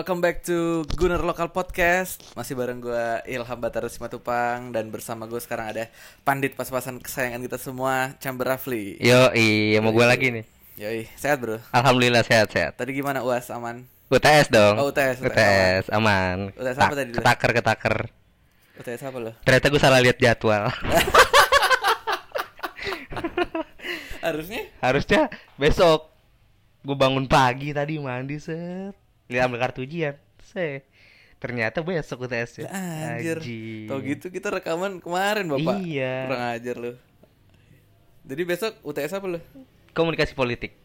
Welcome 0.00 0.24
back 0.24 0.40
to 0.48 0.88
Gunner 0.96 1.20
Local 1.20 1.52
Podcast 1.52 2.24
Masih 2.32 2.56
bareng 2.56 2.80
gue 2.80 3.20
Ilham 3.28 3.60
Batara 3.60 3.84
Simatupang 3.84 4.72
Dan 4.72 4.88
bersama 4.88 5.28
gue 5.28 5.36
sekarang 5.36 5.76
ada 5.76 5.92
Pandit 6.24 6.56
pas-pasan 6.56 7.04
kesayangan 7.04 7.44
kita 7.44 7.60
semua 7.60 8.16
Chamber 8.16 8.48
Rafli 8.48 8.96
Yo, 8.96 9.28
iya 9.36 9.76
mau 9.84 9.92
gue 9.92 10.06
lagi 10.08 10.32
nih. 10.32 10.48
Yoi, 10.80 11.04
sehat 11.20 11.44
bro 11.44 11.60
Alhamdulillah 11.68 12.24
sehat-sehat. 12.24 12.80
Tadi 12.80 12.96
gimana 12.96 13.20
UAS, 13.20 13.52
aman? 13.52 13.84
UTS 14.08 14.48
dong. 14.48 14.80
Oh, 14.80 14.88
UTS, 14.88 15.20
UTS, 15.20 15.36
UTS, 15.36 15.84
aman. 15.92 16.48
UTS 16.56 16.78
apa 16.80 16.94
tadi? 16.96 17.12
Ketaker 17.20 17.50
ketaker. 17.60 17.96
UTS 18.80 19.02
apa 19.04 19.16
lo? 19.20 19.32
Ternyata 19.44 19.66
gue 19.68 19.80
salah 19.84 20.00
lihat 20.00 20.16
jadwal. 20.16 20.72
Harusnya? 24.24 24.64
Harusnya 24.80 25.28
besok. 25.60 26.08
Gue 26.88 26.96
bangun 26.96 27.28
pagi 27.28 27.76
tadi 27.76 28.00
mandi 28.00 28.40
set. 28.40 28.99
Lihat 29.30 29.46
ambil 29.46 29.62
kartu 29.62 29.86
ujian. 29.86 30.18
Set. 30.42 30.90
Ternyata 31.40 31.80
besok 31.80 32.28
UTS 32.28 32.66
ya. 32.66 32.68
Anjir 32.68 33.40
Anjing. 33.40 33.88
Tau 33.88 34.02
gitu 34.04 34.26
kita 34.28 34.52
rekaman 34.52 35.00
kemarin 35.00 35.48
bapak 35.48 35.80
Iya. 35.80 36.28
Kurang 36.28 36.42
ajar 36.52 36.76
lo 36.76 36.92
Jadi 38.28 38.42
besok 38.44 38.76
UTS 38.84 39.16
apa 39.16 39.26
lo? 39.26 39.40
Komunikasi 39.96 40.36
politik. 40.36 40.76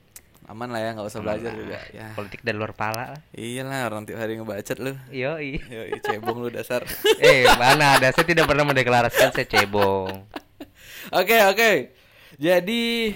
Aman 0.46 0.70
lah 0.70 0.78
ya, 0.78 0.94
nggak 0.94 1.10
usah 1.10 1.26
belajar 1.26 1.58
juga 1.58 1.82
ya 1.90 2.14
Politik 2.14 2.46
dari 2.46 2.54
luar 2.54 2.78
pala 2.78 3.18
lah. 3.18 3.22
Iyalah 3.34 3.90
orang 3.90 4.06
tiap 4.06 4.22
hari 4.22 4.38
ngebacet 4.38 4.78
lo 4.78 4.94
Yo, 5.10 5.42
Yoi, 5.42 5.98
cebong 6.06 6.38
lu 6.38 6.54
dasar 6.54 6.86
eh, 7.18 7.50
mana 7.58 7.98
ada? 7.98 8.14
Saya 8.14 8.30
tidak 8.30 8.46
pernah 8.46 8.62
mendeklarasikan 8.70 9.34
saya 9.34 9.50
cebong. 9.50 10.30
Oke 11.20 11.38
oke. 11.46 11.72
Jadi 12.42 13.14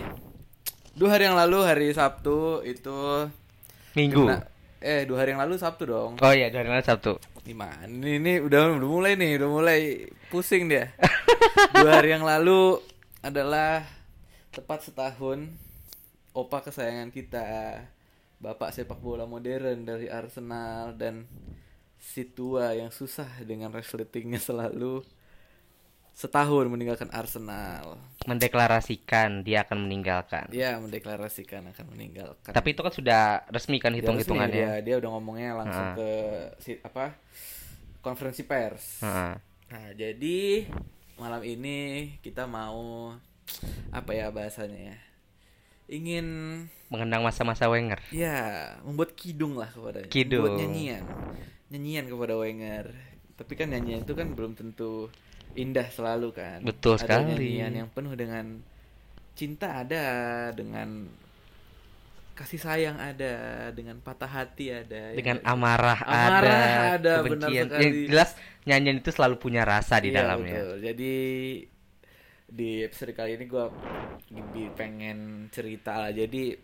dua 0.94 1.10
hari 1.18 1.26
yang 1.26 1.38
lalu 1.38 1.66
hari 1.66 1.88
Sabtu 1.90 2.62
itu 2.66 3.30
Minggu. 3.98 4.30
Eh 4.80 5.04
dua 5.04 5.24
hari 5.24 5.36
yang 5.36 5.44
lalu 5.44 5.60
Sabtu 5.60 5.84
dong. 5.88 6.16
Oh 6.20 6.34
iya, 6.34 6.48
dari 6.48 6.68
mana 6.72 6.80
Sabtu? 6.80 7.20
Gimana? 7.44 7.88
Ini, 7.88 8.20
ini 8.20 8.34
udah 8.40 8.80
udah 8.80 8.90
mulai 8.90 9.14
nih, 9.20 9.40
udah 9.40 9.50
mulai 9.52 9.80
pusing 10.32 10.72
dia. 10.72 10.96
dua 11.76 12.00
hari 12.00 12.16
yang 12.16 12.24
lalu 12.24 12.80
adalah 13.20 13.84
tepat 14.56 14.88
setahun 14.88 15.52
opa 16.32 16.64
kesayangan 16.64 17.12
kita, 17.12 17.84
bapak 18.40 18.72
sepak 18.72 19.00
bola 19.04 19.28
modern 19.28 19.84
dari 19.84 20.08
Arsenal 20.08 20.96
dan 20.96 21.28
si 22.00 22.24
tua 22.24 22.72
yang 22.72 22.90
susah 22.90 23.28
dengan 23.44 23.76
resletingnya 23.76 24.40
selalu 24.40 25.04
setahun 26.20 26.68
meninggalkan 26.68 27.08
Arsenal. 27.16 27.96
Mendeklarasikan 28.28 29.48
dia 29.48 29.64
akan 29.64 29.88
meninggalkan. 29.88 30.52
Ya, 30.52 30.76
mendeklarasikan 30.76 31.72
akan 31.72 31.96
meninggalkan. 31.96 32.52
Tapi 32.52 32.76
itu 32.76 32.84
kan 32.84 32.92
sudah 32.92 33.22
resmi 33.48 33.80
kan 33.80 33.96
hitung-hitungannya. 33.96 34.52
Dia, 34.52 34.72
dia 34.84 34.96
udah 35.00 35.10
ngomongnya 35.16 35.56
langsung 35.56 35.86
Ha. 35.86 35.96
ke 35.96 36.10
si, 36.60 36.72
apa? 36.84 37.16
konferensi 38.00 38.44
pers. 38.44 39.00
Heeh. 39.04 39.34
Nah, 39.70 39.88
jadi 39.92 40.68
malam 41.16 41.44
ini 41.44 41.78
kita 42.20 42.48
mau 42.48 43.12
apa 43.92 44.12
ya 44.12 44.32
bahasanya 44.32 44.96
ya? 44.96 44.98
Ingin 45.90 46.26
Mengenang 46.88 47.22
masa-masa 47.24 47.68
Wenger. 47.68 48.00
ya 48.10 48.72
membuat 48.84 49.14
kidung 49.16 49.58
lah 49.58 49.68
kepada 49.68 50.04
Kidung. 50.08 50.48
membuat 50.48 50.64
nyanyian. 50.64 51.04
Nyanyian 51.70 52.06
kepada 52.08 52.34
Wenger. 52.36 52.86
Tapi 53.36 53.54
kan 53.56 53.68
nyanyian 53.70 54.04
itu 54.04 54.14
kan 54.16 54.32
belum 54.32 54.56
tentu 54.56 55.08
indah 55.60 55.88
selalu 55.92 56.32
kan. 56.32 56.60
Betul 56.64 56.96
Ada 56.96 57.04
sekali. 57.04 57.28
nyanyian 57.28 57.74
yang 57.86 57.90
penuh 57.92 58.16
dengan 58.16 58.46
cinta 59.36 59.84
ada, 59.84 60.04
dengan 60.52 61.08
kasih 62.36 62.60
sayang 62.60 62.96
ada, 62.96 63.34
dengan 63.76 64.00
patah 64.00 64.32
hati 64.32 64.72
ada, 64.72 65.12
ya 65.12 65.20
Dengan 65.20 65.38
sih? 65.38 65.44
amarah, 65.44 66.00
Amarah 66.02 66.96
ada, 66.96 66.96
ada, 66.96 67.14
benar 67.28 67.52
kebencian. 67.52 67.66
sekali. 67.68 67.84
Yang 67.84 67.96
jelas 68.08 68.30
nyanyian 68.64 68.98
itu 69.00 69.12
selalu 69.12 69.36
punya 69.38 69.64
rasa 69.68 70.00
di 70.00 70.10
Iya, 70.10 70.18
dalamnya. 70.24 70.64
betul. 70.64 70.76
Jadi 70.80 71.14
di 72.50 72.70
episode 72.82 73.14
kali 73.14 73.36
ini 73.36 73.46
gue 73.46 73.66
pengen 74.74 75.20
cerita 75.52 76.00
lah. 76.00 76.12
Jadi 76.16 76.56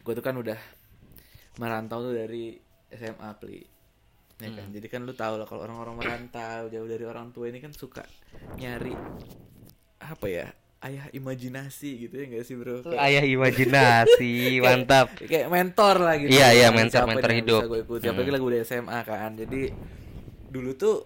gue 0.00 0.12
tuh 0.12 0.24
kan 0.24 0.34
udah 0.34 0.58
merantau 1.56 2.10
tuh 2.10 2.14
dari 2.16 2.58
SMA 2.90 3.30
pli. 3.38 3.69
Ya 4.40 4.50
kan? 4.50 4.64
Hmm. 4.64 4.72
Jadi 4.72 4.86
kan 4.88 5.00
lu 5.04 5.12
tau 5.12 5.36
lah 5.36 5.44
kalau 5.44 5.62
orang-orang 5.62 5.94
merantau 6.00 6.66
jauh 6.66 6.88
dari 6.88 7.04
orang 7.04 7.30
tua 7.30 7.46
ini 7.46 7.58
kan 7.58 7.70
suka 7.70 8.02
nyari 8.56 8.96
apa 10.00 10.26
ya 10.26 10.48
ayah 10.80 11.12
imajinasi 11.12 12.08
gitu 12.08 12.14
ya 12.16 12.24
gak 12.30 12.42
sih 12.42 12.56
bro? 12.56 12.80
Kayak- 12.80 12.96
Ayah 12.98 13.24
imajinasi, 13.26 14.32
mantap. 14.64 15.12
kayak 15.14 15.46
mentor 15.46 16.00
lah 16.00 16.16
gitu. 16.16 16.32
Iya, 16.32 16.48
iya, 16.50 16.68
mentor- 16.72 17.04
siapa 17.04 17.10
mentor 17.12 17.30
hidup. 17.30 17.60
Gue 17.62 17.80
ikuti. 17.80 18.02
Hmm. 18.02 18.16
Apalagi 18.16 18.32
lagu 18.32 18.46
dari 18.48 18.64
SMA 18.64 18.98
kan. 19.02 19.30
Jadi 19.36 19.60
dulu 20.48 20.72
tuh 20.72 21.04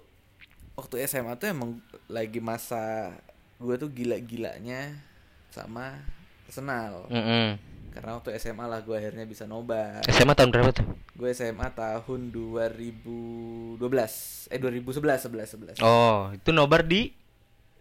waktu 0.74 1.02
SMA 1.04 1.34
tuh 1.34 1.50
emang 1.50 1.70
lagi 2.06 2.38
masa 2.38 3.10
gue 3.56 3.74
tuh 3.74 3.90
gila-gilanya 3.90 4.94
sama 5.50 5.98
Arsenal. 6.46 7.10
Mm-mm. 7.10 7.58
Karena 7.90 8.10
waktu 8.14 8.30
SMA 8.36 8.64
lah 8.64 8.78
gue 8.78 8.94
akhirnya 8.94 9.22
bisa 9.24 9.42
nobar. 9.44 10.06
SMA 10.06 10.34
tahun 10.34 10.50
berapa 10.50 10.70
tuh? 10.70 10.86
Gue 11.14 11.30
SMA 11.30 11.70
tahun 11.70 12.20
2012. 12.28 13.78
Eh 14.50 14.58
2011 14.58 15.30
11 15.30 15.78
11. 15.78 15.78
Oh, 15.80 16.30
itu 16.30 16.50
nobar 16.50 16.82
di 16.82 17.14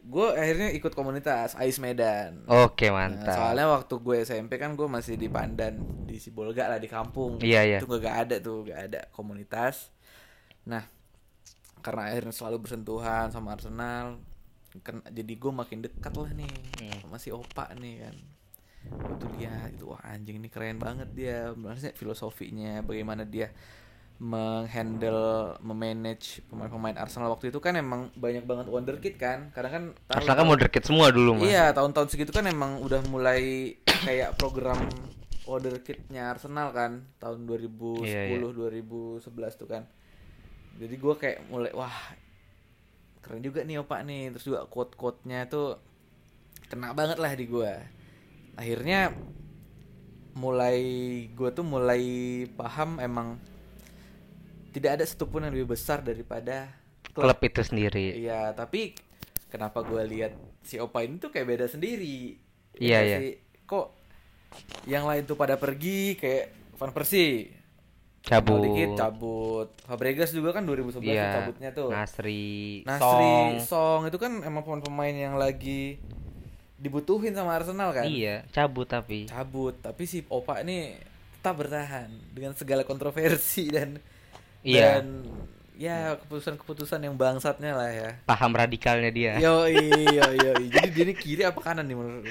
Gue 0.03 0.35
akhirnya 0.35 0.67
ikut 0.69 0.91
komunitas 0.91 1.55
Ais 1.55 1.79
Medan. 1.79 2.43
Oke, 2.45 2.91
Nah, 2.91 3.07
mantap. 3.07 3.39
soalnya 3.39 3.71
waktu 3.71 3.93
gue 3.95 4.17
SMP 4.21 4.59
kan 4.59 4.75
gue 4.75 4.83
masih 4.83 5.15
di 5.15 5.31
Pandan 5.31 5.79
di 6.03 6.19
Sibolga 6.19 6.67
lah 6.67 6.75
di 6.75 6.91
kampung. 6.91 7.39
Iya, 7.39 7.63
iya. 7.63 7.77
Itu 7.79 7.87
gak 7.87 8.27
ada 8.27 8.35
tuh, 8.37 8.67
gak 8.67 8.91
ada 8.91 9.07
komunitas. 9.09 9.95
Nah, 10.67 10.83
karena 11.79 12.11
akhirnya 12.11 12.35
selalu 12.35 12.67
bersentuhan 12.67 13.31
sama 13.31 13.55
Arsenal, 13.55 14.19
jadi 15.07 15.33
gue 15.33 15.51
makin 15.55 15.79
dekat 15.79 16.11
lah 16.11 16.35
nih 16.35 16.51
Hmm. 16.83 16.99
sama 17.01 17.15
si 17.15 17.31
Opa 17.31 17.71
nih 17.71 18.03
kan. 18.03 18.15
Gue 18.89 19.15
tuh 19.19 19.29
lihat 19.39 19.71
itu 19.71 19.87
wah 19.87 20.01
anjing 20.03 20.39
ini 20.39 20.49
keren 20.51 20.79
banget 20.79 21.09
dia. 21.15 21.51
Maksudnya 21.55 21.93
filosofinya 21.95 22.83
bagaimana 22.83 23.23
dia 23.23 23.51
menghandle, 24.23 25.57
memanage 25.59 26.45
pemain-pemain 26.47 26.95
Arsenal 26.95 27.33
waktu 27.33 27.51
itu 27.51 27.59
kan 27.59 27.75
emang 27.75 28.13
banyak 28.15 28.45
banget 28.47 28.71
wonderkid 28.71 29.15
kan. 29.19 29.51
Karena 29.51 29.69
kan 29.69 29.83
Arsenal 30.07 30.37
kan 30.39 30.47
moderkit 30.47 30.83
semua 30.85 31.09
dulu 31.09 31.41
mah. 31.41 31.43
Iya, 31.43 31.65
tahun-tahun 31.75 32.07
segitu 32.13 32.31
kan 32.31 32.45
emang 32.47 32.79
udah 32.79 33.03
mulai 33.09 33.75
kayak 33.83 34.39
program 34.39 34.79
Wonderkid-nya 35.43 36.31
Arsenal 36.31 36.71
kan 36.71 37.03
tahun 37.19 37.43
2010 37.43 38.07
Iya, 38.07 38.21
iya. 38.31 38.39
2011 38.39 39.59
tuh 39.59 39.67
kan. 39.67 39.83
Jadi 40.79 40.95
gua 40.95 41.19
kayak 41.19 41.51
mulai 41.51 41.75
wah 41.75 41.91
keren 43.19 43.43
juga 43.43 43.63
nih 43.67 43.83
opak 43.83 44.07
nih 44.07 44.31
terus 44.35 44.47
juga 44.47 44.63
quote-quote-nya 44.67 45.47
tuh 45.51 45.79
kena 46.71 46.95
banget 46.95 47.19
lah 47.19 47.31
di 47.35 47.45
gua. 47.47 47.75
Akhirnya 48.55 49.13
mulai 50.33 50.81
gua 51.37 51.53
tuh 51.53 51.65
mulai 51.65 52.03
paham 52.57 52.97
emang 52.97 53.37
tidak 54.73 54.97
ada 54.97 55.05
satupun 55.05 55.45
yang 55.45 55.53
lebih 55.53 55.77
besar 55.77 56.01
daripada 56.01 56.73
Klub 57.13 57.37
itu 57.45 57.61
sendiri. 57.61 58.25
Iya, 58.25 58.57
tapi 58.57 58.97
kenapa 59.53 59.85
gue 59.85 60.01
lihat 60.09 60.33
si 60.65 60.81
Opa 60.81 61.05
ini 61.05 61.21
tuh 61.21 61.29
kayak 61.29 61.45
beda 61.45 61.65
sendiri? 61.69 62.41
Iya, 62.73 62.97
nggak 62.97 63.03
iya. 63.05 63.17
sih? 63.21 63.31
Kok 63.69 63.87
yang 64.89 65.05
lain 65.05 65.29
tuh 65.29 65.37
pada 65.37 65.61
pergi 65.61 66.17
kayak 66.17 66.73
Van 66.81 66.89
Persie 66.89 67.53
Cabut. 68.23 68.55
Mau 68.55 68.63
dikit 68.71 68.95
cabut. 68.95 69.67
Fabregas 69.83 70.31
juga 70.31 70.55
kan 70.55 70.63
2011 70.63 70.95
tuh 70.95 71.03
Iya. 71.03 71.43
cabutnya 71.43 71.69
tuh. 71.75 71.91
Nasri, 71.91 72.79
Nasri, 72.87 73.03
Song. 73.03 73.51
Song. 73.67 74.01
itu 74.07 74.15
kan 74.15 74.39
emang 74.47 74.63
pemain-pemain 74.63 75.11
yang 75.11 75.35
lagi 75.35 75.99
dibutuhin 76.83 77.31
sama 77.31 77.55
Arsenal 77.55 77.95
kan? 77.95 78.03
Iya, 78.03 78.43
cabut 78.51 78.85
tapi. 78.85 79.31
Cabut, 79.31 79.79
tapi 79.79 80.03
si 80.03 80.19
Opa 80.27 80.59
ini 80.59 80.99
tetap 81.39 81.55
bertahan 81.55 82.11
dengan 82.35 82.51
segala 82.53 82.83
kontroversi 82.83 83.71
dan 83.75 84.03
Iya. 84.63 84.99
dan 85.03 85.27
ya 85.73 86.15
keputusan-keputusan 86.23 87.03
yang 87.03 87.17
bangsatnya 87.17 87.73
lah 87.73 87.89
ya. 87.91 88.09
Paham 88.23 88.53
radikalnya 88.53 89.09
dia. 89.09 89.33
Yo 89.41 89.67
yo 90.15 90.27
yo. 90.31 90.51
Jadi 90.69 90.87
dia 90.93 91.03
ini 91.03 91.15
kiri 91.17 91.43
apa 91.43 91.59
kanan 91.59 91.83
nih 91.83 91.97
menurut? 91.97 92.23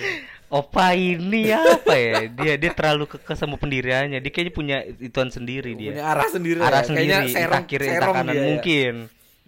Opa 0.48 0.94
ini 0.94 1.52
apa 1.52 1.92
ya? 1.92 2.30
Dia 2.30 2.54
dia 2.56 2.70
terlalu 2.72 3.04
kekeh 3.10 3.36
sama 3.36 3.56
pendiriannya. 3.56 4.16
Dia 4.16 4.30
kayaknya 4.32 4.52
punya 4.54 4.76
ituan 4.96 5.28
sendiri 5.28 5.76
dia. 5.76 5.92
Punya 5.92 6.06
arah 6.06 6.28
sendiri 6.30 6.58
Arah 6.62 6.80
ya. 6.80 6.86
sendiri, 6.88 7.08
Kayaknya 7.12 7.34
serong, 7.34 7.64
kiri 7.68 7.86
serong 7.90 8.14
kanan 8.16 8.32
dia 8.32 8.38
ya. 8.40 8.44
mungkin. 8.48 8.94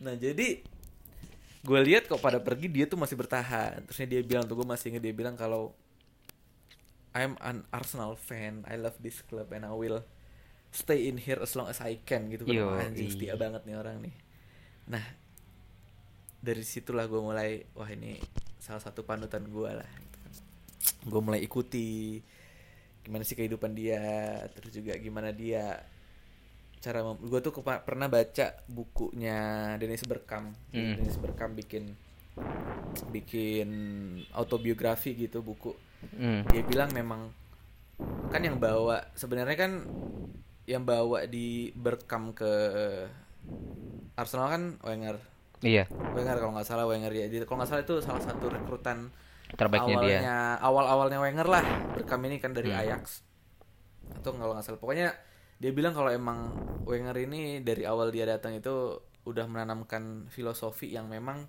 Nah 0.02 0.14
jadi 0.18 0.46
gue 1.64 1.80
lihat 1.80 2.04
kok 2.04 2.20
pada 2.20 2.36
pergi 2.36 2.68
dia 2.68 2.84
tuh 2.84 3.00
masih 3.00 3.16
bertahan. 3.16 3.80
Terusnya 3.88 4.06
dia 4.06 4.20
bilang 4.20 4.44
tuh 4.44 4.60
gue 4.60 4.68
masih 4.68 4.92
inget 4.92 5.02
dia 5.08 5.14
bilang 5.16 5.32
kalau 5.32 5.72
I'm 7.16 7.40
an 7.40 7.64
Arsenal 7.72 8.20
fan. 8.20 8.68
I 8.68 8.76
love 8.76 9.00
this 9.00 9.24
club 9.24 9.48
and 9.56 9.64
I 9.64 9.72
will 9.72 10.04
stay 10.68 11.08
in 11.08 11.16
here 11.16 11.40
as 11.40 11.56
long 11.56 11.72
as 11.72 11.80
I 11.80 12.04
can 12.04 12.28
gitu 12.28 12.44
kan. 12.44 12.92
Anjing 12.92 13.08
setia 13.08 13.34
banget 13.40 13.64
nih 13.64 13.80
orang 13.80 14.04
nih. 14.04 14.14
Nah 14.92 15.04
dari 16.44 16.60
situlah 16.60 17.08
gue 17.08 17.16
mulai 17.24 17.64
wah 17.72 17.88
ini 17.88 18.20
salah 18.60 18.84
satu 18.84 19.00
panutan 19.00 19.48
gue 19.48 19.70
lah. 19.72 19.88
Gitu 19.88 20.18
kan. 20.20 20.32
Gue 21.08 21.20
mulai 21.24 21.40
ikuti 21.40 22.20
gimana 23.04 23.20
sih 23.20 23.36
kehidupan 23.36 23.76
dia, 23.76 24.00
terus 24.52 24.72
juga 24.72 24.96
gimana 24.96 25.28
dia 25.28 25.80
cara 26.84 27.00
gue 27.00 27.40
tuh 27.40 27.50
kepa- 27.50 27.80
pernah 27.80 28.06
baca 28.06 28.46
bukunya 28.66 29.38
Dennis 29.74 30.04
Bergkamp 30.04 30.52
Hmm. 30.70 30.94
Dennis 30.94 31.16
Bergkamp 31.16 31.56
bikin 31.56 31.96
bikin 33.08 33.68
autobiografi 34.30 35.16
gitu 35.16 35.40
buku 35.40 35.72
Hmm. 36.12 36.44
dia 36.46 36.60
bilang 36.60 36.92
memang 36.92 37.32
kan 38.28 38.38
yang 38.38 38.58
bawa 38.58 39.08
sebenarnya 39.12 39.56
kan 39.56 39.72
yang 40.64 40.82
bawa 40.82 41.24
di 41.24 41.72
Bergkamp 41.72 42.36
ke 42.36 42.52
Arsenal 44.14 44.48
kan 44.48 44.62
Wenger 44.82 45.16
Iya, 45.60 45.88
Wenger 45.88 46.36
kalau 46.36 46.52
nggak 46.52 46.66
salah 46.66 46.84
Wenger 46.84 47.08
ya 47.08 47.24
jadi 47.24 47.42
kalau 47.42 47.56
nggak 47.58 47.70
salah 47.70 47.82
itu 47.82 47.96
salah 47.98 48.20
satu 48.20 48.46
rekrutan 48.46 49.08
terbaiknya 49.50 49.96
dia. 49.96 50.18
awalnya 50.20 50.36
awal 50.60 50.84
awalnya 50.86 51.18
Wenger 51.18 51.46
lah 51.46 51.64
Bergkamp 51.94 52.20
ini 52.22 52.36
kan 52.36 52.52
dari 52.52 52.68
Hmm. 52.68 52.80
Ajax 52.82 53.24
atau 54.12 54.34
kalau 54.34 54.52
nggak 54.52 54.66
salah 54.66 54.76
pokoknya 54.76 55.08
dia 55.64 55.72
bilang 55.72 55.96
kalau 55.96 56.12
emang 56.12 56.52
Wenger 56.84 57.16
ini 57.16 57.64
dari 57.64 57.88
awal 57.88 58.12
dia 58.12 58.28
datang 58.28 58.52
itu 58.52 59.00
udah 59.24 59.48
menanamkan 59.48 60.28
filosofi 60.28 60.92
yang 60.92 61.08
memang 61.08 61.48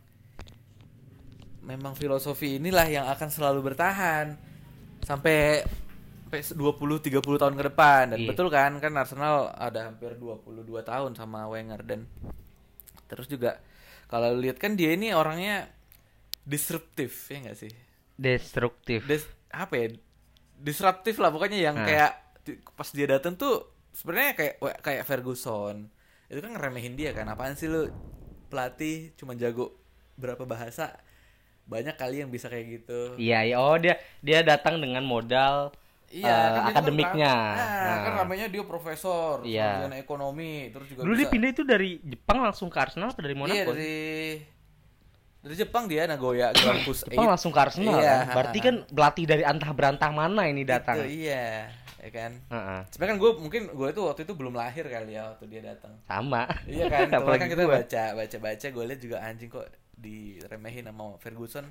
memang 1.65 1.91
filosofi 1.93 2.55
inilah 2.55 2.87
yang 2.87 3.05
akan 3.09 3.27
selalu 3.27 3.59
bertahan 3.65 4.37
sampai 5.03 5.65
sampai 6.23 6.39
20 6.41 6.55
30 7.03 7.41
tahun 7.41 7.55
ke 7.55 7.63
depan 7.67 8.03
dan 8.15 8.19
Iya. 8.21 8.29
betul 8.31 8.47
kan 8.47 8.79
kan 8.79 8.93
Arsenal 8.95 9.51
ada 9.51 9.89
hampir 9.89 10.15
22 10.15 10.45
tahun 10.81 11.11
sama 11.13 11.49
Wenger 11.49 11.81
dan 11.83 12.07
terus 13.05 13.27
juga 13.27 13.59
kalau 14.07 14.31
lihat 14.31 14.55
kan 14.55 14.77
dia 14.77 14.93
ini 14.93 15.11
orangnya 15.11 15.67
disruptif 16.45 17.27
ya 17.27 17.43
nggak 17.43 17.57
sih 17.57 17.73
Destruktif. 18.15 19.03
Des, 19.03 19.27
apa 19.51 19.75
ya 19.75 19.87
disruptif 20.55 21.19
lah 21.19 21.27
pokoknya 21.27 21.59
yang 21.59 21.75
Nah. 21.75 21.83
kayak 21.83 22.11
pas 22.71 22.87
dia 22.87 23.11
datang 23.11 23.35
tuh 23.35 23.74
sebenarnya 23.95 24.31
kayak 24.33 24.53
kayak 24.81 25.03
Ferguson 25.03 25.87
itu 26.27 26.37
kan 26.37 26.51
ngeremehin 26.51 26.93
dia 26.93 27.11
kan 27.11 27.25
apaan 27.25 27.53
sih 27.53 27.65
lu 27.65 27.87
pelatih 28.45 29.15
cuma 29.15 29.33
jago 29.33 29.71
berapa 30.15 30.43
bahasa 30.43 30.93
banyak 31.65 31.95
kali 31.95 32.19
yang 32.19 32.29
bisa 32.29 32.45
kayak 32.45 32.65
gitu 32.75 33.15
Iya, 33.15 33.39
iya. 33.43 33.55
Oh, 33.57 33.73
dia 33.75 33.95
dia 34.19 34.39
datang 34.41 34.77
dengan 34.77 35.01
modal 35.01 35.73
eh, 36.05 36.21
Iya, 36.21 36.29
kan 36.29 36.51
dia 36.53 36.61
kan 36.61 36.73
akademiknya. 36.75 37.33
ram- 37.33 37.57
Nah, 37.57 37.81
Nah. 37.81 37.97
kan 37.97 38.11
ramenya 38.21 38.47
dia 38.47 38.63
profesor, 38.63 39.41
Iya. 39.41 39.81
sarjana 39.81 39.97
ekonomi, 39.97 40.69
terus 40.69 40.85
juga 40.85 41.01
Dulu 41.01 41.13
dia 41.13 41.19
bisa 41.21 41.33
pindah 41.33 41.49
itu 41.49 41.63
dari 41.63 41.89
Jepang 41.99 42.37
langsung 42.39 42.67
ke 42.67 42.77
Arsenal 42.77 43.09
atau 43.09 43.19
dari 43.19 43.33
Iya, 43.33 43.41
Monaco? 43.41 43.71
dari 43.71 43.97
dari 45.41 45.55
Jepang 45.55 45.83
dia 45.85 46.05
Nagoya 46.05 46.53
Grampus 46.55 46.99
Jepang 47.03 47.27
langsung 47.27 47.49
ke 47.49 47.59
Arsenal 47.59 47.97
Iya, 47.97 48.13
kan? 48.23 48.25
Berarti 48.31 48.59
kan 48.59 48.75
pelatih 48.85 49.25
dari 49.25 49.43
antah 49.43 49.71
berantah 49.71 50.11
mana 50.11 50.45
ini 50.45 50.61
datang? 50.63 51.01
Itu, 51.01 51.09
iya, 51.23 51.69
ya 52.05 52.11
kan. 52.13 52.31
Heeh. 52.37 52.79
Sebenarnya 52.93 53.11
kan 53.17 53.19
gue 53.19 53.31
mungkin 53.41 53.61
gue 53.73 53.87
itu 53.89 54.01
waktu 54.05 54.21
itu 54.29 54.33
belum 54.37 54.53
lahir 54.53 54.85
kali 54.85 55.17
ya 55.17 55.33
waktu 55.33 55.45
dia 55.49 55.61
datang. 55.65 55.97
Sama. 56.05 56.45
Iya 56.69 56.85
kan, 56.85 57.07
Kemarin 57.09 57.21
Apalagi 57.25 57.41
kan 57.41 57.49
kita 57.49 57.63
gua. 57.65 57.73
baca 57.81 58.03
baca 58.13 58.37
baca 58.37 58.67
gue 58.69 58.83
lihat 58.85 59.01
juga 59.01 59.17
anjing 59.25 59.49
kok 59.49 59.67
diremehin 59.97 60.85
sama 60.85 61.17
Ferguson. 61.17 61.65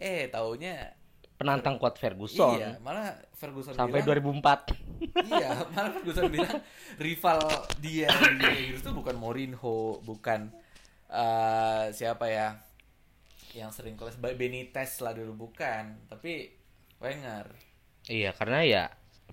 Eh, 0.00 0.32
taunya 0.32 0.96
Penantang 1.34 1.82
kuat 1.82 1.98
Ferguson. 1.98 2.56
Iya, 2.56 2.78
malah 2.78 3.10
Ferguson 3.34 3.74
Sampai 3.74 4.06
bilang, 4.06 4.38
2004. 4.38 4.70
iya, 5.34 5.50
malah 5.74 5.90
Ferguson 5.98 6.30
bilang 6.30 6.62
rival 6.96 7.38
dia 7.82 8.06
di 8.38 8.46
Inggris 8.70 8.80
itu 8.86 8.94
bukan 8.94 9.18
Mourinho, 9.18 9.98
bukan 10.06 10.54
eh, 11.10 11.84
siapa 11.90 12.30
ya 12.30 12.54
yang 13.54 13.74
sering 13.74 13.98
kelas 13.98 14.14
Benitez 14.18 15.02
lah 15.02 15.10
dulu 15.10 15.50
bukan, 15.50 16.06
tapi 16.06 16.54
Wenger. 17.02 17.50
Iya, 18.06 18.30
karena 18.38 18.62
ya 18.62 18.84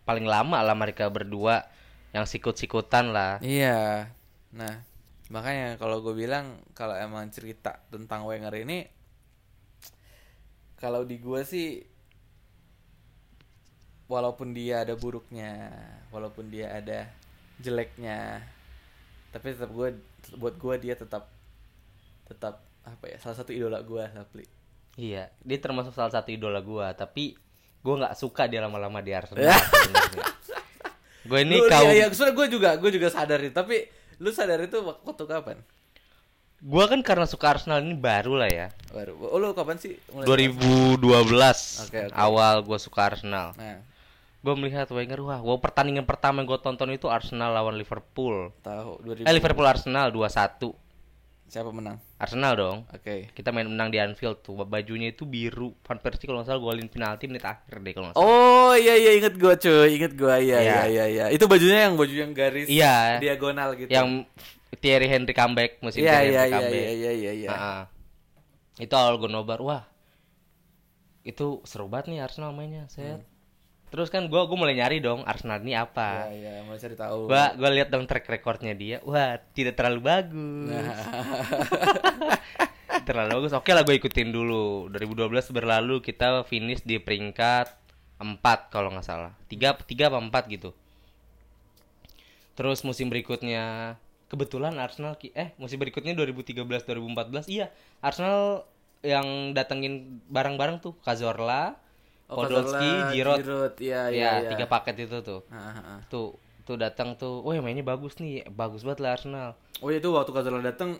paling 0.04 0.26
lama 0.26 0.60
lah 0.62 0.76
mereka 0.76 1.08
berdua 1.08 1.66
yang 2.12 2.28
sikut-sikutan 2.28 3.16
lah. 3.16 3.40
Iya. 3.40 4.12
Nah, 4.52 4.84
makanya 5.32 5.80
kalau 5.80 6.04
gue 6.04 6.16
bilang 6.16 6.60
kalau 6.76 6.96
emang 6.98 7.30
cerita 7.32 7.80
tentang 7.88 8.28
Wenger 8.28 8.52
ini 8.62 8.88
kalau 10.76 11.06
di 11.06 11.22
gue 11.22 11.42
sih 11.46 11.86
walaupun 14.10 14.52
dia 14.52 14.84
ada 14.84 14.98
buruknya, 14.98 15.72
walaupun 16.10 16.50
dia 16.52 16.74
ada 16.74 17.08
jeleknya, 17.62 18.42
tapi 19.30 19.54
tetap 19.54 19.72
gue 19.72 19.96
buat 20.36 20.58
gue 20.58 20.76
dia 20.82 20.98
tetap 20.98 21.30
tetap 22.28 22.66
apa 22.82 23.06
ya 23.08 23.22
salah 23.22 23.38
satu 23.38 23.54
idola 23.54 23.80
gue 23.86 24.04
Sapli. 24.10 24.62
Iya, 25.00 25.32
dia 25.40 25.60
termasuk 25.62 25.96
salah 25.96 26.12
satu 26.12 26.36
idola 26.36 26.60
gua, 26.60 26.92
tapi 26.92 27.40
gua 27.82 27.96
nggak 28.00 28.16
suka 28.16 28.46
dia 28.46 28.60
lama-lama 28.60 29.00
di 29.00 29.12
Arsenal 29.12 29.42
sebenarnya. 29.50 30.26
Gue 31.22 31.40
ini 31.42 31.54
Lu- 31.56 31.70
kaum 31.70 31.86
iya, 31.88 32.06
iya, 32.06 32.08
gue 32.10 32.48
juga 32.50 32.74
gue 32.76 32.90
juga 32.90 33.08
sadar 33.08 33.38
itu, 33.40 33.54
tapi 33.54 33.86
lu 34.18 34.30
sadar 34.30 34.58
itu 34.60 34.78
wak- 34.80 35.02
waktu 35.04 35.26
kapan? 35.26 35.58
gua 36.62 36.86
kan 36.86 37.02
karena 37.02 37.26
suka 37.26 37.46
Arsenal 37.52 37.82
ini 37.82 37.94
baru 37.94 38.38
lah 38.38 38.46
ya. 38.46 38.68
Baru. 38.90 39.18
Oh, 39.20 39.38
lu 39.38 39.50
kapan 39.52 39.78
sih? 39.78 39.98
mulai 40.10 40.26
2012 40.30 41.90
Oke, 41.90 42.00
oke. 42.06 42.14
awal 42.14 42.62
gua 42.62 42.78
suka 42.78 43.02
Arsenal. 43.08 43.54
Nah, 43.56 43.82
Gue 44.42 44.58
melihat 44.58 44.90
Wenger 44.90 45.22
wah, 45.22 45.38
gua 45.38 45.58
pertandingan 45.58 46.02
pertama 46.02 46.42
yang 46.42 46.50
gue 46.50 46.58
tonton 46.58 46.90
itu 46.90 47.06
Arsenal 47.06 47.54
lawan 47.54 47.78
Liverpool. 47.78 48.50
tahu 48.62 48.98
2000. 49.06 49.30
Eh 49.30 49.34
Liverpool 49.38 49.70
Arsenal 49.70 50.10
2-1. 50.10 50.74
Siapa 51.52 51.68
menang? 51.68 52.00
Arsenal 52.16 52.56
dong. 52.56 52.78
Oke. 52.88 53.28
Kita 53.30 53.52
main 53.52 53.68
menang 53.68 53.92
di 53.92 54.00
Anfield 54.00 54.40
tuh. 54.40 54.64
Bajunya 54.64 55.12
itu 55.12 55.28
biru. 55.28 55.76
Van 55.84 56.00
Persie 56.00 56.24
kalau 56.24 56.40
nggak 56.40 56.48
salah 56.48 56.64
golin 56.64 56.88
penalti 56.88 57.28
menit 57.28 57.44
akhir 57.44 57.76
deh 57.78 57.92
kalau 57.92 58.08
nggak 58.08 58.16
salah. 58.16 58.24
Oh 58.24 58.72
iya 58.72 58.96
iya 58.96 59.12
inget 59.14 59.36
gua 59.36 59.60
cuy, 59.60 59.92
inget 59.92 60.16
gua 60.16 60.40
iya 60.40 60.58
Iya. 60.58 60.64
iya 60.64 60.84
iya 60.88 61.06
iya. 61.06 61.26
Itu 61.28 61.52
bajunya 61.52 61.86
yang 61.86 62.00
baju 62.00 62.16
yang 62.16 62.32
garis 62.32 62.72
Iya. 62.72 63.20
diagonal 63.20 63.76
gitu. 63.76 63.92
Yang 63.92 64.32
Thierry 64.80 65.12
Henry 65.12 65.36
comeback 65.36 65.84
musim 65.84 66.00
Iya 66.00 66.12
Thierry 66.16 66.32
iya 66.32 66.40
Henry 66.40 66.48
iya 66.48 66.56
comeback. 66.56 66.80
iya 66.80 66.92
iya 66.96 67.12
iya. 67.12 67.32
iya. 67.36 67.50
Ah, 67.52 67.84
itu 68.80 68.94
awal 68.96 69.20
gue 69.20 69.28
nobar 69.28 69.60
wah 69.60 69.84
itu 71.22 71.60
seru 71.64 71.86
banget 71.86 72.10
nih 72.10 72.20
Arsenal 72.24 72.50
mainnya 72.50 72.88
saya 72.88 73.20
Hmm. 73.20 73.28
Terus 73.92 74.08
kan 74.08 74.24
gue 74.32 74.42
gue 74.42 74.58
mulai 74.58 74.74
nyari 74.80 75.04
dong 75.04 75.28
Arsenal 75.28 75.60
ini 75.60 75.76
apa. 75.76 76.32
Iya, 76.32 76.64
mau 76.64 76.80
cari 76.80 76.96
tahu. 76.96 77.28
gue 77.28 77.44
gue 77.60 77.70
lihat 77.76 77.92
dong 77.92 78.08
track 78.08 78.26
recordnya 78.32 78.72
dia. 78.72 78.98
Wah 79.04 79.36
tidak 79.52 79.76
terlalu 79.76 80.00
bagus. 80.08 80.72
Nah. 80.72 80.96
terlalu 83.08 83.30
bagus. 83.44 83.52
Oke 83.52 83.76
lah 83.76 83.84
gue 83.84 84.00
ikutin 84.00 84.32
dulu. 84.32 84.88
2012 84.96 85.52
berlalu 85.52 86.00
kita 86.00 86.48
finish 86.48 86.82
di 86.88 87.04
peringkat 87.04 87.68
4 88.18 88.72
kalau 88.72 88.96
nggak 88.96 89.06
salah. 89.06 89.36
Tiga 89.52 89.76
tiga 89.84 90.08
apa 90.08 90.24
empat 90.24 90.48
gitu. 90.48 90.72
Terus 92.56 92.80
musim 92.88 93.12
berikutnya 93.12 94.00
kebetulan 94.32 94.80
Arsenal 94.80 95.20
eh 95.36 95.52
musim 95.60 95.76
berikutnya 95.76 96.16
2013 96.16 96.64
2014 96.64 97.52
iya 97.52 97.68
Arsenal 98.00 98.64
yang 99.04 99.52
datengin 99.52 100.24
barang-barang 100.32 100.80
tuh 100.80 100.96
Cazorla 101.04 101.76
Oh, 102.32 102.40
Podolski 102.40 102.88
Giroud 103.12 103.44
Giroud, 103.44 103.74
iya 103.78 104.08
iya. 104.08 104.24
ya 104.24 104.32
iya. 104.40 104.50
tiga 104.50 104.66
paket 104.66 105.04
itu 105.04 105.20
tuh 105.20 105.44
Ah, 105.52 105.60
ah, 105.70 105.80
ah. 105.84 106.00
tuh 106.08 106.40
tuh 106.64 106.80
datang 106.80 107.14
tuh 107.14 107.44
wah 107.44 107.60
mainnya 107.60 107.84
bagus 107.84 108.16
nih 108.18 108.48
bagus 108.48 108.82
banget 108.82 109.00
lah 109.04 109.12
Arsenal 109.14 109.50
Oh 109.84 109.92
itu 109.92 110.08
waktu 110.08 110.32
Cazorla 110.32 110.64
dateng 110.64 110.96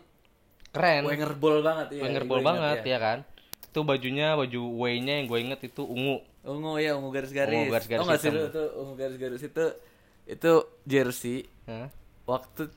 keren 0.68 1.04
Wenger 1.04 1.32
ball 1.34 1.60
banget 1.60 1.96
ya. 1.96 2.02
Wenger 2.04 2.24
ball 2.24 2.42
banget 2.42 2.84
ya 2.84 2.98
kan 2.98 3.18
itu 3.62 3.80
bajunya 3.80 4.36
baju 4.36 4.60
W-nya 4.76 5.14
yang 5.18 5.26
gue 5.26 5.38
inget 5.40 5.60
itu 5.64 5.80
ungu 5.82 6.20
Ungu 6.42 6.74
ya, 6.76 6.92
ungu 6.92 7.08
garis-garis. 7.08 7.54
Ungu 7.54 7.70
garis-garis 7.70 8.02
oh 8.02 8.06
nggak 8.06 8.20
sih 8.20 8.30
tuh 8.50 8.68
ungu 8.76 8.92
garis-garis 8.92 9.40
itu 9.40 9.64
itu 10.22 10.52
jersey 10.84 11.46
Hah? 11.64 11.88
waktu 12.26 12.68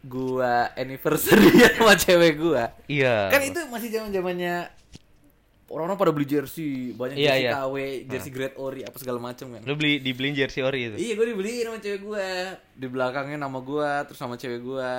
gua 0.00 0.70
anniversary 0.74 1.48
sama 1.74 1.94
cewek 1.94 2.36
gua. 2.36 2.70
iya 2.86 3.30
Kan 3.30 3.42
itu 3.42 3.60
masih 3.66 3.88
zaman-zamannya 3.90 4.70
orang-orang 5.68 5.96
pada 5.96 6.10
beli 6.10 6.26
jersey, 6.26 6.72
banyak 6.92 7.14
Iya, 7.14 7.28
jersey 7.30 7.44
iya. 7.44 7.52
KW, 7.54 7.74
jersey 8.06 8.30
Great 8.30 8.54
Ori 8.56 8.80
apa 8.82 8.96
segala 8.96 9.18
macam 9.18 9.46
kan. 9.50 9.60
lu 9.62 9.74
beli 9.74 9.98
dibeliin 9.98 10.32
jersey 10.32 10.60
ori 10.60 10.80
itu 10.86 10.96
Iya, 10.96 11.12
gue 11.14 11.26
dibeliin 11.28 11.64
sama 11.66 11.78
cewek 11.78 12.00
gue. 12.02 12.28
Di 12.74 12.86
belakangnya 12.86 13.38
nama 13.38 13.58
gue, 13.58 13.90
terus 14.04 14.16
sama 14.16 14.34
cewek 14.34 14.60
gue. 14.60 14.92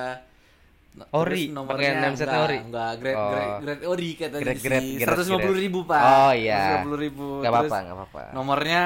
Nah, 0.92 1.06
Ori? 1.12 1.50
namesetnya 1.50 2.10
enggak, 2.10 2.38
Ori? 2.44 2.58
Enggak, 2.60 2.92
grade, 2.98 3.16
Oh. 3.16 3.30
grade, 3.30 3.56
grade 3.62 3.84
Ori 3.88 4.10
katanya 4.16 4.42
Grade- 4.44 4.56
sih. 4.56 4.64
grade- 4.64 4.90
grade- 4.92 5.02
Seratus 5.06 5.26
lima 5.28 5.40
puluh 5.40 5.58
ribu 5.60 5.80
pak. 5.84 6.02
Oh, 6.02 6.32
iya. 6.32 6.54
Seratus 6.56 6.70
lima 6.72 6.84
puluh 6.84 7.00
ribu. 7.00 7.28
Nggak 7.36 7.46
Terus 7.48 7.62
apa-apa, 7.66 7.78
nggak 7.80 7.96
apa-apa. 7.96 8.22
Nomornya 8.32 8.84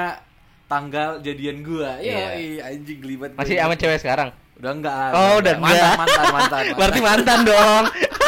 tanggal 0.64 1.10
jadian 1.20 1.56
gue. 1.60 1.90
Iya, 2.00 2.16
Iya. 2.34 2.60
anjing 2.66 2.98
gelibat. 2.98 3.30
masih 3.34 3.56
sama 3.56 3.74
cewek 3.74 3.98
sekarang 3.98 4.30
Udah 4.54 4.70
enggak. 4.70 5.10
Oh, 5.10 5.32
udah 5.36 5.54
mantan, 5.54 5.74
enggak. 5.74 5.98
mantan, 5.98 6.24
mantan, 6.24 6.32
mantan. 6.32 6.62
berarti 6.78 7.00
mantan 7.02 7.38
dong 7.42 7.84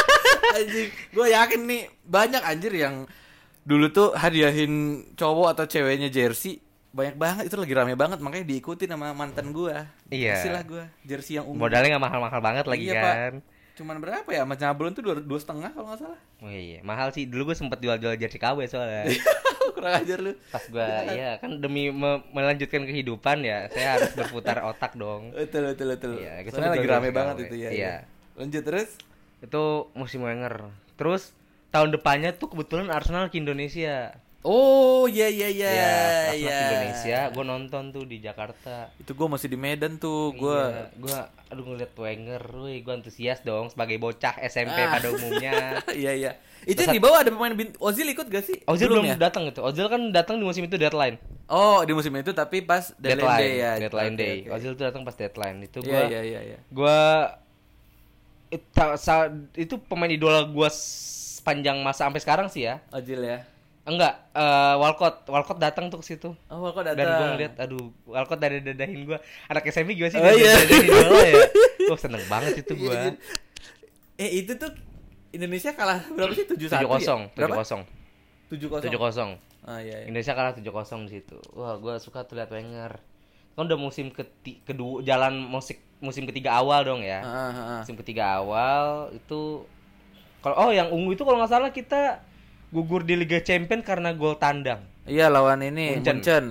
anjing 0.56 0.88
gue 0.88 1.26
yakin 1.28 1.60
nih 1.62 1.82
banyak 2.02 2.42
anjir 2.42 2.72
yang 2.74 2.94
dulu 3.66 3.90
tuh 3.90 4.08
hadiahin 4.14 4.72
cowok 5.12 5.48
atau 5.52 5.64
ceweknya 5.66 6.06
jersey 6.06 6.62
banyak 6.88 7.12
banget 7.14 7.42
itu 7.50 7.56
lagi 7.56 7.74
rame 7.74 7.92
banget 7.92 8.18
makanya 8.18 8.46
diikutin 8.46 8.88
sama 8.88 9.12
mantan 9.12 9.50
gue 9.50 9.74
Iya. 10.08 10.32
Kasih 10.32 10.50
lah 10.50 10.62
gue 10.62 10.84
jersey 11.02 11.36
yang 11.36 11.44
ungu 11.44 11.58
modalnya 11.58 11.92
nggak 11.92 12.04
mahal-mahal 12.04 12.40
banget 12.40 12.64
lagi 12.64 12.86
Iya, 12.86 12.96
Pak. 12.96 13.12
kan 13.12 13.34
cuman 13.76 13.96
berapa 14.00 14.28
ya 14.32 14.40
sama 14.40 14.56
nyablon 14.56 14.92
tuh 14.94 15.02
dua 15.04 15.14
dua 15.20 15.36
setengah 15.36 15.68
kalau 15.68 15.92
nggak 15.92 16.00
salah 16.00 16.20
oh 16.40 16.48
iya 16.48 16.80
mahal 16.80 17.12
sih 17.12 17.28
dulu 17.28 17.52
gue 17.52 17.56
sempet 17.58 17.76
jual-jual 17.76 18.16
jersey 18.16 18.40
KW 18.40 18.64
soalnya 18.64 19.04
kurang 19.76 19.92
ajar 19.98 20.18
lu. 20.24 20.32
pas 20.48 20.64
gua 20.64 20.88
ya 21.12 21.36
kan 21.36 21.60
demi 21.60 21.92
me- 21.92 22.24
melanjutkan 22.32 22.88
kehidupan 22.88 23.44
ya 23.44 23.68
saya 23.68 24.00
harus 24.00 24.16
berputar 24.16 24.64
otak 24.64 24.96
dong 24.96 25.28
Betul 25.36 25.68
betul 25.68 25.92
betul. 25.92 26.12
Iya, 26.16 26.48
Soalnya 26.48 26.72
lagi 26.72 26.88
rame 26.88 27.10
banget 27.12 27.36
itu 27.44 27.56
ya. 27.58 27.68
Iya. 27.68 27.84
ya. 27.84 27.94
Lanjut 28.40 28.62
terus. 28.64 28.90
itu 29.36 29.64
musim 29.92 30.24
Wenger 30.24 30.72
terus 30.96 31.36
tahun 31.70 31.92
depannya 31.92 32.34
tuh 32.34 32.52
kebetulan 32.52 32.88
Arsenal 32.88 33.28
ke 33.28 33.36
Indonesia 33.36 34.14
Oh 34.46 35.10
iya 35.10 35.26
iya 35.26 35.50
iya. 35.50 35.70
ya 35.74 35.90
Arsenal 35.90 36.38
iya. 36.38 36.54
ke 36.54 36.62
Indonesia 36.70 37.18
gue 37.34 37.44
nonton 37.44 37.82
tuh 37.90 38.04
di 38.06 38.22
Jakarta 38.22 38.94
Itu 38.94 39.18
gua 39.18 39.34
masih 39.34 39.50
di 39.50 39.58
Medan 39.58 39.98
tuh, 39.98 40.30
gua. 40.38 40.70
Iya, 40.70 40.84
gua 41.02 41.18
aduh 41.50 41.62
ngeliat 41.66 41.90
Wenger, 41.98 42.42
wih 42.62 42.78
gua 42.86 42.94
antusias 42.94 43.42
dong 43.42 43.74
sebagai 43.74 43.98
bocah 43.98 44.38
SMP 44.46 44.78
Ah. 44.78 44.98
pada 44.98 45.10
umumnya. 45.10 45.82
Iya 45.98 46.12
iya. 46.14 46.32
Itu 46.62 46.78
yang 46.82 46.94
di 46.94 47.02
bawah 47.02 47.26
ada 47.26 47.30
pemain 47.34 47.54
bin 47.58 47.74
Ozil 47.82 48.06
ikut 48.06 48.26
gak 48.30 48.46
sih? 48.46 48.62
Ozil 48.70 48.86
belum 48.86 49.06
ya? 49.06 49.18
datang 49.18 49.50
itu. 49.50 49.58
Ozil 49.62 49.90
kan 49.90 50.14
datang 50.14 50.38
di 50.38 50.46
musim 50.46 50.62
itu 50.62 50.78
deadline. 50.78 51.18
Oh, 51.50 51.82
di 51.82 51.90
musim 51.94 52.14
itu 52.14 52.30
tapi 52.30 52.62
pas 52.62 52.94
deadline, 52.98 53.18
Deadline, 53.18 53.42
day 53.42 53.54
ya. 53.58 53.72
deadline 53.82 54.14
day. 54.14 54.36
oke. 54.46 54.54
Ozil 54.62 54.70
tuh 54.78 54.84
datang 54.86 55.02
pas 55.02 55.14
deadline. 55.18 55.58
Itu 55.66 55.82
Iya 55.82 55.90
gua 55.90 56.02
iya 56.06 56.20
iya 56.22 56.40
iya. 56.54 56.58
gua 56.70 56.98
itu, 59.58 59.74
pemain 59.90 60.10
idola 60.10 60.46
gua 60.46 60.70
sepanjang 61.46 61.78
masa 61.78 62.10
sampai 62.10 62.18
sekarang 62.18 62.50
sih 62.50 62.66
ya. 62.66 62.82
Ozil 62.90 63.22
ya. 63.22 63.46
Enggak, 63.86 64.18
eh 64.34 64.74
Walcott, 64.82 65.22
Walcott 65.30 65.62
datang 65.62 65.86
tuh 65.86 66.02
ke 66.02 66.10
situ. 66.10 66.34
Oh, 66.50 66.74
kok 66.74 66.82
datang. 66.82 66.98
Dan 66.98 67.06
gua 67.06 67.26
ngeliat, 67.38 67.54
aduh, 67.54 67.86
Walcott 68.02 68.42
dari 68.42 68.58
dadahin 68.58 69.06
gua. 69.06 69.22
Anak 69.46 69.62
SMP 69.70 69.94
gimana 69.94 70.10
sih 70.10 70.18
Oh, 70.18 70.26
iya. 70.34 70.58
dadahin 70.58 70.90
idola 70.90 71.22
ya? 71.22 71.34
Gua 71.86 71.94
seneng 71.94 72.26
banget 72.26 72.66
itu 72.66 72.74
Iya, 72.74 72.82
gua. 72.82 72.94
iya. 72.98 73.10
Eh, 74.18 74.30
itu 74.42 74.58
tuh 74.58 74.74
Indonesia 75.30 75.70
kalah 75.70 76.02
berapa 76.10 76.34
sih? 76.34 76.50
7-1 76.50 76.58
tujuh 76.58 76.66
ya? 76.66 76.82
kosong, 76.82 77.20
tujuh 77.30 77.54
kosong, 77.54 77.82
7-0. 78.50 78.82
tujuh 78.90 78.98
kosong. 78.98 79.30
Ah 79.62 79.78
iya 79.78 80.02
iya. 80.02 80.06
Indonesia 80.10 80.34
kalah 80.34 80.50
7-0 80.50 81.06
di 81.06 81.22
situ. 81.22 81.38
Wah, 81.54 81.78
gua 81.78 82.02
suka 82.02 82.26
tuh 82.26 82.34
lihat 82.34 82.50
Wenger. 82.50 82.98
Kan 83.54 83.70
udah 83.70 83.78
musim 83.78 84.10
keti 84.10 84.66
kedua 84.66 84.98
jalan 85.06 85.46
musik 85.46 85.78
musim 86.02 86.26
ketiga 86.26 86.58
awal 86.58 86.82
dong 86.82 87.06
ya. 87.06 87.22
Ah, 87.22 87.30
ah, 87.30 87.50
ah. 87.54 87.80
Musim 87.86 87.94
ketiga 87.94 88.42
awal 88.42 89.14
itu 89.14 89.62
kalau 90.46 90.62
oh 90.62 90.70
yang 90.70 90.94
ungu 90.94 91.18
itu 91.18 91.26
kalau 91.26 91.42
nggak 91.42 91.50
salah 91.50 91.74
kita 91.74 92.22
gugur 92.70 93.02
di 93.02 93.18
Liga 93.18 93.42
Champion 93.42 93.82
karena 93.82 94.14
gol 94.14 94.38
tandang. 94.38 94.78
Iya 95.02 95.26
lawan 95.26 95.58
ini 95.58 95.98
Munchen. 95.98 96.22
Munchen. 96.22 96.44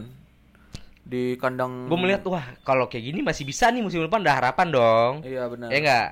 Di 1.08 1.40
kandang 1.40 1.88
Gue 1.88 1.96
melihat 2.04 2.28
wah 2.28 2.44
kalau 2.68 2.92
kayak 2.92 3.08
gini 3.08 3.24
masih 3.24 3.48
bisa 3.48 3.72
nih 3.72 3.80
musim 3.80 4.04
depan 4.04 4.20
ada 4.20 4.36
harapan 4.36 4.68
dong. 4.68 5.14
Iya 5.24 5.48
benar. 5.48 5.72
Ya 5.72 5.80
enggak? 5.80 6.10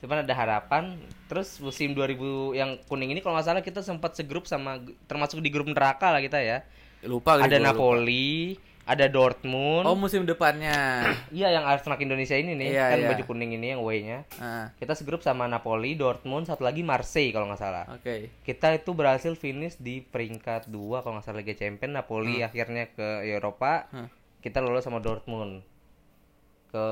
Cuman 0.00 0.24
ada 0.24 0.32
harapan. 0.32 0.96
Terus 1.28 1.60
musim 1.60 1.92
2000 1.92 2.56
yang 2.56 2.80
kuning 2.88 3.12
ini 3.12 3.20
kalau 3.20 3.36
nggak 3.36 3.44
salah 3.44 3.60
kita 3.60 3.84
sempat 3.84 4.16
segrup 4.16 4.48
sama 4.48 4.80
termasuk 5.04 5.44
di 5.44 5.52
grup 5.52 5.68
neraka 5.68 6.08
lah 6.08 6.24
kita 6.24 6.40
ya. 6.40 6.64
Lupa 7.04 7.44
gitu, 7.44 7.44
ada 7.44 7.76
gua 7.76 8.00
lupa. 8.00 8.08
Ada 8.88 9.04
Dortmund. 9.06 9.84
Oh, 9.84 9.92
musim 9.92 10.24
depannya. 10.24 11.04
Iya 11.28 11.52
yang 11.52 11.68
Arsenal 11.68 12.00
Indonesia 12.00 12.32
ini 12.34 12.56
nih 12.56 12.72
Iya, 12.72 12.84
kan 12.88 12.98
iya. 12.98 13.08
baju 13.12 13.24
kuning 13.28 13.52
ini 13.52 13.76
yang 13.76 13.84
away-nya. 13.84 14.24
Ah, 14.40 14.72
Kita 14.74 14.96
segrup 14.96 15.20
sama 15.20 15.44
Napoli, 15.44 15.92
Dortmund, 15.92 16.48
satu 16.48 16.64
lagi 16.64 16.80
Marseille 16.80 17.28
kalau 17.28 17.52
nggak 17.52 17.60
salah. 17.60 17.84
oke. 17.86 18.32
Kita 18.40 18.72
itu 18.72 18.90
berhasil 18.96 19.36
finish 19.36 19.76
di 19.76 20.00
peringkat 20.00 20.66
dua 20.66 21.04
kalau 21.04 21.20
nggak 21.20 21.26
salah 21.28 21.44
Liga 21.44 21.52
Champions. 21.52 21.92
Napoli 21.92 22.40
akhirnya 22.40 22.88
ke 22.88 23.28
Eropa. 23.28 23.92
Hmm. 23.92 24.08
Kita 24.40 24.64
lolos 24.64 24.82
sama 24.82 24.98
Dortmund 24.98 25.60
ke 26.68 26.86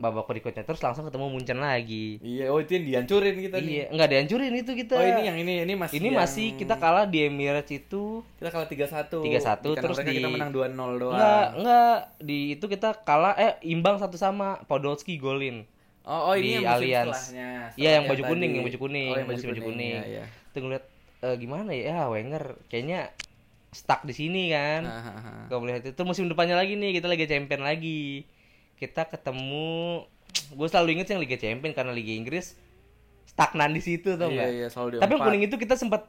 babak 0.00 0.24
berikutnya 0.24 0.64
terus 0.64 0.80
langsung 0.80 1.04
ketemu 1.04 1.28
Munchen 1.28 1.60
lagi. 1.60 2.16
Iya, 2.18 2.48
oh 2.48 2.56
itu 2.56 2.72
yang 2.72 2.84
dihancurin 2.88 3.36
kita 3.36 3.56
nih. 3.60 3.68
Iya, 3.70 3.84
nggak 3.92 4.08
dihancurin 4.08 4.52
itu 4.56 4.72
kita. 4.74 4.94
Oh, 4.96 5.04
ini 5.04 5.22
yang 5.22 5.36
ini 5.36 5.52
ini 5.62 5.74
masih 5.76 5.96
ini 6.00 6.08
yang- 6.08 6.18
masih 6.18 6.46
kita 6.56 6.74
kalah 6.74 7.04
di 7.04 7.18
Emirates 7.22 7.68
itu 7.70 8.24
kita 8.40 8.48
kalah 8.48 8.64
3-1. 8.66 9.20
3-1, 9.20 9.20
Di 9.20 9.28
kandang 9.70 9.84
terus 9.84 9.98
di- 10.00 10.16
kita 10.16 10.28
menang 10.28 10.50
2-0 10.50 10.72
doang. 10.96 11.14
Enggak, 11.14 11.46
enggak 11.54 11.94
di 12.18 12.38
itu 12.50 12.64
kita 12.64 12.88
kalah 12.98 13.36
eh 13.36 13.60
imbang 13.62 14.00
satu 14.00 14.16
sama 14.16 14.64
Podolski 14.64 15.14
golin. 15.14 15.68
Oh, 16.00 16.32
oh 16.32 16.34
ini 16.34 16.42
di 16.42 16.52
yang 16.56 16.64
musim 16.64 16.74
Allianz. 16.80 17.12
setelahnya. 17.12 17.48
Iya, 17.76 17.90
yang 17.92 18.04
baju 18.08 18.22
kuning, 18.24 18.40
tadi. 18.40 18.56
yang 18.56 18.64
baju 18.64 18.78
kuning, 18.80 19.06
Oh, 19.06 19.14
yang 19.14 19.28
baju 19.28 19.36
musim 19.36 19.48
baju 19.52 19.62
kuning. 19.62 19.76
kuning. 19.76 19.92
Iya, 19.92 20.02
iya. 20.08 20.24
Itu 20.48 20.58
ngeliat 20.58 20.84
eh, 21.20 21.36
gimana 21.36 21.70
ya, 21.70 21.82
ya 21.84 21.98
Wenger 22.08 22.44
kayaknya 22.66 23.00
stuck 23.70 24.00
di 24.02 24.10
sini 24.10 24.48
kan. 24.48 24.82
Ah, 24.82 24.96
ah, 24.98 25.18
ah. 25.20 25.44
Kalau 25.46 25.60
melihat 25.60 25.84
itu 25.86 26.02
musim 26.02 26.26
depannya 26.26 26.56
lagi 26.56 26.74
nih 26.74 26.96
kita 26.96 27.06
Liga 27.06 27.28
Champion 27.28 27.62
lagi. 27.62 28.24
Kita 28.80 29.04
ketemu 29.06 30.02
gue 30.58 30.66
selalu 30.66 30.96
inget 30.96 31.06
sih 31.06 31.14
yang 31.14 31.22
Liga 31.22 31.36
Champion 31.36 31.72
karena 31.76 31.92
Liga 31.92 32.16
Inggris 32.16 32.56
stagnan 33.28 33.70
di 33.70 33.82
situ 33.84 34.16
tuh 34.16 34.26
Iya, 34.26 34.32
enggak. 34.32 34.48
iya, 34.50 34.66
selalu 34.66 34.88
di 34.88 34.96
Tapi 34.98 35.12
yang 35.12 35.22
kuning 35.22 35.42
itu 35.46 35.56
kita 35.56 35.74
sempat 35.76 36.08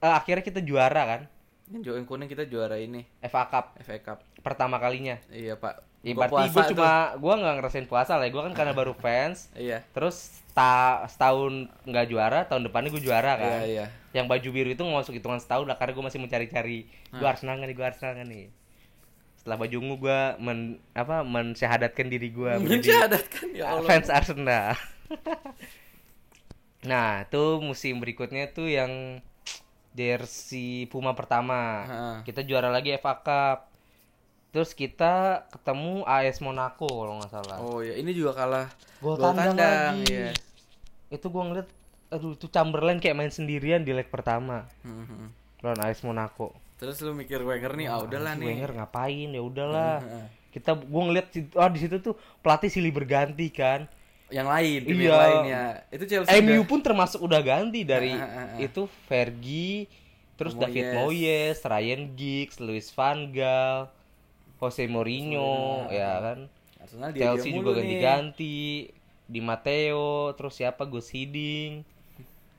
eh, 0.00 0.14
akhirnya 0.16 0.42
kita 0.42 0.60
juara 0.60 1.02
kan 1.06 1.22
Yang 1.68 2.06
kuning 2.06 2.26
kita 2.26 2.46
juara 2.46 2.78
ini 2.78 3.04
FA 3.22 3.46
Cup 3.46 3.76
FA 3.78 3.98
Cup. 4.00 4.18
pertama 4.40 4.78
kalinya. 4.78 5.18
Iya, 5.26 5.58
Pak. 5.58 5.82
Ya, 6.06 6.14
Buka 6.14 6.30
berarti 6.30 6.54
gue 6.54 6.64
cuma 6.78 7.18
gue 7.18 7.34
nggak 7.34 7.54
ngerasain 7.58 7.86
puasa 7.90 8.14
lah. 8.14 8.30
Gue 8.30 8.38
kan 8.38 8.54
karena 8.54 8.70
baru 8.70 8.94
fans. 9.02 9.50
Iya. 9.58 9.82
Terus 9.90 10.30
ta 10.54 11.02
setahun 11.10 11.66
nggak 11.82 12.06
juara, 12.06 12.46
tahun 12.46 12.70
depannya 12.70 12.94
gue 12.94 13.02
juara 13.02 13.34
kan. 13.34 13.66
Iya, 13.66 13.66
iya. 13.66 13.86
Yang 14.14 14.26
baju 14.30 14.48
biru 14.54 14.70
itu 14.70 14.78
nggak 14.78 14.98
masuk 15.02 15.18
hitungan 15.18 15.42
setahun 15.42 15.66
lah 15.66 15.74
karena 15.74 15.98
gue 15.98 16.04
masih 16.06 16.20
mencari-cari 16.22 16.78
gue 17.10 17.26
Arsenal 17.26 17.58
nggak 17.58 17.66
nih, 17.66 17.76
gue 17.76 17.86
Arsenal 17.90 18.12
nggak 18.14 18.28
nih. 18.30 18.44
Setelah 19.46 19.62
baju 19.62 19.76
ungu 19.78 19.96
gue 20.02 20.20
men 20.42 20.58
apa 20.90 21.22
mensyahadatkan 21.22 22.10
diri 22.10 22.34
gue 22.34 22.50
menjadi 22.58 22.66
Mensyahadatkan 22.82 23.46
ya 23.54 23.64
Allah. 23.78 23.86
fans 23.86 24.10
Arsenal. 24.10 24.74
nah, 26.90 27.22
itu 27.22 27.44
musim 27.62 28.02
berikutnya 28.02 28.50
tuh 28.50 28.66
yang 28.66 29.22
jersey 29.94 30.90
Puma 30.90 31.14
pertama. 31.14 31.86
Heeh. 31.86 32.16
Kita 32.26 32.42
juara 32.42 32.74
lagi 32.74 32.90
FA 32.98 33.14
Cup. 33.22 33.70
Terus 34.50 34.74
kita 34.74 35.46
ketemu 35.54 36.02
AS 36.02 36.42
Monaco 36.42 36.90
kalau 36.90 37.22
nggak 37.22 37.30
salah. 37.30 37.62
Oh 37.62 37.86
ya, 37.86 37.94
ini 37.94 38.10
juga 38.10 38.34
kalah 38.34 38.66
Gol 38.98 39.14
tandang 39.14 39.54
lagi. 40.02 40.10
Iya. 40.10 40.30
Itu 41.06 41.30
gua 41.30 41.46
ngeliat 41.46 41.70
aduh 42.06 42.34
itu 42.34 42.50
Chamberlain 42.50 42.98
kayak 42.98 43.14
main 43.14 43.30
sendirian 43.30 43.82
di 43.82 43.90
leg 43.90 44.06
pertama 44.06 44.62
Hmm, 44.82 45.06
hmm. 45.06 45.28
lawan 45.62 45.80
AS 45.86 46.02
Monaco. 46.02 46.50
Terus 46.76 46.96
lu 47.00 47.12
mikir 47.12 47.40
Wenger 47.40 47.72
nih, 47.72 47.86
ah 47.88 48.04
udahlah 48.04 48.36
Si 48.36 48.40
nih. 48.40 48.48
Wenger 48.52 48.70
ngapain 48.76 49.28
ya 49.32 49.42
udahlah. 49.42 49.96
Kita 50.52 50.72
gua 50.72 51.02
ngeliat 51.08 51.26
ah 51.54 51.68
di 51.68 51.78
situ 51.80 51.96
tuh 52.00 52.14
pelatih 52.40 52.68
silih 52.68 52.92
berganti 52.92 53.48
kan. 53.48 53.88
Yang 54.26 54.48
lain, 54.50 54.80
tim 54.82 54.96
Iya. 54.96 55.06
yang 55.06 55.20
lainnya. 55.22 55.62
Itu 55.88 56.04
Chelsea. 56.04 56.32
MU 56.36 56.52
udah- 56.58 56.66
pun 56.66 56.78
termasuk 56.82 57.20
udah 57.22 57.40
ganti 57.40 57.80
dari 57.82 58.12
itu 58.58 58.84
Fergie, 59.06 59.86
terus 60.34 60.52
Moyes. 60.52 60.66
David 60.66 60.86
Moyes, 60.98 61.58
Ryan 61.62 62.02
Giggs, 62.12 62.56
Luis 62.58 62.90
van 62.90 63.30
Gaal, 63.30 63.86
Jose 64.58 64.84
Mourinho, 64.86 65.86
ya 65.88 66.18
kan. 66.18 66.38
Arsenal 66.76 67.10
dia 67.10 67.22
Chelsea 67.30 67.50
dia 67.50 67.56
juga 67.56 67.70
ganti-ganti, 67.72 68.90
Di 69.26 69.40
Matteo, 69.42 70.30
terus 70.34 70.54
siapa 70.54 70.86
Gus 70.86 71.10
Hiddink. 71.10 71.82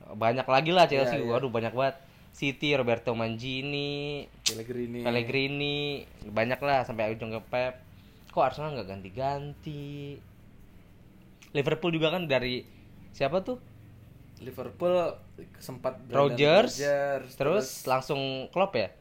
Banyak 0.06 0.44
lagi 0.44 0.72
lah 0.72 0.84
Chelsea. 0.84 1.16
Iya, 1.16 1.24
iya. 1.24 1.32
Waduh, 1.32 1.48
banyak 1.48 1.72
banget. 1.72 1.96
City, 2.38 2.77
Roberto 2.77 3.17
Mancini, 3.17 4.29
Pellegrini. 4.46 5.01
Pellegrini, 5.01 6.06
banyak 6.29 6.62
lah 6.62 6.86
sampai 6.86 7.17
ujung 7.17 7.34
ke 7.34 7.41
Pep. 7.50 7.82
Kok 8.29 8.44
Arsenal 8.46 8.77
nggak 8.77 8.94
ganti-ganti? 8.94 10.22
Liverpool 11.58 11.89
juga 11.89 12.13
kan 12.13 12.29
dari 12.29 12.62
siapa 13.10 13.41
tuh? 13.41 13.58
Liverpool 14.38 15.17
sempat 15.58 15.98
Brendan 16.06 16.38
Rodgers, 16.38 16.77
Rodgers, 16.77 17.29
terus, 17.34 17.65
langsung 17.89 18.46
Klopp 18.53 18.77
ya? 18.77 18.94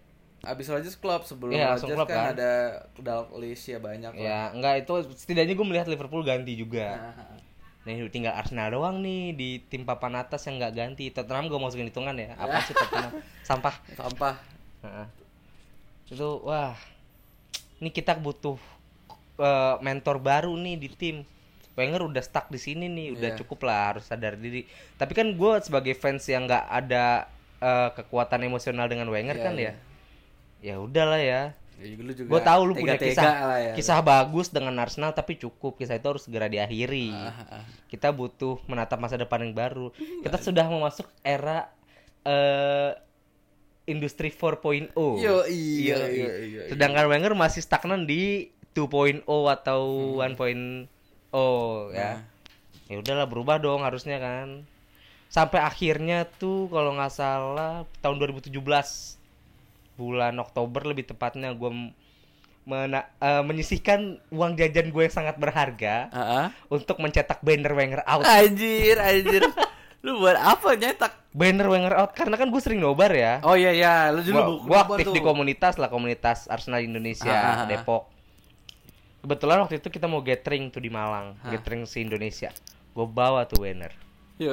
abis 0.47 0.71
Rodgers 0.71 0.97
Klopp 0.97 1.27
sebelum 1.27 1.59
Iya, 1.59 1.75
Rodgers 1.75 1.97
Klopp 1.99 2.09
kan, 2.09 2.17
kan. 2.17 2.33
ada 2.39 2.53
Dalglish 2.97 3.67
ya 3.67 3.83
banyak 3.83 4.15
lah. 4.15 4.23
Ya, 4.23 4.41
enggak 4.55 4.87
itu 4.87 4.95
setidaknya 5.19 5.59
gue 5.59 5.67
melihat 5.67 5.91
Liverpool 5.91 6.23
ganti 6.23 6.55
juga. 6.55 6.97
Nah, 6.97 7.36
Nih 7.87 8.03
tinggal 8.11 8.35
Arsenal 8.35 8.75
doang 8.75 8.99
nih 8.99 9.31
di 9.31 9.63
tim 9.63 9.87
papan 9.87 10.19
atas 10.19 10.43
yang 10.51 10.59
nggak 10.59 10.75
ganti. 10.75 11.07
Tottenham 11.15 11.47
gue 11.47 11.55
masukin 11.57 11.87
hitungan 11.87 12.19
ya. 12.19 12.35
Apa 12.35 12.59
sih 12.67 12.75
Tottenham? 12.75 13.15
Sampah. 13.49 13.75
sampah. 13.95 14.35
Heeh. 14.83 15.07
Itu 16.11 16.43
wah. 16.43 16.75
Ini 17.79 17.95
kita 17.95 18.19
butuh 18.19 18.59
eh, 19.39 19.75
mentor 19.81 20.19
baru 20.19 20.51
nih 20.59 20.77
di 20.77 20.89
tim. 20.91 21.17
Wenger 21.77 22.09
udah 22.09 22.25
stuck 22.25 22.49
di 22.49 22.57
sini 22.57 22.89
nih, 22.89 23.13
udah 23.21 23.37
Iya. 23.37 23.39
cukup 23.39 23.69
lah 23.69 23.93
harus 23.93 24.09
sadar 24.09 24.33
diri. 24.35 24.65
Tapi 24.97 25.13
kan 25.13 25.29
gue 25.31 25.53
sebagai 25.61 25.93
fans 25.95 26.25
yang 26.27 26.49
nggak 26.49 26.67
ada 26.67 27.29
eh, 27.63 27.91
kekuatan 27.95 28.43
emosional 28.43 28.91
dengan 28.91 29.07
Wenger 29.07 29.37
Iya, 29.39 29.45
kan 29.47 29.55
iya. 29.55 29.73
ya. 30.61 30.75
Ya 30.75 30.75
udahlah 30.83 31.21
ya. 31.23 31.43
Ya, 31.77 31.93
lu 31.93 32.13
juga 32.17 32.29
Gue 32.33 32.41
tahu 32.41 32.61
lu 32.65 32.73
punya 32.73 32.97
tega-tega 32.97 33.21
kisah 33.21 33.33
ya. 33.61 33.73
kisah 33.77 33.99
bagus 34.01 34.49
dengan 34.49 34.73
Arsenal 34.81 35.13
tapi 35.13 35.37
cukup 35.37 35.77
kisah 35.77 36.01
itu 36.01 36.09
harus 36.09 36.25
segera 36.25 36.49
diakhiri. 36.49 37.13
Ah, 37.13 37.61
ah. 37.61 37.65
Kita 37.93 38.17
butuh 38.17 38.65
menatap 38.65 38.97
masa 38.97 39.21
depan 39.21 39.45
yang 39.45 39.53
baru. 39.53 39.93
Kita 40.25 40.41
sudah 40.41 40.65
memasuk 40.73 41.05
era 41.21 41.69
eh 42.25 42.97
industri 43.87 44.35
4.0. 44.35 44.93
Yo, 44.97 45.47
iya, 45.47 45.47
iya, 45.47 45.97
iya, 46.11 46.33
iya. 46.43 46.61
Sedangkan 46.75 47.07
Wenger 47.07 47.39
masih 47.39 47.63
stagnan 47.63 48.03
di 48.03 48.51
2.0 48.75 49.23
atau 49.29 49.83
1.0 50.19 50.35
ya. 51.95 52.11
Nah. 52.19 52.19
Ya 52.87 52.97
udahlah 53.03 53.27
berubah 53.31 53.63
dong 53.63 53.87
harusnya 53.87 54.19
kan. 54.19 54.67
Sampai 55.31 55.63
akhirnya 55.63 56.27
tuh 56.27 56.71
kalau 56.71 56.95
nggak 56.95 57.15
salah 57.15 57.87
tahun 58.03 58.17
2017 58.35 58.53
bulan 59.97 60.37
Oktober 60.37 60.85
lebih 60.85 61.05
tepatnya 61.05 61.51
gue 61.51 61.71
mena- 62.63 63.09
eh, 63.17 63.43
menyisihkan 63.43 64.01
uang 64.29 64.53
jajan 64.55 64.89
gue 64.89 65.03
yang 65.03 65.15
sangat 65.15 65.37
berharga 65.37 66.09
Heeh. 66.09 66.47
untuk 66.69 66.99
mencetak 66.99 67.41
banner 67.41 67.73
Wenger 67.73 68.03
out. 68.03 68.23
Anjir, 68.23 68.97
anjir. 68.97 69.43
lu 70.05 70.21
buat 70.21 70.35
apa 70.35 70.75
nyetak? 70.75 71.13
Banner 71.31 71.67
Wenger 71.67 71.95
out 71.97 72.13
karena 72.13 72.35
kan 72.35 72.47
gue 72.47 72.59
sering 72.59 72.79
nobar 72.79 73.11
ya. 73.11 73.41
Oh 73.41 73.55
iya 73.55 73.71
ya, 73.71 73.95
lu 74.09 74.21
dulu 74.21 74.63
Gua, 74.63 74.85
gua 74.85 74.95
aktif 74.95 75.11
tuh. 75.11 75.15
di 75.15 75.21
komunitas 75.21 75.75
lah 75.77 75.87
komunitas 75.87 76.47
Arsenal 76.47 76.79
Indonesia 76.81 77.27
Ah, 77.27 77.43
ah, 77.43 77.57
ah. 77.57 77.67
Depok. 77.67 78.03
Kebetulan 79.19 79.59
waktu 79.59 79.79
itu 79.79 79.89
kita 79.89 80.07
mau 80.07 80.21
gathering 80.21 80.69
tuh 80.69 80.79
di 80.79 80.87
Malang, 80.87 81.35
Ah. 81.41 81.51
gathering 81.51 81.83
se 81.83 81.99
Indonesia. 81.99 82.55
Gue 82.93 83.05
bawa 83.05 83.43
tuh 83.45 83.61
banner. 83.61 83.91
Yo, 84.37 84.53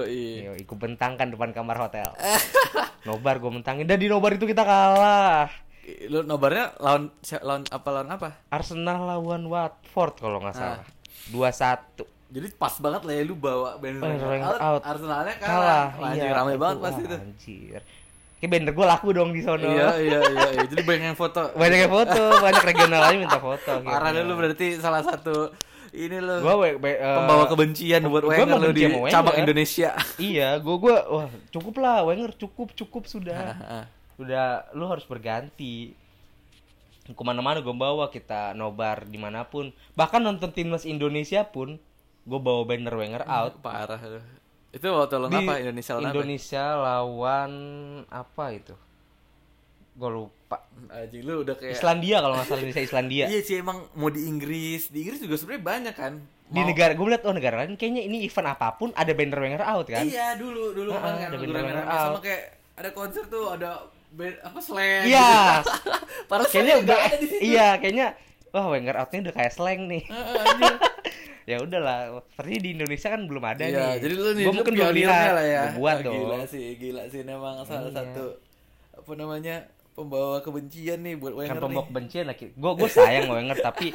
ikut 0.55 0.77
bentangkan 0.77 1.27
depan 1.27 1.51
kamar 1.51 1.75
hotel. 1.77 2.07
nobar 3.07 3.35
gue 3.35 3.51
mentangin 3.51 3.83
dan 3.83 3.99
di 3.99 4.07
nobar 4.07 4.31
itu 4.31 4.47
kita 4.47 4.63
kalah. 4.63 5.51
Lu 6.07 6.23
nobarnya 6.23 6.71
lawan 6.79 7.11
lawan 7.41 7.63
apa 7.67 7.87
lawan 7.91 8.09
apa? 8.09 8.29
Arsenal 8.47 9.03
lawan 9.03 9.43
Watford 9.43 10.15
kalau 10.17 10.39
nggak 10.39 10.55
Ah. 10.55 10.79
salah. 10.79 10.87
2-1. 11.29 12.07
Jadi 12.33 12.47
pas 12.55 12.73
banget 12.79 13.01
lah 13.03 13.13
ya 13.13 13.23
lu 13.23 13.35
bawa 13.35 13.75
banner 13.75 13.99
Wenger 13.99 14.55
out. 14.57 14.81
Arsenalnya 14.81 15.35
kalah. 15.35 15.51
Kalah. 15.51 15.87
Wah, 15.99 16.09
Anjir, 16.09 16.23
iya, 16.23 16.31
rame 16.33 16.55
banget 16.55 16.77
pasti 16.79 17.01
itu. 17.03 17.17
Anjir. 17.19 17.81
Kayak 18.39 18.49
banner 18.49 18.71
gue 18.71 18.85
laku 18.87 19.07
dong 19.11 19.29
di 19.31 19.41
sono. 19.43 19.67
Iya, 19.67 19.89
iya, 19.99 20.19
iya, 20.21 20.47
iya. 20.49 20.63
Jadi 20.63 20.81
banyak 20.81 21.05
yang 21.11 21.19
foto. 21.19 21.43
Banyak 21.59 21.77
yang 21.77 21.91
foto, 21.91 22.23
banyak 22.39 22.63
regional 22.65 23.01
aja 23.03 23.15
minta 23.15 23.39
foto. 23.39 23.71
Parah 23.83 24.11
gitu. 24.11 24.23
lu 24.23 24.33
berarti 24.33 24.67
salah 24.79 25.03
satu 25.03 25.51
ini 25.93 26.17
lu 26.17 26.41
Gua 26.41 26.55
we- 26.57 26.75
we- 26.75 26.97
eh, 26.97 27.15
pembawa 27.15 27.45
kebencian 27.45 28.01
buat 28.03 28.21
gua 28.21 28.33
Wenger 28.33 28.57
benci 28.59 28.73
di 28.73 28.83
Wenger. 28.89 29.09
cabang 29.09 29.37
Indonesia. 29.37 29.89
Iya, 30.19 30.49
gua 30.57 30.75
gua 30.75 30.95
wah 31.05 31.25
cukup 31.49 31.75
lah 31.77 32.01
Wenger 32.03 32.33
cukup 32.35 32.73
cukup 32.73 33.03
sudah. 33.05 33.37
Heeh. 33.53 33.83
Udah 34.15 34.45
lu 34.71 34.85
harus 34.85 35.03
berganti. 35.03 35.93
Ke 37.03 37.19
mana-mana 37.19 37.59
gue 37.59 37.69
bawa 37.69 38.07
kita 38.07 38.53
nobar 38.53 39.03
di 39.03 39.17
mana 39.17 39.43
pun. 39.43 39.69
Bahkan 39.93 40.19
nonton 40.19 40.49
timnas 40.49 40.83
Indonesia 40.83 41.43
pun 41.43 41.75
gue 42.23 42.39
bawa 42.39 42.63
banner 42.63 42.93
Wenger 42.93 43.23
out. 43.29 43.59
Parah. 43.59 43.99
Itu 44.69 44.87
waktu 44.87 45.15
lawan 45.17 45.35
apa 45.35 45.59
Indonesia 45.59 45.91
lawan 45.93 46.01
apa? 46.01 46.13
Indonesia 46.15 46.63
lawan 46.73 47.51
apa 48.07 48.45
itu? 48.49 48.73
Gue 49.93 50.09
lupa. 50.09 50.42
Anjing 50.85 51.23
lu 51.23 51.41
udah 51.41 51.55
kayak 51.55 51.73
Islandia 51.73 52.17
kalau 52.17 52.33
nggak 52.35 52.45
salah 52.45 52.59
Indonesia 52.59 52.83
Islandia. 52.83 53.25
Iya 53.25 53.39
sih 53.41 53.55
emang 53.57 53.77
mau 53.93 54.07
di 54.07 54.21
Inggris. 54.23 54.87
Di 54.87 55.01
Inggris 55.01 55.19
juga 55.19 55.35
sebenarnya 55.35 55.63
banyak 55.63 55.95
kan. 55.95 56.13
Di 56.45 56.59
Mau- 56.59 56.67
negara 56.67 56.91
gue 56.91 57.07
lihat 57.07 57.23
oh 57.23 57.31
negara 57.31 57.55
lain 57.57 57.73
kayaknya 57.73 58.03
ini 58.03 58.21
event 58.21 58.47
apa 58.47 58.67
pun 58.73 58.89
ada 58.91 59.09
banner 59.09 59.39
Wenger 59.39 59.63
out 59.63 59.87
kan? 59.87 60.03
Iya 60.03 60.35
dulu 60.35 60.71
dulu 60.71 60.89
Ah, 60.91 61.01
kan 61.01 61.13
ada 61.23 61.33
bener-bener 61.33 61.65
rame-rame 61.73 61.89
out. 61.89 62.07
sama 62.07 62.19
kayak 62.19 62.41
ada 62.73 62.89
konser 62.91 63.23
tuh 63.25 63.45
ada 63.49 63.69
band 64.09 64.37
apa 64.39 64.59
slang 64.59 65.03
Iya. 65.03 65.29
gitu. 65.59 65.71
Kayaknya 66.51 66.75
udah 66.79 66.97
ada 66.99 67.15
di 67.15 67.27
situ. 67.27 67.41
iya 67.43 67.67
kayaknya 67.75 68.07
wah 68.49 68.65
Wenger 68.67 68.95
outnya 68.95 69.19
udah 69.23 69.33
kayak 69.33 69.51
slang 69.51 69.81
nih 69.87 70.03
Heeh, 70.03 70.35
anjir. 70.39 70.73
ya 71.49 71.57
udahlah 71.59 71.99
seperti 72.29 72.55
di 72.57 72.69
Indonesia 72.71 73.07
kan 73.09 73.21
belum 73.23 73.43
ada 73.43 73.63
Iya, 73.63 73.73
nih 73.73 73.93
jadi 73.99 74.13
lu 74.13 74.29
nih 74.31 74.33
Gua 74.39 74.45
lu 74.45 74.55
mungkin 74.55 74.73
belum 74.75 74.93
lihat 74.95 75.27
lah 75.33 75.43
ya. 75.43 75.61
Gua 75.65 75.73
buat 75.75 75.97
dong 75.99 76.13
Gila 76.15 76.39
sih, 76.45 76.65
gila 76.77 77.03
sih 77.07 77.21
memang 77.21 77.55
salah 77.63 77.89
Iya. 77.89 77.97
satu 77.99 78.25
apa 78.93 79.11
namanya? 79.15 79.55
Pembawa 79.93 80.41
kebencian 80.41 81.05
nih 81.05 81.15
buat 81.17 81.33
kan 81.37 81.39
Wenger 81.39 81.61
pembok 81.61 81.87
nih. 81.87 81.93
bencian 81.93 82.25
lagi. 82.25 82.45
Gue 82.57 82.71
gue 82.73 82.89
sayang 82.89 83.29
Wenger 83.29 83.57
tapi 83.61 83.93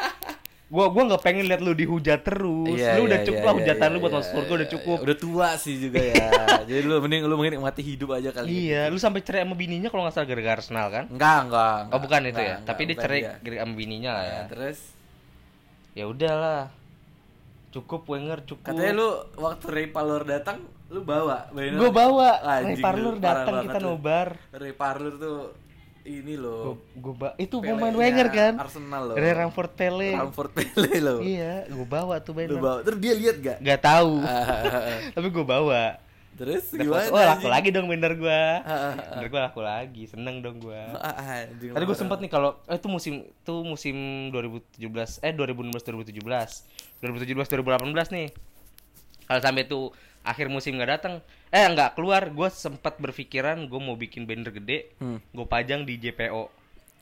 gue 0.68 0.84
gua 0.92 1.02
nggak 1.08 1.24
pengen 1.24 1.48
lihat 1.48 1.64
lu 1.64 1.72
dihujat 1.72 2.28
terus. 2.28 2.76
Iya, 2.76 3.00
lu 3.00 3.08
udah 3.08 3.20
iya, 3.24 3.26
cukup 3.26 3.40
iya, 3.40 3.48
lah 3.48 3.54
iya, 3.56 3.60
hujatan 3.64 3.86
iya, 3.88 3.94
lu 3.94 3.98
buat 4.04 4.12
iya, 4.12 4.18
masuk 4.20 4.32
surga 4.36 4.52
udah 4.52 4.68
iya, 4.68 4.74
cukup. 4.76 4.96
iya. 4.96 5.04
Udah 5.08 5.16
tua 5.16 5.48
sih 5.56 5.74
juga 5.80 6.00
ya. 6.04 6.26
Jadi 6.68 6.80
lu 6.84 6.94
mending 7.00 7.22
lu 7.24 7.34
mending 7.40 7.62
mati 7.64 7.80
hidup 7.80 8.08
aja 8.12 8.30
kali. 8.36 8.46
iya 8.52 8.82
lu 8.92 9.00
sampai 9.00 9.20
cerai 9.24 9.48
sama 9.48 9.56
bininya 9.56 9.88
kalau 9.88 10.04
nggak 10.04 10.14
salah 10.14 10.28
gara-gara 10.28 10.54
Arsenal 10.60 10.86
kan? 10.92 11.04
Enggak, 11.08 11.38
enggak. 11.48 11.72
oh 11.72 11.84
enggak, 11.88 12.00
bukan 12.04 12.20
itu 12.20 12.28
enggak, 12.28 12.44
ya? 12.44 12.52
Enggak, 12.52 12.68
tapi 12.68 12.80
dia 12.84 12.88
bukan 12.92 13.04
cerai 13.08 13.20
gara 13.40 13.56
sama 13.64 13.74
bininya 13.74 14.10
lah 14.12 14.24
ya. 14.24 14.36
Nah, 14.36 14.46
terus? 14.52 14.78
Ya 15.96 16.04
udahlah. 16.04 16.62
Cukup 17.72 18.02
Wenger 18.04 18.38
cukup. 18.44 18.64
Katanya 18.68 18.92
lu 18.92 19.08
waktu 19.40 19.66
Ray 19.72 19.88
Parlour 19.88 20.22
datang 20.28 20.58
lu 20.88 21.00
bawa 21.00 21.48
gue 21.52 21.90
bawa. 21.92 22.44
Ray 22.60 22.76
Parlour 22.76 23.16
parah 23.16 23.44
datang 23.44 23.54
kita 23.64 23.78
nobar. 23.80 24.28
Ray 24.52 24.76
Parlour 24.76 25.16
tuh 25.16 25.36
ini 26.10 26.34
loh. 26.34 26.80
gue 26.90 27.12
ba 27.12 27.36
itu 27.36 27.52
Pele-nya 27.54 27.76
pemain 27.76 27.94
Wenger 27.94 28.28
kan 28.28 28.52
Arsenal 28.58 29.02
loh. 29.04 29.14
Ray 29.14 29.32
Ramford 29.32 29.72
Pele 29.72 30.10
Ramford 30.10 30.50
Pele 30.50 30.92
loh. 30.98 31.20
iya 31.20 31.64
gue 31.64 31.86
bawa 31.86 32.16
tuh 32.18 32.32
Lu 32.32 32.38
banner 32.38 32.58
bawa. 32.58 32.78
Terus 32.80 32.98
dia 32.98 33.14
lihat 33.14 33.36
gak? 33.38 33.58
nggak 33.58 33.80
tahu 33.80 34.12
Ah, 34.20 34.88
tapi 35.14 35.28
gue 35.28 35.44
bawa 35.44 35.84
Terus 36.34 36.70
Udah 36.70 36.86
gimana? 36.86 37.10
oh 37.10 37.24
laku 37.26 37.46
lagi 37.48 37.68
dong 37.68 37.86
banner 37.86 38.14
gue 38.14 38.30
Ah, 38.62 38.70
ah, 38.70 38.82
ah. 38.88 38.94
banner 39.12 39.28
gue 39.28 39.40
laku 39.42 39.60
lagi 39.60 40.02
seneng 40.06 40.38
dong 40.38 40.56
gue 40.58 40.80
Tadi 41.68 41.84
gue 41.84 41.96
sempet 41.96 42.18
nih 42.18 42.30
kalau 42.30 42.56
eh, 42.64 42.74
itu 42.74 42.86
musim 42.86 43.14
itu 43.22 43.54
musim 43.60 43.96
2017 44.30 44.78
eh 45.20 45.32
2016 45.34 45.74
2017 45.82 46.22
2017 47.02 47.34
2018 47.34 48.14
nih 48.14 48.28
kalau 49.24 49.40
sampai 49.40 49.64
tuh 49.64 49.92
akhir 50.28 50.46
musim 50.46 50.74
nggak 50.74 50.90
datang 50.92 51.14
eh 51.48 51.64
nggak 51.64 51.92
keluar 51.92 52.28
gue 52.28 52.48
sempat 52.48 52.96
berpikiran 52.96 53.64
gue 53.64 53.80
mau 53.80 53.94
bikin 53.94 54.22
banner 54.22 54.50
gede 54.50 54.92
Hmm. 54.96 55.18
gue 55.26 55.46
pajang 55.46 55.82
di 55.82 55.96
JPO 55.96 56.54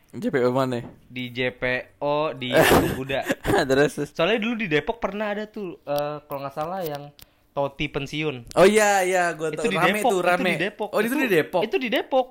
JPO 0.09 0.49
mana? 0.49 0.81
di 1.05 1.29
JPO 1.29 2.17
di 2.35 2.55
Kuda 2.97 3.21
Terus 3.67 3.93
soalnya 4.09 4.39
dulu 4.39 4.55
di 4.57 4.69
Depok 4.69 4.97
pernah 4.97 5.29
ada 5.29 5.45
tuh 5.45 5.77
eh, 5.83 6.23
kalau 6.23 6.41
nggak 6.41 6.55
salah 6.55 6.81
yang 6.81 7.11
Toti 7.53 7.87
pensiun 7.87 8.55
Oh 8.55 8.65
iya 8.65 9.01
iya 9.03 9.33
gua 9.33 9.49
itu 9.51 9.67
di 9.67 9.75
rame 9.75 9.99
Depok 9.99 10.09
tuh 10.09 10.19
itu 10.19 10.29
rame. 10.31 10.51
di 10.51 10.61
Depok 10.63 10.89
Oh 10.91 11.01
itu, 11.01 11.15
di 11.15 11.27
Depok. 11.27 11.63
itu 11.63 11.77
di 11.77 11.89
Depok 11.89 12.27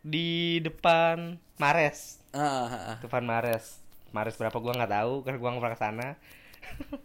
di 0.00 0.28
depan 0.60 1.16
Mares 1.56 2.22
Ah, 2.30 2.40
ah, 2.62 2.74
ah. 2.92 2.96
depan 2.98 3.20
Mares 3.22 3.80
Mares 4.10 4.34
berapa 4.34 4.54
gua 4.54 4.72
nggak 4.74 4.92
tahu 4.94 5.12
karena 5.20 5.36
gua 5.36 5.48
nggak 5.50 5.60
pernah 5.60 5.74
ke 5.74 5.82
sana 5.82 6.08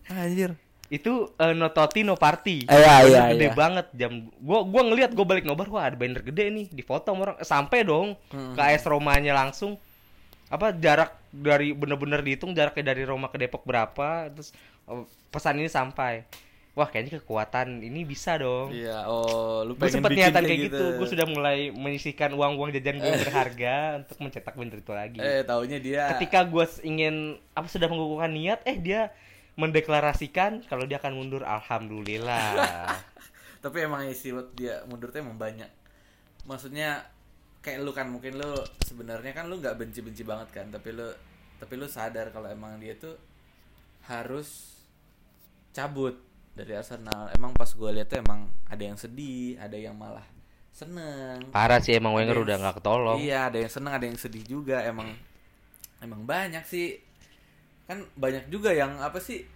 Anjir. 0.09 0.51
Itu 0.89 1.29
eh, 1.37 1.53
no 1.53 1.69
Toti 1.69 2.01
no 2.01 2.17
party. 2.17 2.65
Eh, 2.65 2.73
iya, 2.73 2.95
iya, 3.05 3.21
gede 3.33 3.47
iya. 3.47 3.53
banget 3.53 3.87
jam 3.93 4.25
gua 4.41 4.65
gua 4.65 4.81
ngelihat 4.89 5.13
gua 5.13 5.25
balik 5.25 5.45
nobar 5.45 5.69
wah 5.69 5.85
ada 5.85 5.93
banner 5.93 6.25
gede 6.25 6.49
nih 6.49 6.65
di 6.73 6.81
foto 6.81 7.13
sama 7.13 7.21
orang. 7.29 7.37
Eh, 7.37 7.47
sampai 7.47 7.79
dong 7.85 8.17
Hmm. 8.33 8.57
ke 8.57 8.61
AS 8.61 8.89
Romanya 8.89 9.37
langsung. 9.37 9.77
Apa 10.49 10.73
jarak 10.73 11.13
dari 11.29 11.77
bener-bener 11.77 12.25
dihitung 12.25 12.57
jaraknya 12.57 12.89
dari 12.89 13.05
Roma 13.05 13.29
ke 13.29 13.37
Depok 13.37 13.61
berapa 13.69 14.33
terus 14.33 14.49
eh, 14.89 15.05
pesan 15.29 15.61
ini 15.61 15.69
sampai. 15.69 16.25
Wah 16.73 16.87
kayaknya 16.87 17.19
kekuatan 17.19 17.83
ini 17.83 18.07
bisa 18.07 18.39
dong. 18.39 18.71
Iya, 18.71 19.03
oh 19.05 19.67
lu 19.67 19.75
gue 19.75 19.83
pengen 19.83 19.99
sempet 19.99 20.09
bikin 20.15 20.21
niatan 20.31 20.43
kayak 20.47 20.59
gitu, 20.71 20.85
gue 20.95 21.07
sudah 21.11 21.27
mulai 21.27 21.57
menyisihkan 21.75 22.31
uang-uang 22.31 22.71
jajan 22.71 23.03
gue 23.03 23.09
yang 23.09 23.19
berharga 23.27 23.75
untuk 23.99 24.17
mencetak 24.23 24.53
banner 24.55 24.79
itu 24.79 24.93
lagi. 24.95 25.19
Eh, 25.19 25.43
taunya 25.43 25.77
dia 25.77 26.07
ketika 26.15 26.47
gue 26.47 26.65
ingin 26.81 27.35
apa 27.51 27.67
sudah 27.67 27.89
mengukuhkan 27.91 28.31
niat 28.31 28.63
eh 28.63 28.79
dia 28.79 29.11
mendeklarasikan 29.59 30.63
kalau 30.71 30.87
dia 30.87 31.03
akan 31.03 31.19
mundur 31.19 31.43
alhamdulillah 31.43 32.55
tapi 33.63 33.83
emang 33.83 34.07
isi 34.07 34.31
buat 34.31 34.55
dia 34.55 34.87
mundur 34.87 35.11
tuh 35.11 35.19
emang 35.19 35.35
banyak 35.35 35.67
maksudnya 36.47 37.03
kayak 37.59 37.83
lu 37.83 37.91
kan 37.91 38.07
mungkin 38.07 38.39
lu 38.39 38.55
sebenarnya 38.87 39.35
kan 39.35 39.51
lu 39.51 39.59
nggak 39.59 39.75
benci-benci 39.75 40.23
banget 40.23 40.47
kan 40.55 40.71
tapi 40.71 40.95
lu 40.95 41.11
tapi 41.59 41.75
lu 41.75 41.91
sadar 41.91 42.31
kalau 42.31 42.47
emang 42.47 42.79
dia 42.79 42.95
tuh 42.95 43.19
harus 44.07 44.79
cabut 45.75 46.15
dari 46.55 46.73
Arsenal 46.73 47.27
emang 47.35 47.51
pas 47.51 47.67
gue 47.67 47.89
lihat 47.99 48.07
tuh 48.07 48.23
emang 48.23 48.47
ada 48.71 48.79
yang 48.79 48.95
sedih 48.95 49.59
ada 49.59 49.75
yang 49.75 49.93
malah 49.93 50.23
seneng 50.71 51.51
parah 51.51 51.83
sih 51.83 51.99
emang 51.99 52.15
Wenger 52.15 52.39
udah 52.39 52.55
nggak 52.63 52.75
ketolong 52.79 53.19
Iya, 53.19 53.51
ada 53.51 53.57
yang 53.59 53.71
seneng, 53.71 53.93
ada 53.99 54.05
yang 54.07 54.15
sedih 54.15 54.43
juga. 54.47 54.79
Emang 54.87 55.11
emang 55.99 56.23
banyak 56.23 56.63
sih. 56.63 56.95
Kan 57.89 58.05
banyak 58.13 58.47
juga 58.47 58.69
yang 58.69 59.01
apa 59.01 59.17
sih? 59.17 59.49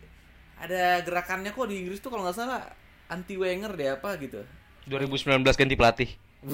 Ada 0.57 1.05
gerakannya 1.05 1.53
kok 1.53 1.69
di 1.69 1.85
Inggris 1.85 2.01
tuh 2.01 2.09
kalau 2.09 2.25
nggak 2.25 2.33
salah 2.33 2.65
anti 3.05 3.37
Wenger 3.37 3.69
deh 3.71 3.93
apa 3.93 4.17
gitu. 4.17 4.41
2019 4.83 5.45
ganti 5.45 5.75
pelatih 5.77 6.09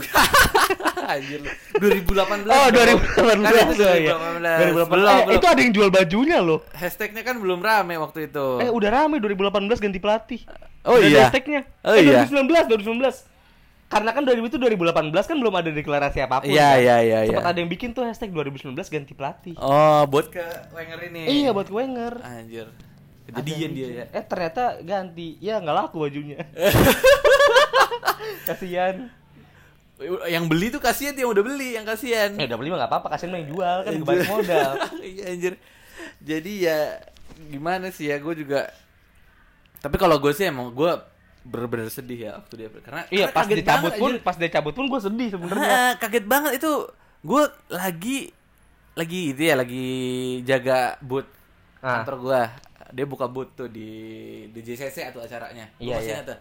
Anjir 1.09 1.41
lu. 1.41 1.49
2018. 1.81 2.45
oh 2.45 2.67
dong. 2.69 2.99
2018 3.01 3.41
Kan 3.41 3.65
itu 3.73 3.81
ya 3.81 4.13
2018. 4.13 4.85
2018 4.85 4.93
Belum, 4.93 5.09
eh, 5.09 5.33
itu 5.33 5.45
ada 5.49 5.59
yang 5.59 5.73
jual 5.73 5.89
bajunya 5.89 6.37
loh 6.37 6.59
Hashtagnya 6.69 7.25
kan 7.25 7.41
belum 7.41 7.57
rame 7.57 7.97
waktu 7.97 8.29
itu. 8.29 8.45
eh 8.61 8.69
udah 8.69 8.89
rame 8.91 9.17
2018 9.17 9.81
ganti 9.81 9.97
pelatih 9.97 10.41
Oh 10.85 10.93
Udah 10.93 11.01
ada 11.01 11.09
iya? 11.09 11.21
hashtagnya 11.25 11.61
Oh 11.81 11.97
eh, 11.97 12.05
iya? 12.05 12.21
2019 12.21 12.69
2019 12.85 13.38
karena 13.89 14.13
kan 14.13 14.21
2000 14.21 14.45
itu 14.45 14.58
2018 14.62 15.10
kan 15.12 15.38
belum 15.41 15.56
ada 15.58 15.69
deklarasi 15.73 16.21
apa 16.21 16.45
pun 16.45 16.54
Iya, 16.54 16.62
kan? 16.62 16.78
iya, 16.78 16.95
iya, 17.02 17.17
Sempat 17.25 17.41
iya. 17.41 17.49
ada 17.49 17.58
yang 17.58 17.71
bikin 17.73 17.89
tuh 17.91 18.06
hashtag 18.06 18.30
2019 18.30 18.78
ganti 18.78 19.13
pelatih 19.17 19.58
Oh, 19.58 20.06
buat 20.06 20.30
ke 20.30 20.45
Wenger 20.71 20.99
ini. 21.10 21.21
Iya 21.41 21.49
buat 21.49 21.67
Wenger. 21.67 22.21
Anjir. 22.21 22.69
Kejadian 23.25 23.58
yang 23.58 23.73
dia 23.73 23.88
ya. 23.89 24.06
Eh 24.13 24.21
ternyata 24.21 24.78
ganti. 24.82 25.41
Ya 25.41 25.58
nggak 25.58 25.73
laku 25.73 26.06
bajunya. 26.06 26.38
kasihan. 28.47 29.10
Yang 30.30 30.45
beli 30.47 30.67
tuh 30.71 30.80
kasihan 30.80 31.12
yang 31.12 31.28
udah 31.28 31.43
beli, 31.43 31.75
yang 31.75 31.84
kasihan. 31.84 32.32
Ya 32.38 32.45
udah 32.47 32.58
beli 32.58 32.69
mah 32.71 32.86
nggak 32.86 32.91
apa-apa, 32.93 33.08
kasihan 33.17 33.36
mah 33.36 33.39
yang 33.41 33.49
jual 33.52 33.78
kan 33.84 33.91
kebalik 33.97 34.28
modal. 34.30 34.71
Iya 35.04 35.23
anjir. 35.34 35.54
Jadi 36.23 36.54
ya 36.63 36.80
gimana 37.49 37.89
sih 37.89 38.08
ya 38.08 38.19
gue 38.19 38.36
juga 38.36 38.67
tapi 39.80 39.95
kalau 39.95 40.19
gue 40.19 40.36
sih 40.36 40.43
emang 40.43 40.75
gue 40.75 40.91
bener-bener 41.41 41.88
sedih 41.88 42.19
ya 42.19 42.32
waktu 42.36 42.54
dia 42.56 42.67
karena 42.75 43.02
Iya 43.08 43.25
karena 43.25 43.32
pas 43.32 43.43
kaget 43.43 43.58
dicabut 43.58 43.84
banget, 43.86 43.97
pun, 43.97 44.12
anjir. 44.12 44.21
pas 44.21 44.36
dia 44.36 44.49
cabut 44.49 44.73
pun 44.73 44.86
gue 44.86 44.99
sedih 44.99 45.28
sebenarnya. 45.30 45.69
Ah, 45.69 45.93
kaget 45.95 46.25
banget 46.25 46.52
itu 46.58 46.71
gue 47.21 47.43
lagi 47.69 48.17
lagi 48.93 49.21
itu 49.30 49.41
ya 49.41 49.56
lagi 49.56 49.86
jaga 50.43 50.80
booth 50.99 51.30
Ah. 51.80 52.04
kantor 52.04 52.15
gue 52.19 52.41
dia 52.91 53.06
buka 53.06 53.25
booth 53.25 53.56
tuh 53.56 53.67
di 53.67 53.88
di 54.47 54.60
JCC 54.60 55.08
atau 55.08 55.19
acaranya 55.19 55.63
Iya, 55.78 55.95
masih 55.95 56.12
iya. 56.12 56.19
tuh 56.25 56.39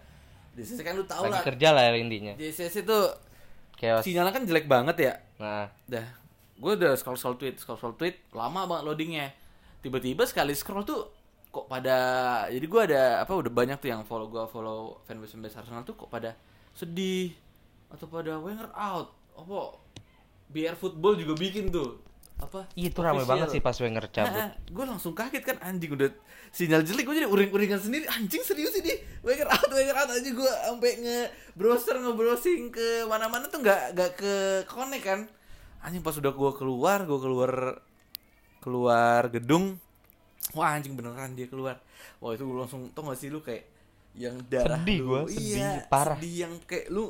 di 0.50 0.60
JCC 0.60 0.80
kan 0.82 0.92
lu 0.92 1.04
tau 1.04 1.22
Lagi 1.22 1.30
lah 1.30 1.42
kerja 1.44 1.68
lah 1.70 1.82
intinya. 1.92 2.34
JCC 2.34 2.82
tuh 2.82 3.06
Chaos. 3.72 4.02
sinyalnya 4.02 4.32
kan 4.32 4.42
jelek 4.42 4.66
banget 4.66 4.96
ya 5.00 5.14
Nah, 5.38 5.70
dah 5.84 6.06
gue 6.52 6.72
udah 6.74 6.90
scroll 6.92 7.14
scroll 7.14 7.36
tweet 7.36 7.54
scroll 7.56 7.74
scroll 7.74 7.94
tweet 7.94 8.18
lama 8.32 8.66
banget 8.66 8.82
loadingnya 8.84 9.26
tiba-tiba 9.78 10.24
sekali 10.24 10.50
scroll 10.52 10.82
tuh 10.82 11.06
kok 11.48 11.64
pada 11.64 11.96
jadi 12.52 12.66
gue 12.68 12.80
ada 12.92 13.02
apa 13.24 13.32
udah 13.32 13.48
banyak 13.48 13.80
tuh 13.80 13.88
yang 13.88 14.04
follow 14.04 14.28
gue 14.28 14.44
follow 14.52 15.00
fanbase 15.08 15.32
fanbase 15.32 15.56
Arsenal 15.56 15.82
tuh 15.82 15.96
kok 15.96 16.12
pada 16.12 16.36
sedih 16.76 17.32
atau 17.88 18.04
pada 18.04 18.36
Wenger 18.36 18.68
out 18.76 19.16
apa 19.32 19.80
BR 20.48 20.76
Football 20.76 21.20
juga 21.20 21.36
bikin 21.36 21.68
tuh. 21.68 22.00
Apa 22.38 22.70
Iya, 22.78 22.94
itu 22.94 23.00
ramai 23.02 23.26
banget 23.26 23.50
sih 23.50 23.60
pas 23.60 23.74
Wenger 23.76 24.08
cabut. 24.08 24.38
gue 24.70 24.84
langsung 24.86 25.12
kaget 25.12 25.42
kan 25.42 25.56
anjing 25.60 25.92
udah 25.92 26.08
sinyal 26.54 26.86
jelek 26.86 27.04
gue 27.04 27.14
jadi 27.24 27.28
uring-uringan 27.28 27.80
sendiri. 27.82 28.06
Anjing 28.08 28.40
serius 28.46 28.72
ini? 28.78 28.94
Wenger 29.20 29.48
out 29.50 29.68
Wenger 29.68 29.96
out. 29.98 30.08
Aja 30.14 30.30
gue 30.30 30.52
sampai 30.70 30.92
nge 31.02 31.18
browser 31.58 31.96
nge 31.98 32.12
browsing 32.14 32.70
ke 32.72 33.04
mana-mana 33.10 33.50
tuh 33.50 33.60
nggak 33.60 33.92
nggak 33.96 34.10
ke 34.16 34.32
connect 34.70 35.04
kan. 35.04 35.20
Anjing 35.82 36.00
pas 36.00 36.14
udah 36.16 36.32
gue 36.32 36.50
keluar 36.56 36.98
gue 37.04 37.18
keluar 37.18 37.52
keluar 38.62 39.22
gedung 39.30 39.78
wah 40.52 40.72
anjing 40.72 40.94
beneran 40.94 41.32
dia 41.32 41.46
keluar 41.46 41.76
wah 42.18 42.32
itu 42.32 42.42
gue 42.42 42.56
langsung 42.56 42.88
tau 42.92 43.04
gak 43.06 43.18
sih 43.18 43.28
lu 43.28 43.40
kayak 43.40 43.64
yang 44.16 44.34
darah 44.46 44.80
Sedih 44.80 44.98
lu 45.00 45.06
gua, 45.06 45.20
sedih, 45.28 45.56
iya, 45.56 45.70
parah. 45.86 46.16
sedih 46.16 46.34
yang 46.44 46.54
kayak 46.64 46.86
lu 46.88 47.04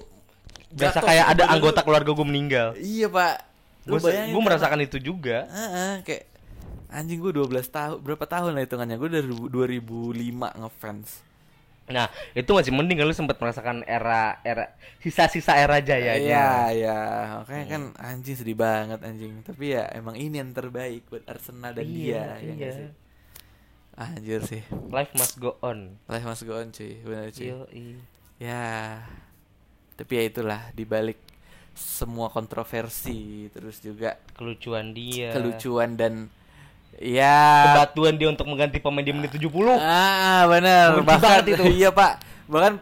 jatuh 0.69 1.01
kayak 1.03 1.27
ada 1.27 1.43
badan 1.45 1.55
anggota 1.55 1.81
lu. 1.81 1.87
keluarga 1.87 2.11
gue 2.13 2.27
meninggal. 2.27 2.69
iya 2.77 3.07
pak 3.09 3.35
Gue 3.89 3.97
gue 4.05 4.13
kan, 4.13 4.45
merasakan 4.45 4.85
itu 4.85 5.01
juga. 5.01 5.49
Heeh, 5.49 6.05
kayak 6.05 6.25
anjing 6.93 7.21
gue 7.21 7.33
12 7.33 7.49
tahun 7.69 7.97
berapa 8.01 8.25
tahun 8.25 8.53
lah 8.53 8.63
hitungannya 8.65 8.97
gue 8.97 9.09
dari 9.09 9.29
2005 9.29 10.13
ngefans 10.61 11.09
Nah, 11.89 12.05
itu 12.37 12.53
masih 12.53 12.69
mending 12.69 13.01
kalau 13.01 13.09
lu 13.09 13.17
sempat 13.17 13.41
merasakan 13.41 13.81
era 13.89 14.37
era 14.45 14.77
sisa-sisa 15.01 15.57
era 15.57 15.81
jayanya. 15.81 16.21
iya 16.21 16.49
iya 16.69 16.99
makanya 17.41 17.65
kan 17.65 17.83
anjing 17.97 18.37
sedih 18.37 18.53
banget 18.53 19.01
anjing 19.01 19.41
tapi 19.41 19.73
ya 19.73 19.89
emang 19.97 20.13
ini 20.13 20.37
yang 20.37 20.53
terbaik 20.53 21.09
buat 21.09 21.25
Arsenal 21.25 21.73
dan 21.73 21.89
Iya, 21.89 22.37
dia 22.37 22.45
ya 22.45 22.53
iya. 22.61 22.71
sih 22.77 22.89
anjir 23.99 24.39
sih 24.43 24.63
Life 24.89 25.11
must 25.13 25.37
go 25.37 25.59
on. 25.59 25.99
life 26.07 26.23
must 26.23 26.47
go 26.47 26.55
on 26.55 26.71
cuy 26.71 27.03
bener 27.03 27.29
cuy 27.29 27.51
Yoi. 27.51 27.85
ya 28.39 29.03
tapi 29.95 30.13
ya 30.15 30.23
itulah 30.25 30.61
dibalik 30.73 31.19
semua 31.75 32.27
kontroversi 32.29 33.51
terus 33.51 33.79
juga 33.79 34.15
Kelucuan 34.35 34.91
dia. 34.91 35.31
kelucuan 35.31 35.95
dan 35.95 36.31
ya 36.95 37.71
Kebatuan 37.71 38.15
dia 38.15 38.27
untuk 38.27 38.47
mengganti 38.47 38.79
pemain 38.79 39.03
di 39.03 39.11
menit 39.11 39.31
70. 39.31 39.79
Ah, 39.79 40.43
benar. 40.47 40.99
Bahkan 40.99 41.47
itu. 41.47 41.63
Iya, 41.79 41.95
Pak. 41.95 42.13
Bahkan 42.51 42.73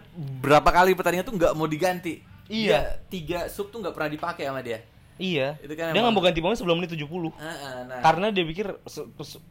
berapa 0.40 0.64
kali 0.64 0.96
pertandingan 0.96 1.24
tuh 1.24 1.36
nggak 1.36 1.52
mau 1.52 1.68
diganti. 1.68 2.24
Iya. 2.48 2.96
Dia 2.96 3.12
tiga 3.12 3.38
sub 3.48 3.68
tuh 3.68 3.84
nggak 3.84 3.92
pernah 3.92 4.08
dipakai 4.08 4.48
sama 4.48 4.64
dia. 4.64 4.80
Iya. 5.16 5.56
Itu 5.64 5.72
kan 5.72 5.96
dia 5.96 6.00
nggak 6.04 6.12
mau 6.12 6.20
ganti 6.20 6.44
pemain 6.44 6.56
sebelum 6.56 6.76
menit 6.76 6.92
70. 6.92 7.08
Ah, 7.08 7.40
ah, 7.40 7.76
nah. 7.88 8.00
Karena 8.04 8.26
dia 8.28 8.44
pikir 8.44 8.68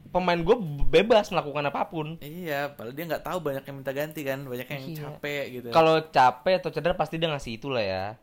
pemain 0.10 0.38
gue 0.38 0.56
bebas 0.86 1.34
melakukan 1.34 1.66
apa 1.68 1.90
pun. 1.90 2.22
Iya, 2.22 2.70
padahal 2.74 2.94
dia 2.94 3.06
nggak 3.10 3.24
tahu 3.26 3.38
banyak 3.42 3.64
yang 3.66 3.76
minta 3.76 3.92
ganti 3.92 4.22
kan, 4.22 4.40
banyak 4.46 4.68
yang 4.70 4.84
Iya. 4.86 5.02
capek 5.10 5.44
gitu. 5.52 5.68
Kalau 5.74 5.96
capek 6.06 6.62
atau 6.62 6.70
cedera 6.70 6.94
pasti 6.94 7.18
dia 7.18 7.30
ngasih 7.30 7.58
itulah 7.58 7.82
ya. 7.82 8.14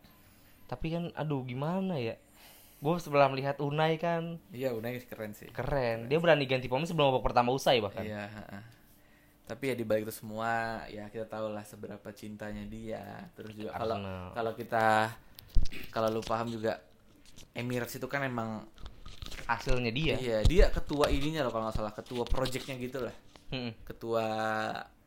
Tapi 0.71 0.87
kan 0.89 1.05
aduh 1.13 1.43
gimana 1.43 1.99
ya? 1.99 2.15
Gue 2.83 2.99
setelah 2.99 3.31
melihat 3.31 3.59
Unai 3.59 3.95
kan 3.95 4.39
Iya, 4.51 4.75
Unai 4.75 4.99
keren 5.03 5.35
sih. 5.35 5.51
keren. 5.51 6.07
Dia 6.07 6.19
berani 6.19 6.47
ganti 6.47 6.67
pemain 6.67 6.87
sebelum 6.87 7.11
babak 7.11 7.27
pertama 7.27 7.51
usai 7.51 7.79
bahkan. 7.79 8.03
Iya. 8.03 8.31
Tapi 9.43 9.69
ya 9.69 9.75
di 9.75 9.83
balik 9.83 10.07
itu 10.07 10.15
semua, 10.15 10.81
ya 10.87 11.11
kita 11.11 11.27
tahu 11.27 11.51
lah 11.51 11.67
seberapa 11.67 12.07
cintanya 12.15 12.63
dia. 12.65 13.03
Terus 13.35 13.53
juga 13.59 13.75
kalau 13.75 13.99
kalau 14.33 14.53
kita 14.55 15.11
kalau 15.91 16.09
lu 16.09 16.23
paham 16.23 16.49
juga 16.49 16.81
Emirates 17.53 17.97
itu 17.97 18.09
kan 18.09 18.25
emang 18.25 18.65
Hasilnya 19.47 19.93
dia. 19.93 20.15
Iya, 20.17 20.39
dia 20.47 20.67
ketua 20.71 21.11
ininya 21.11 21.45
loh 21.45 21.53
kalau 21.53 21.69
nggak 21.69 21.77
salah, 21.77 21.93
ketua 21.93 22.25
projectnya 22.25 22.79
gitu 22.79 23.03
lah. 23.05 23.15
Mm-mm. 23.53 23.75
Ketua 23.85 24.25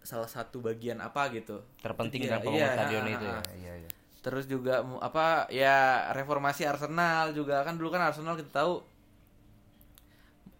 salah 0.06 0.30
satu 0.30 0.62
bagian 0.62 1.02
apa 1.02 1.34
gitu. 1.34 1.66
Terpenting 1.82 2.22
Itu 2.22 2.30
dia, 2.30 2.32
kan 2.36 2.40
pembangunan 2.46 2.62
iya, 2.70 2.76
stadion 2.78 3.06
itu 3.10 3.26
ya. 3.26 3.40
Iya, 3.58 3.74
iya. 3.82 3.90
Terus 4.22 4.46
juga 4.46 4.86
apa 5.02 5.50
ya 5.50 5.78
reformasi 6.14 6.66
Arsenal 6.66 7.34
juga 7.34 7.66
kan 7.66 7.78
dulu 7.78 7.90
kan 7.90 8.10
Arsenal 8.10 8.38
kita 8.38 8.52
tahu 8.54 8.74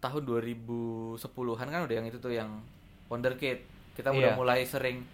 tahun 0.02 0.22
2010-an 0.26 1.68
kan 1.70 1.82
udah 1.86 1.96
yang 1.98 2.08
itu 2.10 2.18
tuh 2.18 2.34
yang 2.34 2.62
wonderkid. 3.10 3.62
Kita 3.94 4.10
udah 4.12 4.34
Iya. 4.34 4.38
mulai 4.38 4.66
sering 4.66 5.06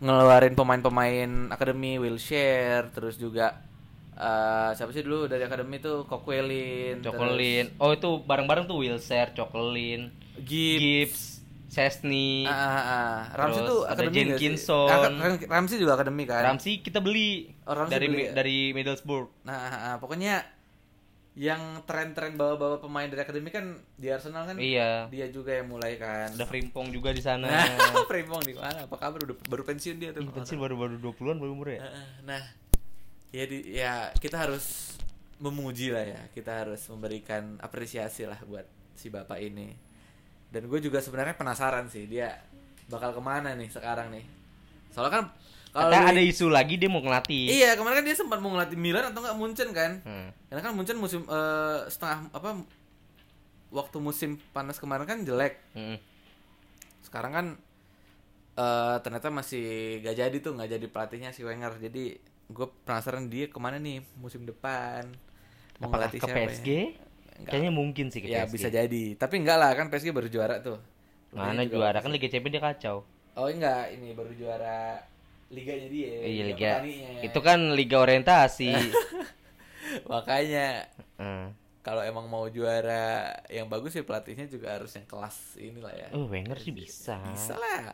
ngeluarin 0.00 0.56
pemain-pemain 0.56 1.52
akademi 1.52 2.00
Wilshere 2.00 2.88
terus 2.92 3.20
juga 3.20 3.60
eh, 4.20 4.70
siapa 4.74 4.90
sih 4.90 5.00
dulu 5.00 5.24
dari 5.24 5.40
akademi 5.40 5.76
tuh 5.76 6.04
Coquelin, 6.04 7.00
terus 7.00 7.10
Cokelin. 7.10 7.66
Oh 7.76 7.90
itu 7.90 8.20
bareng-bareng 8.20 8.64
tuh 8.64 8.76
Wilshere, 8.78 9.32
Cokelin, 9.32 10.12
Gibbs, 10.38 10.78
Gibbs, 10.78 11.22
Chesney, 11.66 12.44
Ah, 12.44 12.52
ah, 12.52 12.82
ah. 12.82 13.16
Ramsey 13.32 13.56
Terus 13.56 13.70
tuh 13.70 13.80
akademi 13.84 14.12
sih? 14.12 14.22
Jenkinson. 14.28 14.86
Ah, 14.86 14.98
Ram- 15.06 15.38
Ramsey 15.40 15.76
juga 15.76 15.94
akademi 15.94 16.24
kan. 16.24 16.42
Ramsey 16.44 16.78
kita 16.78 16.98
beli 16.98 17.54
Oh, 17.62 17.72
Ramsey 17.72 17.94
dari 17.94 18.06
beli 18.06 18.22
ya? 18.24 18.32
dari 18.32 18.58
Middlesbrough. 18.70 19.30
Nah, 19.42 19.56
ah, 19.56 19.76
ah, 19.86 19.96
pokoknya 19.96 20.42
yang 21.32 21.62
tren-tren 21.86 22.34
bawa-bawa 22.34 22.82
pemain 22.82 23.06
dari 23.06 23.22
akademi 23.22 23.48
kan 23.48 23.62
di 23.94 24.10
Arsenal 24.10 24.44
kan 24.44 24.58
Iya. 24.58 25.06
dia 25.08 25.30
juga 25.30 25.54
yang 25.54 25.70
mulai 25.70 25.94
kan. 25.94 26.26
Ada 26.28 26.42
Frimpong 26.42 26.90
juga 26.90 27.14
di 27.14 27.22
sana. 27.22 27.46
Frimpong 28.10 28.42
di 28.42 28.52
mana? 28.52 28.84
Apa 28.84 28.98
kabar 28.98 29.22
udah 29.22 29.38
baru 29.46 29.62
pensiun 29.62 29.96
dia 29.96 30.10
tuh. 30.10 30.26
Pensiun 30.26 30.58
baru 30.58 30.74
baru 30.76 30.98
20-an 30.98 31.38
baru 31.38 31.54
umur 31.54 31.70
ya. 31.70 31.80
Ah, 31.80 31.94
ah. 31.94 32.06
Nah, 32.26 32.42
ya 33.30 33.44
di 33.46 33.58
ya 33.70 34.10
kita 34.18 34.42
harus 34.46 34.98
memuji 35.40 35.90
lah 35.90 36.04
ya. 36.04 36.22
Kita 36.34 36.66
harus 36.66 36.84
memberikan 36.92 37.56
apresiasi 37.62 38.28
lah 38.28 38.38
buat 38.44 38.66
si 38.94 39.08
bapak 39.08 39.40
ini. 39.40 39.72
Dan 40.50 40.66
gue 40.66 40.78
juga 40.82 40.98
sebenarnya 40.98 41.38
penasaran 41.38 41.86
sih 41.86 42.10
dia 42.10 42.34
bakal 42.90 43.14
ke 43.14 43.22
mana 43.22 43.54
nih 43.54 43.70
sekarang 43.70 44.10
nih. 44.10 44.26
Soalnya 44.90 45.12
kan 45.14 45.24
kalau 45.70 45.94
ada 45.94 46.18
isu 46.18 46.50
lagi 46.50 46.74
dia 46.74 46.90
mau 46.90 46.98
ngelatih. 46.98 47.46
Iya, 47.46 47.78
kemarin 47.78 48.02
kan 48.02 48.06
dia 48.10 48.16
sempat 48.18 48.42
mau 48.42 48.50
ngelatih 48.50 48.74
Milan 48.74 49.14
atau 49.14 49.22
enggak 49.22 49.38
Munchen 49.38 49.70
kan? 49.70 50.02
Hmm. 50.02 50.34
Karena 50.50 50.60
kan 50.66 50.72
Munchen 50.74 50.98
musim 50.98 51.22
eh, 51.30 51.86
setengah 51.86 52.26
apa 52.34 52.66
waktu 53.70 53.96
musim 54.02 54.34
panas 54.50 54.82
kemarin 54.82 55.06
kan 55.06 55.22
jelek. 55.22 55.62
Mm-mm. 55.78 55.94
Sekarang 57.06 57.32
kan 57.32 57.46
eh 58.58 58.96
ternyata 59.06 59.30
masih 59.30 60.02
gak 60.02 60.18
jadi 60.18 60.36
tuh, 60.42 60.58
nggak 60.58 60.74
jadi 60.74 60.86
pelatihnya 60.90 61.30
si 61.30 61.46
Wenger. 61.46 61.78
Jadi 61.78 62.18
gue 62.50 62.66
penasaran 62.82 63.30
dia 63.30 63.46
ke 63.46 63.56
mana 63.56 63.78
nih 63.78 64.02
musim 64.18 64.42
depan. 64.42 65.06
Mau 65.78 65.88
Apakah 65.88 66.10
ke 66.10 66.18
siapa 66.18 66.34
PSG? 66.50 66.68
Ya? 66.68 66.82
Enggak. 67.40 67.50
Kayaknya 67.54 67.72
mungkin 67.72 68.06
sih 68.10 68.20
ke 68.20 68.26
Ya 68.28 68.44
PSG. 68.44 68.52
bisa 68.52 68.68
jadi. 68.68 69.04
Tapi 69.14 69.34
enggak 69.40 69.56
lah 69.56 69.70
kan 69.72 69.86
PSG 69.88 70.10
baru 70.10 70.28
juara 70.28 70.60
tuh. 70.60 70.76
Mana 71.30 71.62
juara 71.64 72.02
kan 72.02 72.10
Liga 72.10 72.26
Champions 72.26 72.52
dia 72.52 72.62
kacau. 72.62 73.06
Oh 73.38 73.46
enggak, 73.46 73.94
ini 73.94 74.12
baru 74.12 74.34
juara 74.34 74.98
liganya 75.48 75.86
dia. 75.86 76.12
Iya 76.26 76.42
liga. 76.50 76.70
petaninya. 76.82 77.22
Itu 77.22 77.38
kan 77.40 77.58
liga 77.72 77.96
orientasi. 77.98 78.70
Makanya 80.10 80.86
Hmm. 81.16 81.52
kalau 81.80 82.00
emang 82.00 82.28
mau 82.28 82.48
juara 82.48 83.28
yang 83.46 83.68
bagus 83.68 83.92
ya 83.92 84.04
pelatihnya 84.04 84.48
juga 84.48 84.72
harus 84.72 84.92
yang 84.92 85.04
kelas 85.04 85.36
inilah 85.56 85.92
ya. 85.92 86.08
Oh, 86.12 86.28
Wenger 86.28 86.56
sih 86.56 86.72
bisa. 86.72 87.20
Bisa 87.26 87.56
lah. 87.56 87.92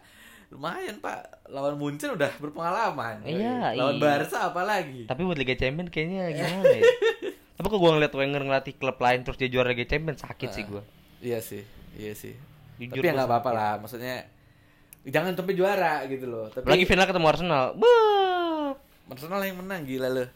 Lumayan 0.51 1.03
Pak. 1.03 1.51
Lawan 1.51 1.75
Munchen 1.75 2.15
udah 2.15 2.31
berpengalaman. 2.39 3.23
Iya, 3.27 3.75
Lawan 3.75 3.99
iya. 3.99 4.03
Barca 4.03 4.39
apalagi. 4.51 5.11
Tapi 5.11 5.21
buat 5.27 5.39
Liga 5.39 5.59
Champions 5.59 5.91
kayaknya 5.91 6.31
gimana 6.39 6.71
ya? 6.71 6.83
Tapi 7.57 7.67
kok 7.67 7.79
gua 7.81 7.91
ngeliat 7.99 8.15
Wenger 8.15 8.43
ngelatih 8.47 8.75
klub 8.79 8.99
lain 9.01 9.21
terus 9.27 9.39
dia 9.41 9.51
juara 9.51 9.75
Liga 9.75 9.87
Champions 9.89 10.23
sakit 10.23 10.51
sih 10.55 10.63
gua. 10.69 10.83
Iya 11.19 11.43
sih, 11.43 11.63
iya 11.99 12.13
sih. 12.15 12.37
Jujur 12.79 13.01
Tapi 13.03 13.09
ya 13.11 13.13
nggak 13.17 13.29
apa-apa 13.29 13.51
lah. 13.51 13.73
Maksudnya 13.81 14.29
jangan 15.03 15.35
sampai 15.35 15.55
juara 15.57 16.05
gitu 16.07 16.27
loh. 16.29 16.47
Tapi 16.53 16.67
Lagi 16.69 16.85
final 16.85 17.07
ketemu 17.09 17.27
Arsenal. 17.27 17.65
Beuh. 17.75 18.77
Arsenal 19.11 19.41
yang 19.43 19.59
menang 19.59 19.83
gila 19.83 20.09
lo. 20.11 20.25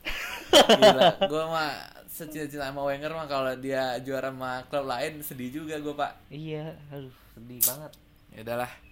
Gila. 0.51 1.31
Gua 1.31 1.44
mah 1.46 1.70
secita-cita 2.11 2.66
sama 2.66 2.83
Wenger 2.83 3.14
mah 3.14 3.31
kalau 3.31 3.55
dia 3.55 3.94
juara 4.03 4.35
sama 4.35 4.66
klub 4.66 4.90
lain 4.90 5.23
sedih 5.23 5.62
juga 5.62 5.79
gua, 5.79 5.94
Pak. 5.94 6.12
Iya, 6.35 6.75
aduh, 6.90 7.14
sedih 7.38 7.62
banget. 7.62 7.92
Ya 8.35 8.40
udahlah. 8.42 8.89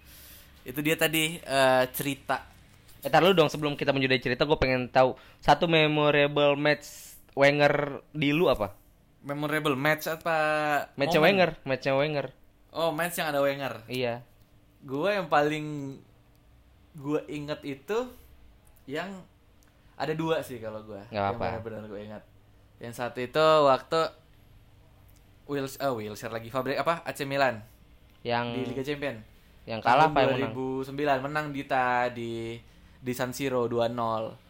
Itu 0.68 0.85
dia 0.85 1.00
tadi 1.00 1.40
eh, 1.40 1.85
cerita 1.96 2.61
Eh, 2.98 3.07
tar 3.07 3.22
lu 3.22 3.31
dong 3.31 3.46
sebelum 3.46 3.78
kita 3.78 3.94
menyudahi 3.94 4.18
cerita 4.18 4.42
gue 4.42 4.59
pengen 4.59 4.90
tahu 4.90 5.14
satu 5.38 5.70
memorable 5.70 6.59
match 6.59 7.14
Wenger 7.38 8.02
di 8.11 8.35
lu 8.35 8.50
apa? 8.50 8.74
memorable 9.22 9.74
match 9.74 10.07
apa 10.07 10.37
momen? 10.94 11.20
Wenger, 11.20 11.50
matchnya 11.66 11.94
Wenger. 11.96 12.26
Oh, 12.70 12.90
match 12.94 13.18
yang 13.18 13.28
ada 13.33 13.40
Wenger. 13.42 13.74
Iya. 13.90 14.22
Gua 14.85 15.18
yang 15.18 15.26
paling 15.26 15.98
gua 16.94 17.22
inget 17.26 17.61
itu 17.66 17.98
yang 18.87 19.11
ada 19.98 20.14
dua 20.14 20.40
sih 20.46 20.62
kalau 20.62 20.81
gua. 20.87 21.02
Nggak 21.11 21.24
yang 21.24 21.35
apa. 21.35 21.44
benar-benar 21.61 21.85
gua 21.90 22.00
ingat. 22.00 22.22
Yang 22.78 22.94
satu 23.02 23.18
itu 23.18 23.46
waktu 23.66 24.00
Wils 25.48 25.81
oh 25.81 25.96
Wilshere 25.96 26.37
lagi 26.37 26.52
Fabregas 26.52 26.85
apa 26.85 26.94
AC 27.09 27.24
Milan 27.24 27.64
yang 28.22 28.52
di 28.52 28.68
Liga 28.68 28.85
Champion. 28.85 29.18
Yang 29.68 29.81
kalah 29.85 30.09
apa 30.09 30.18
yang 30.24 30.31
menang 30.48 30.52
2009 30.57 30.96
menang 31.20 31.46
Dita 31.52 32.09
di 32.09 32.57
di 32.98 33.12
San 33.12 33.31
Siro 33.31 33.68
2-0. 33.68 33.92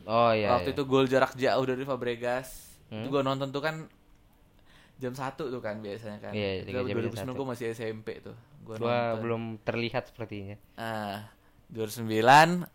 oh 0.07 0.31
iya 0.33 0.55
Waktu 0.55 0.71
iya. 0.71 0.77
itu 0.79 0.83
gol 0.87 1.05
jarak 1.05 1.35
jauh 1.35 1.65
dari 1.67 1.83
Fabregas. 1.83 2.79
Hmm. 2.89 3.03
Itu 3.03 3.11
gua 3.11 3.21
nonton 3.21 3.51
tuh 3.51 3.61
kan 3.61 3.91
jam 4.97 5.13
1 5.13 5.21
tuh 5.37 5.61
kan 5.61 5.79
biasanya 5.79 6.19
kan. 6.19 6.33
Iya, 6.33 6.65
Champions 6.65 7.13
2009 7.13 7.29
satu. 7.29 7.33
gua 7.35 7.47
masih 7.53 7.67
SMP 7.71 8.23
tuh. 8.23 8.37
Nonton. 8.69 9.25
belum 9.25 9.43
terlihat 9.65 10.13
sepertinya 10.13 10.61
Ah, 10.77 11.33
2009 11.73 12.69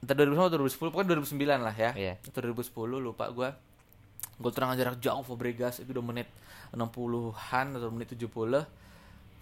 Entah 0.00 0.14
2009 0.16 0.48
atau 0.48 0.58
2010 0.64 0.88
Pokoknya 0.88 1.08
2009 1.20 1.60
lah 1.60 1.76
ya 1.76 1.90
Iya. 1.92 2.14
Atau 2.24 2.40
2010 2.40 2.72
lupa 2.96 3.28
gua 3.28 3.60
Gol 4.40 4.52
tendangan 4.56 4.76
jarak 4.80 4.96
jauh 4.96 5.20
Fabregas 5.20 5.84
Itu 5.84 5.92
udah 5.92 6.00
menit 6.00 6.28
60-an 6.72 7.66
Atau 7.76 7.92
menit 7.92 8.08
70 8.08 8.64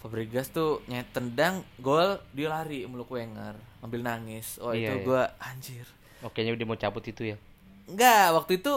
Fabregas 0.05 0.53
tuh 0.53 0.85
nyet 0.85 1.09
tendang 1.11 1.65
Gol 1.81 2.21
Dia 2.37 2.53
lari 2.53 2.85
meluk 2.85 3.09
Wenger 3.09 3.57
Ambil 3.81 4.05
nangis 4.05 4.61
Oh 4.61 4.77
Iya, 4.77 4.93
itu 4.93 4.97
iya. 5.01 5.05
gua 5.05 5.23
Anjir 5.41 5.87
oke 6.21 6.37
nya 6.37 6.53
dia 6.53 6.69
mau 6.69 6.77
cabut 6.77 7.01
itu 7.03 7.25
ya 7.25 7.37
Enggak 7.89 8.37
Waktu 8.37 8.61
itu 8.61 8.75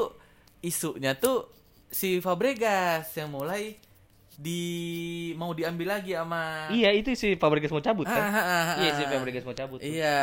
Isunya 0.63 1.19
tuh 1.19 1.51
Si 1.91 2.23
Fabregas 2.23 3.11
Yang 3.11 3.29
mulai 3.29 3.63
di 4.37 4.61
mau 5.33 5.49
diambil 5.49 5.97
lagi 5.97 6.13
sama 6.13 6.69
iya 6.69 6.93
itu 6.93 7.09
si 7.17 7.33
Fabregas 7.33 7.73
mau 7.73 7.81
cabut 7.81 8.05
Ah, 8.05 8.13
kan 8.13 8.21
ah, 8.21 8.37
ah, 8.37 8.75
iya 8.77 8.93
si 8.93 9.01
ah. 9.01 9.09
Fabregas 9.09 9.41
mau 9.41 9.57
cabut 9.57 9.81
tuh. 9.81 9.89
Iya. 9.89 10.21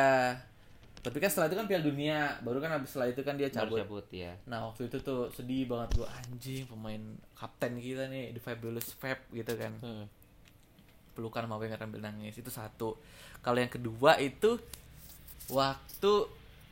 Tapi 1.02 1.18
kan 1.18 1.26
setelah 1.26 1.50
itu 1.50 1.56
kan 1.58 1.66
Piala 1.66 1.82
Dunia, 1.82 2.38
baru 2.40 2.62
kan 2.62 2.70
habis 2.72 2.94
setelah 2.94 3.10
itu 3.10 3.20
kan 3.20 3.34
dia 3.34 3.50
Baru 3.50 3.74
cabut. 3.74 3.78
cabut 3.82 4.06
ya 4.08 4.32
Nah 4.46 4.70
waktu 4.70 4.86
itu 4.86 5.02
tuh 5.02 5.34
sedih 5.34 5.66
banget 5.66 5.98
gua 5.98 6.08
anjing 6.16 6.62
pemain 6.64 7.02
kapten 7.34 7.74
kita 7.76 8.06
nih 8.06 8.32
The 8.32 8.40
Fabulous 8.40 8.94
Fab 8.94 9.18
gitu 9.34 9.52
kan. 9.58 9.74
Hmm. 9.82 10.06
Pelukan 11.14 11.46
sama 11.46 11.57
Wenger 11.57 11.81
ambil 11.87 12.05
nangis 12.05 12.35
itu 12.37 12.50
satu. 12.50 12.98
Kalau 13.40 13.59
yang 13.62 13.70
kedua 13.70 14.18
itu 14.18 14.59
waktu 15.48 16.12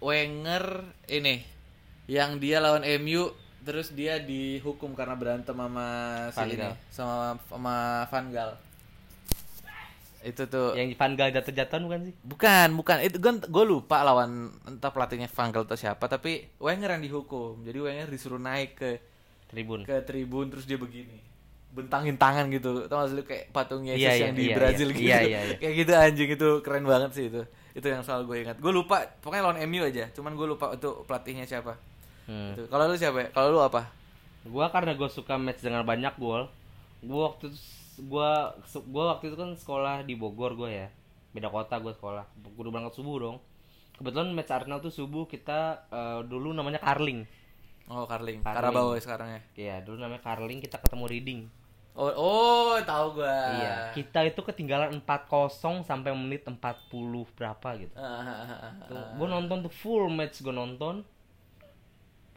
Wenger 0.03 0.83
ini 1.07 1.47
yang 2.11 2.43
dia 2.43 2.59
lawan 2.59 2.83
MU 2.99 3.31
terus 3.63 3.95
dia 3.95 4.19
dihukum 4.19 4.91
karena 4.99 5.15
berantem 5.15 5.55
sama 5.55 5.87
si 6.35 6.59
ini 6.59 6.75
sama 6.91 7.39
sama 7.47 7.75
Van 8.11 8.27
Gaal. 8.35 8.53
Itu 10.23 10.47
tuh 10.51 10.75
yang 10.75 10.91
Van 10.99 11.15
Gaal 11.15 11.31
jatuh-jatuhan 11.35 11.83
bukan 11.87 12.01
sih 12.11 12.15
Bukan, 12.27 12.69
bukan. 12.79 12.97
Itu 13.07 13.23
gue 13.23 13.33
gue 13.47 13.65
lupa 13.67 14.03
lawan 14.03 14.51
entah 14.67 14.91
pelatihnya 14.91 15.31
Van 15.31 15.55
Gaal 15.55 15.67
atau 15.67 15.79
siapa, 15.79 16.11
tapi 16.11 16.51
Wenger 16.59 16.99
yang 16.99 17.03
dihukum. 17.07 17.63
Jadi 17.63 17.79
Wenger 17.79 18.11
disuruh 18.11 18.43
naik 18.43 18.79
ke 18.79 18.91
tribun 19.53 19.85
ke 19.87 20.01
tribun 20.03 20.51
terus 20.51 20.67
dia 20.67 20.81
begini. 20.81 21.32
Bentangin 21.73 22.21
tangan 22.21 22.53
gitu. 22.53 22.85
Tau 22.87 23.01
gak 23.01 23.09
sih 23.09 23.17
lu 23.17 23.25
kayak 23.25 23.45
patung 23.51 23.83
Yesus 23.83 24.05
Iya, 24.05 24.13
yang 24.29 24.35
iya, 24.37 24.39
di 24.39 24.45
iya, 24.45 24.57
Brazil 24.57 24.89
iya. 24.89 24.97
gitu. 24.97 25.09
Iya, 25.09 25.19
iya, 25.25 25.41
iya. 25.49 25.57
kayak 25.57 25.75
gitu 25.81 25.93
anjing 25.97 26.31
itu 26.37 26.49
keren 26.61 26.85
banget 26.85 27.11
sih 27.17 27.25
itu. 27.33 27.43
Itu 27.73 27.87
yang 27.89 28.05
selalu 28.05 28.23
gue 28.29 28.37
ingat. 28.45 28.57
Gue 28.61 28.73
lupa, 28.77 29.01
pokoknya 29.25 29.43
lawan 29.49 29.59
MU 29.65 29.81
aja. 29.81 30.05
Cuman 30.13 30.37
gue 30.37 30.47
lupa 30.47 30.77
itu 30.77 30.91
pelatihnya 31.09 31.49
siapa. 31.49 31.75
Hmm. 32.29 32.55
Kalau 32.69 32.85
lu 32.87 32.95
siapa? 32.95 33.19
ya? 33.19 33.29
Kalau 33.33 33.49
lu 33.51 33.59
apa? 33.59 33.89
Gua 34.43 34.71
karena 34.71 34.95
gue 34.95 35.07
suka 35.07 35.39
match 35.39 35.63
dengan 35.63 35.83
banyak 35.83 36.15
gol. 36.19 36.47
Gua 37.03 37.31
waktu 37.31 37.51
su- 38.67 38.87
gua 38.87 39.15
waktu 39.15 39.31
itu 39.31 39.37
kan 39.39 39.51
sekolah 39.55 40.03
di 40.03 40.15
Bogor 40.15 40.55
gua 40.55 40.71
ya. 40.71 40.89
Beda 41.33 41.51
kota 41.51 41.79
gua 41.79 41.95
sekolah. 41.95 42.25
Kudu 42.55 42.71
berangkat 42.71 42.95
subuh 42.95 43.17
dong. 43.19 43.37
Kebetulan 43.99 44.35
match 44.35 44.51
Arsenal 44.51 44.79
tuh 44.79 44.91
subuh 44.91 45.27
kita 45.27 45.87
eh, 45.91 46.21
dulu 46.27 46.51
namanya 46.51 46.79
Carling. 46.79 47.23
Oh, 47.87 48.07
Carling. 48.07 48.43
Carling. 48.43 48.59
Carabao 48.59 48.95
sekarang 48.99 49.29
ya. 49.31 49.41
Iya, 49.55 49.75
dulu 49.83 49.99
namanya 49.99 50.23
Carling 50.23 50.59
kita 50.59 50.79
ketemu 50.79 51.05
Reading. 51.07 51.41
Oh, 51.93 52.09
oh, 52.09 52.73
tahu 52.89 53.21
gua. 53.21 53.37
Iya, 53.53 53.75
kita 53.93 54.25
itu 54.25 54.41
ketinggalan 54.41 54.97
4-0 55.05 55.85
sampai 55.85 56.17
menit 56.17 56.41
40 56.49 56.57
berapa 57.37 57.69
gitu. 57.77 57.93
Ah, 58.01 58.25
ah, 58.25 58.37
ah, 58.49 58.53
ah, 58.65 58.73
Tuh, 58.89 59.05
gua 59.21 59.29
nonton 59.29 59.69
tuh 59.69 59.73
full 59.73 60.09
match 60.09 60.41
gua 60.41 60.57
nonton. 60.57 61.05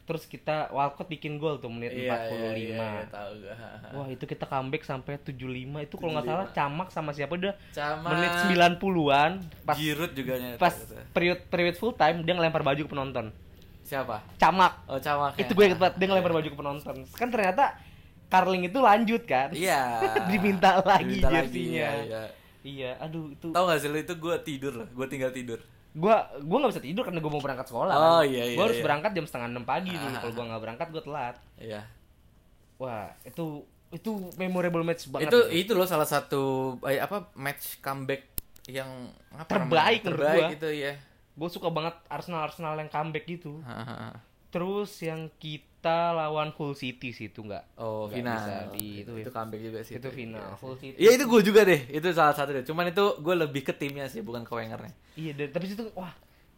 Terus 0.06 0.28
kita 0.30 0.70
Walcott 0.70 1.10
bikin 1.10 1.40
gol 1.42 1.58
tuh 1.58 1.72
menit 1.72 1.96
45. 1.96 2.04
Iya, 2.04 2.12
iya, 2.12 2.52
iya, 2.52 2.78
iya, 2.78 3.04
tahu 3.08 3.32
gua. 3.42 3.56
Wah 3.96 4.08
itu 4.12 4.24
kita 4.28 4.44
comeback 4.44 4.84
sampai 4.84 5.18
75 5.24 5.88
itu 5.88 5.96
kalau 5.96 6.12
nggak 6.20 6.28
salah 6.28 6.48
Camak 6.52 6.88
sama 6.92 7.12
siapa 7.16 7.34
udah 7.40 7.56
Sama 7.72 8.12
menit 8.12 8.32
90-an 8.52 9.32
pas 9.64 9.76
Giroud 9.80 10.12
juga 10.14 10.34
nyetak 10.38 10.62
pas 10.62 10.76
gitu. 10.78 10.94
period 11.16 11.40
period 11.48 11.76
full 11.80 11.96
time 11.96 12.22
dia 12.28 12.36
ngelempar 12.36 12.60
baju 12.62 12.82
ke 12.86 12.92
penonton. 12.92 13.32
Siapa? 13.88 14.20
Camak. 14.36 14.84
Oh, 14.90 15.00
Camak. 15.00 15.40
Itu 15.40 15.56
gue 15.56 15.64
inget 15.64 15.80
banget 15.80 15.96
dia 15.96 16.08
ngelempar 16.12 16.34
baju 16.36 16.50
ke 16.52 16.58
penonton. 16.58 16.96
Kan 17.16 17.30
ternyata 17.32 17.80
Carling 18.28 18.64
itu 18.66 18.78
lanjut 18.78 19.24
kan. 19.24 19.50
Iya. 19.52 19.82
Diminta 20.30 20.82
lagi 20.82 21.18
Diminta 21.18 21.30
jersinya. 21.32 21.72
iya, 21.72 21.90
iya. 22.02 22.24
Iya, 22.66 22.92
aduh 22.98 23.30
itu 23.30 23.54
Tahu 23.54 23.64
gak 23.64 23.78
sih 23.78 23.88
lu 23.88 23.98
itu 23.98 24.14
gue 24.16 24.36
tidur 24.42 24.74
loh, 24.74 24.90
gue 24.90 25.06
tinggal 25.06 25.30
tidur. 25.30 25.62
gua 25.94 26.28
gua 26.44 26.58
nggak 26.60 26.76
bisa 26.76 26.84
tidur 26.84 27.08
karena 27.08 27.24
gua 27.24 27.32
mau 27.32 27.40
berangkat 27.40 27.68
sekolah. 27.70 27.94
Oh, 27.94 28.20
kan. 28.20 28.28
iya, 28.28 28.44
iya, 28.52 28.56
Gua 28.60 28.68
harus 28.68 28.80
iya. 28.80 28.84
berangkat 28.84 29.12
jam 29.14 29.24
setengah 29.24 29.48
enam 29.48 29.64
pagi 29.64 29.90
dulu. 29.90 30.12
Ah. 30.12 30.20
Kalau 30.20 30.34
gua 30.34 30.46
nggak 30.52 30.62
berangkat 30.62 30.88
gua 30.92 31.04
telat. 31.06 31.36
Iya. 31.56 31.82
Wah, 32.76 33.08
itu 33.24 33.46
itu 33.90 34.12
memorable 34.36 34.84
match 34.84 35.08
banget. 35.08 35.32
Itu 35.32 35.40
itu 35.56 35.72
loh 35.72 35.88
salah 35.88 36.04
satu 36.04 36.44
eh, 36.84 37.00
apa 37.00 37.32
match 37.40 37.80
comeback 37.80 38.28
yang 38.68 39.08
apa 39.32 39.48
Terbaik 39.48 40.04
namanya? 40.04 40.08
terbaik 40.12 40.44
gua. 40.44 40.58
itu 40.60 40.70
ya. 40.76 40.94
Gue 41.32 41.48
suka 41.48 41.68
banget 41.70 41.96
Arsenal 42.08 42.44
Arsenal 42.44 42.76
yang 42.76 42.92
comeback 42.92 43.24
gitu. 43.24 43.64
Terus 44.48 44.92
yang 45.00 45.28
kita 45.36 45.84
lawan 46.12 46.50
Hull 46.52 46.74
City 46.74 47.10
sih 47.10 47.28
itu 47.28 47.40
nggak 47.40 47.76
Oh, 47.76 48.06
nggak 48.06 48.16
final. 48.16 48.36
bisa 48.36 48.54
di 48.72 48.88
itu, 49.00 49.12
itu 49.14 49.22
ya. 49.24 49.34
comeback 49.34 49.62
juga 49.62 49.80
sih. 49.82 49.94
itu 49.96 50.10
final 50.10 50.42
Iya. 50.42 50.56
Hull 50.58 50.76
City. 50.76 50.96
Iya 50.98 51.10
itu 51.14 51.24
gue 51.26 51.42
juga 51.44 51.62
deh, 51.62 51.82
itu 51.90 52.08
salah 52.12 52.34
satu 52.34 52.50
deh. 52.52 52.64
Cuman 52.64 52.86
itu 52.88 53.06
gue 53.16 53.36
lebih 53.36 53.62
ke 53.62 53.72
timnya 53.72 54.06
sih, 54.06 54.20
bukan 54.20 54.42
ke 54.42 54.52
Wengernya. 54.52 54.94
Iya, 55.14 55.32
dan, 55.34 55.48
tapi 55.52 55.66
itu 55.70 55.86
wah 55.94 56.14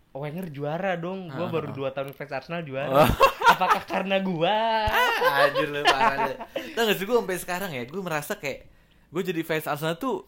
Wenger 0.09 0.49
juara 0.49 0.95
dong. 0.95 1.29
Gua 1.29 1.45
Ah, 1.45 1.51
baru 1.51 1.69
ah. 1.69 1.75
dua 1.75 1.89
tahun 1.91 2.09
fans 2.11 2.31
Arsenal 2.31 2.63
juara. 2.63 2.89
Oh. 2.97 3.09
Apakah 3.53 3.85
karena 3.85 4.17
gua? 4.17 4.89
Anjir 5.45 5.69
lu 5.69 5.81
parah 5.83 6.25
deh. 6.27 6.37
Gak 6.73 6.97
sih 6.97 7.05
gue 7.05 7.13
sampai 7.13 7.37
sekarang 7.37 7.69
ya, 7.69 7.83
gue 7.83 8.01
merasa 8.01 8.33
kayak 8.33 8.65
gue 9.07 9.21
jadi 9.23 9.41
fans 9.41 9.67
Arsenal 9.67 9.93
tuh 9.95 10.25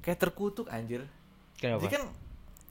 kayak 0.00 0.18
terkutuk 0.18 0.66
anjir. 0.66 1.06
Kenapa? 1.54 1.80
Jadi 1.80 1.90
kan 1.92 2.02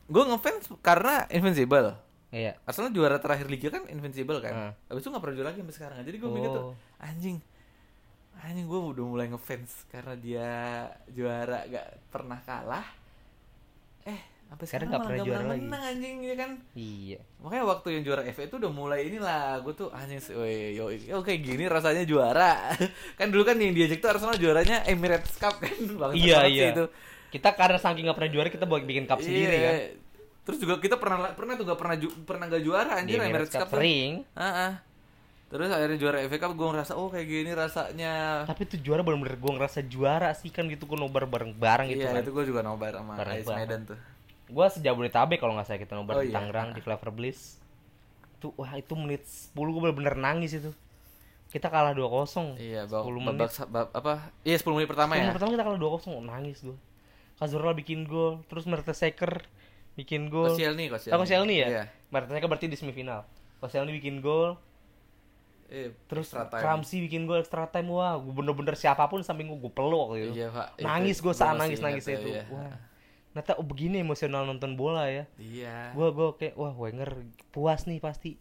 gue 0.06 0.24
ngefans 0.26 0.64
karena 0.82 1.24
Invincible. 1.30 1.96
Iya. 2.32 2.56
Arsenal 2.64 2.90
juara 2.90 3.18
terakhir 3.18 3.46
liga 3.46 3.68
kan 3.70 3.84
Invincible 3.86 4.40
kan. 4.40 4.54
Ah. 4.54 4.72
Habis 4.88 5.02
itu 5.02 5.10
gak 5.10 5.20
pernah 5.20 5.36
juara 5.36 5.50
lagi 5.50 5.60
sampai 5.60 5.76
sekarang. 5.76 5.98
Jadi 6.02 6.18
gue 6.18 6.30
mikir 6.30 6.50
tuh 6.50 6.66
Oh. 6.66 6.76
anjing. 6.98 7.38
Anjing 8.40 8.66
gue 8.66 8.80
udah 8.82 9.04
mulai 9.04 9.28
ngefans 9.28 9.86
karena 9.88 10.16
dia 10.16 10.50
juara 11.08 11.64
gak 11.66 11.86
pernah 12.08 12.40
kalah. 12.40 12.88
Eh, 14.02 14.18
sampai 14.48 14.66
Sekarang 14.66 14.88
nggak 14.90 15.02
pernah 15.02 15.18
nggak 15.18 15.28
juara 15.28 15.44
lagi. 15.46 15.62
menang 15.62 15.84
anjing 15.86 16.16
ya 16.22 16.36
kan. 16.36 16.52
Iya. 16.74 17.20
Makanya 17.38 17.66
waktu 17.68 17.88
yang 17.92 18.04
juara 18.04 18.22
FA 18.26 18.44
itu 18.44 18.56
udah 18.58 18.72
mulai 18.72 19.00
inilah 19.06 19.42
gue 19.60 19.74
tuh 19.76 19.90
anjing 19.92 20.18
woi, 20.34 20.74
yo, 20.74 20.88
kayak 21.20 21.42
gini 21.42 21.64
rasanya 21.68 22.04
juara. 22.04 22.72
kan 23.20 23.28
dulu 23.28 23.44
kan 23.44 23.56
yang 23.56 23.72
diajak 23.72 24.00
tuh 24.00 24.10
Arsenal 24.10 24.36
juaranya 24.36 24.82
Emirates 24.86 25.36
Cup 25.36 25.60
kan. 25.60 25.76
Banget 26.02 26.16
Iya, 26.18 26.40
iya. 26.46 26.66
itu. 26.72 26.88
Kita 27.30 27.54
karena 27.54 27.76
saking 27.76 28.04
nggak 28.04 28.18
pernah 28.18 28.32
juara 28.32 28.50
kita 28.50 28.66
buat 28.66 28.82
bikin 28.82 29.04
cup 29.06 29.20
sendiri 29.20 29.52
Iya. 29.54 29.62
kan. 29.62 29.76
Terus 30.42 30.58
juga 30.58 30.76
kita 30.78 30.96
pernah 30.96 31.32
pernah 31.32 31.54
tuh 31.54 31.66
gak 31.66 31.78
pernah 31.78 31.96
ju- 31.96 32.16
pernah 32.24 32.46
gak 32.46 32.62
juara 32.62 32.92
Di 32.96 33.00
anjir 33.00 33.18
Emirates 33.18 33.30
Emirates 33.48 33.56
Cup. 33.56 33.70
sering. 33.70 34.26
Ah, 34.34 34.44
ah. 34.44 34.74
Terus 35.48 35.68
akhirnya 35.68 35.98
juara 35.98 36.18
FA 36.24 36.38
Cup 36.40 36.54
gue 36.54 36.64
ngerasa 36.66 36.94
oh 36.94 37.08
kayak 37.08 37.28
gini 37.28 37.52
rasanya. 37.52 38.14
Tapi 38.46 38.62
tuh 38.66 38.80
juara 38.80 39.02
bener-bener 39.02 39.36
gue 39.36 39.52
ngerasa 39.52 39.80
juara 39.84 40.32
sih 40.32 40.48
kan 40.48 40.66
gitu 40.66 40.86
gue 40.86 40.96
nobar 40.96 41.26
bareng-bareng 41.26 41.88
gitu 41.90 42.02
iya, 42.02 42.12
kan. 42.12 42.24
itu 42.24 42.32
gue 42.32 42.46
juga 42.46 42.62
nobar 42.62 42.96
sama 42.96 43.14
Bareng 43.16 43.44
banget. 43.44 43.60
Medan 43.62 43.82
tuh. 43.86 44.00
Gua 44.48 44.68
sejabodetabek 44.68 45.38
kalau 45.38 45.54
nggak 45.54 45.64
salah 45.66 45.80
kita 45.80 45.94
nobar 45.94 46.14
Oh, 46.14 46.22
di 46.22 46.28
iya. 46.28 46.36
Tangerang 46.36 46.72
di 46.72 46.82
Flavor 46.82 47.10
Bliss. 47.10 47.60
Tuh 48.38 48.52
wah 48.54 48.74
itu 48.74 48.92
menit 48.94 49.22
10 49.24 49.54
gue 49.54 49.82
bener-bener 49.82 50.16
nangis 50.16 50.52
itu. 50.54 50.72
Kita 51.48 51.68
kalah 51.68 51.92
2-0. 51.92 52.56
Iya, 52.58 52.84
bab, 52.86 53.04
10 53.06 53.12
babak 53.22 53.36
menit. 53.38 53.52
sa- 53.52 53.64
bab- 53.66 53.92
apa? 53.92 54.32
Iya, 54.42 54.56
10 54.58 54.72
menit 54.74 54.88
pertama 54.88 55.14
Menit 55.14 55.30
ya. 55.30 55.36
pertama 55.36 55.52
kita 55.52 55.64
kalah 55.64 55.78
2-0 55.78 56.00
nangis 56.22 56.58
gue. 56.60 56.78
Cazorla 57.36 57.72
bikin 57.74 58.04
gol, 58.04 58.40
terus 58.46 58.64
Mertesacker 58.64 59.44
bikin 59.96 60.28
gol. 60.28 60.52
Koscielny, 60.52 60.88
Koscielny. 60.88 61.16
Oh, 61.16 61.20
Koscielny 61.22 61.56
ya? 61.60 61.68
Iya. 61.68 61.84
Mertesacker 62.10 62.48
berarti 62.48 62.68
di 62.68 62.78
semifinal. 62.78 63.28
Koscielny 63.60 63.92
bikin 63.96 64.20
gol, 64.20 64.58
Eh, 65.72 65.96
terus. 66.12 66.36
Ramsey 66.36 67.00
bikin 67.08 67.24
gol 67.24 67.40
extra 67.40 67.64
time. 67.64 67.96
Wah, 67.96 68.20
gue 68.20 68.36
bener-bener 68.36 68.76
siapa 68.76 69.08
pun 69.08 69.24
samping 69.24 69.48
gue 69.48 69.56
gue 69.56 69.72
peluk 69.72 70.12
waktu 70.12 70.28
itu. 70.28 70.44
Iya, 70.44 70.48
Pak. 70.52 70.68
Nangis 70.84 71.24
gue 71.24 71.32
gua 71.32 71.36
saat 71.36 71.56
masih 71.56 71.64
nangis 71.64 71.80
nangis 71.80 72.04
ingat 72.12 72.20
itu. 72.20 72.28
iya. 72.28 72.44
Wah. 72.52 72.76
Ternyata 73.32 73.52
oh, 73.56 73.64
begini 73.64 74.04
emosional 74.04 74.44
nonton 74.44 74.76
bola 74.76 75.08
ya. 75.08 75.24
Iya. 75.40 75.96
Gua 75.96 76.12
gua 76.12 76.36
kayak 76.36 76.60
wah 76.60 76.76
Wenger 76.76 77.24
puas 77.56 77.88
nih 77.88 78.04
pasti. 78.04 78.36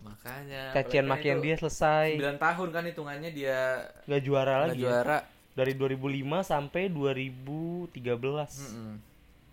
Makanya. 0.00 0.72
Cacian 0.72 1.04
makian 1.04 1.44
dia 1.44 1.60
selesai. 1.60 2.16
9 2.16 2.40
tahun 2.40 2.68
kan 2.72 2.82
hitungannya 2.88 3.30
dia 3.36 3.84
Gak 4.08 4.22
juara 4.24 4.64
nggak 4.64 4.68
lagi. 4.72 4.80
ya. 4.80 4.88
juara. 4.88 5.18
Dari 5.52 5.76
2005 5.76 6.40
sampai 6.40 6.88
2013. 6.88 7.92
Mm-mm. 7.92 8.94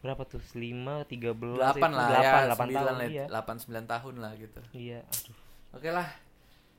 Berapa 0.07 0.23
tuh? 0.23 0.39
5 0.39 1.03
13 1.03 1.59
Delapan 1.59 1.89
itu 1.91 1.99
lah 1.99 2.07
8, 2.07 2.23
ya, 2.23 2.33
8 2.47 2.55
9 2.55 2.71
tahun 2.71 2.95
lah, 2.95 3.07
iya. 3.11 3.25
8 3.27 3.59
9 3.59 3.83
tahun 3.83 4.15
lah 4.23 4.31
gitu. 4.39 4.61
Iya, 4.71 4.99
aduh. 5.03 5.37
Oke 5.75 5.89
lah. 5.91 6.07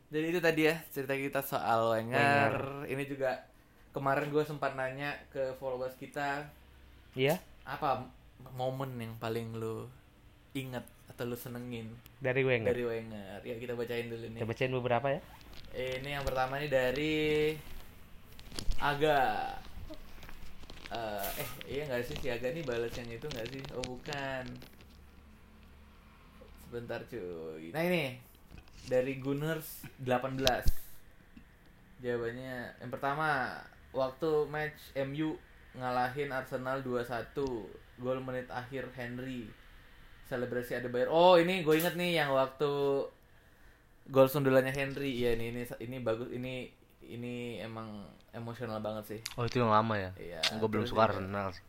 Jadi 0.09 0.27
itu 0.27 0.41
tadi 0.41 0.61
ya 0.65 0.75
cerita 0.89 1.13
kita 1.13 1.45
soal 1.45 1.93
Wenger. 1.93 2.89
Ini 2.89 3.05
juga 3.05 3.45
kemarin 3.93 4.33
gue 4.33 4.41
sempat 4.41 4.73
nanya 4.73 5.13
ke 5.29 5.53
followers 5.55 5.93
kita 5.95 6.49
Iya. 7.13 7.37
apa 7.65 8.07
momen 8.55 8.95
yang 8.95 9.13
paling 9.19 9.53
lu 9.53 9.85
inget 10.55 10.85
atau 11.11 11.25
lu 11.25 11.35
senengin 11.35 11.89
Dari 12.17 12.41
Wenger. 12.41 12.71
dari 12.71 12.85
Wenger 12.85 13.41
ya 13.43 13.57
kita 13.57 13.75
bacain 13.75 14.07
dulu 14.07 14.25
nih 14.29 14.39
Kita 14.39 14.47
bacain 14.47 14.73
beberapa 14.73 15.09
ya. 15.11 15.21
ini 15.75 16.15
yang 16.15 16.23
pertama 16.23 16.57
nih 16.57 16.71
dari 16.71 17.17
Aga 18.79 19.19
Eh, 20.89 21.29
eh 21.45 21.51
iya 21.69 21.83
nggak 21.85 22.05
sih 22.09 22.17
si 22.17 22.29
Aga 22.33 22.49
nih 22.53 22.65
balas 22.65 22.93
yang 22.97 23.09
itu 23.13 23.27
nggak 23.29 23.49
sih? 23.53 23.63
Oh 23.77 23.85
bukan. 23.85 24.45
Sebentar 26.69 27.01
cuy. 27.09 27.73
Nah 27.73 27.85
ini. 27.85 28.05
Dari 28.89 29.21
Gunners 29.21 29.85
18 30.01 30.41
jawabannya 31.99 32.79
yang 32.81 32.91
pertama 32.95 33.59
waktu 33.93 34.49
match 34.49 34.95
MU 34.97 35.37
ngalahin 35.77 36.33
Arsenal 36.33 36.81
2-1 36.81 37.37
gol 38.01 38.19
menit 38.25 38.49
akhir 38.49 38.89
Henry. 38.97 39.45
Selebrasi 40.25 40.81
ada 40.81 40.89
bayar. 40.89 41.13
Oh 41.13 41.37
ini 41.37 41.61
gue 41.61 41.75
inget 41.77 42.01
nih 42.01 42.17
yang 42.17 42.33
waktu 42.33 42.71
gol 44.09 44.29
sundulannya 44.29 44.73
Henry. 44.73 45.21
Iya 45.21 45.37
ini 45.37 45.53
ini 45.53 45.63
ini 45.85 45.97
bagus. 46.01 46.33
Ini 46.33 46.73
ini 47.09 47.35
emang 47.59 48.05
emosional 48.31 48.79
banget 48.79 49.05
sih 49.09 49.21
Oh 49.35 49.43
itu 49.43 49.59
yang 49.59 49.69
lama 49.69 49.95
ya. 49.95 50.11
Iya, 50.15 50.41
Gue 50.57 50.69
belum 50.69 50.85
suka 50.85 51.09
Arsenal 51.09 51.51
sih. 51.51 51.65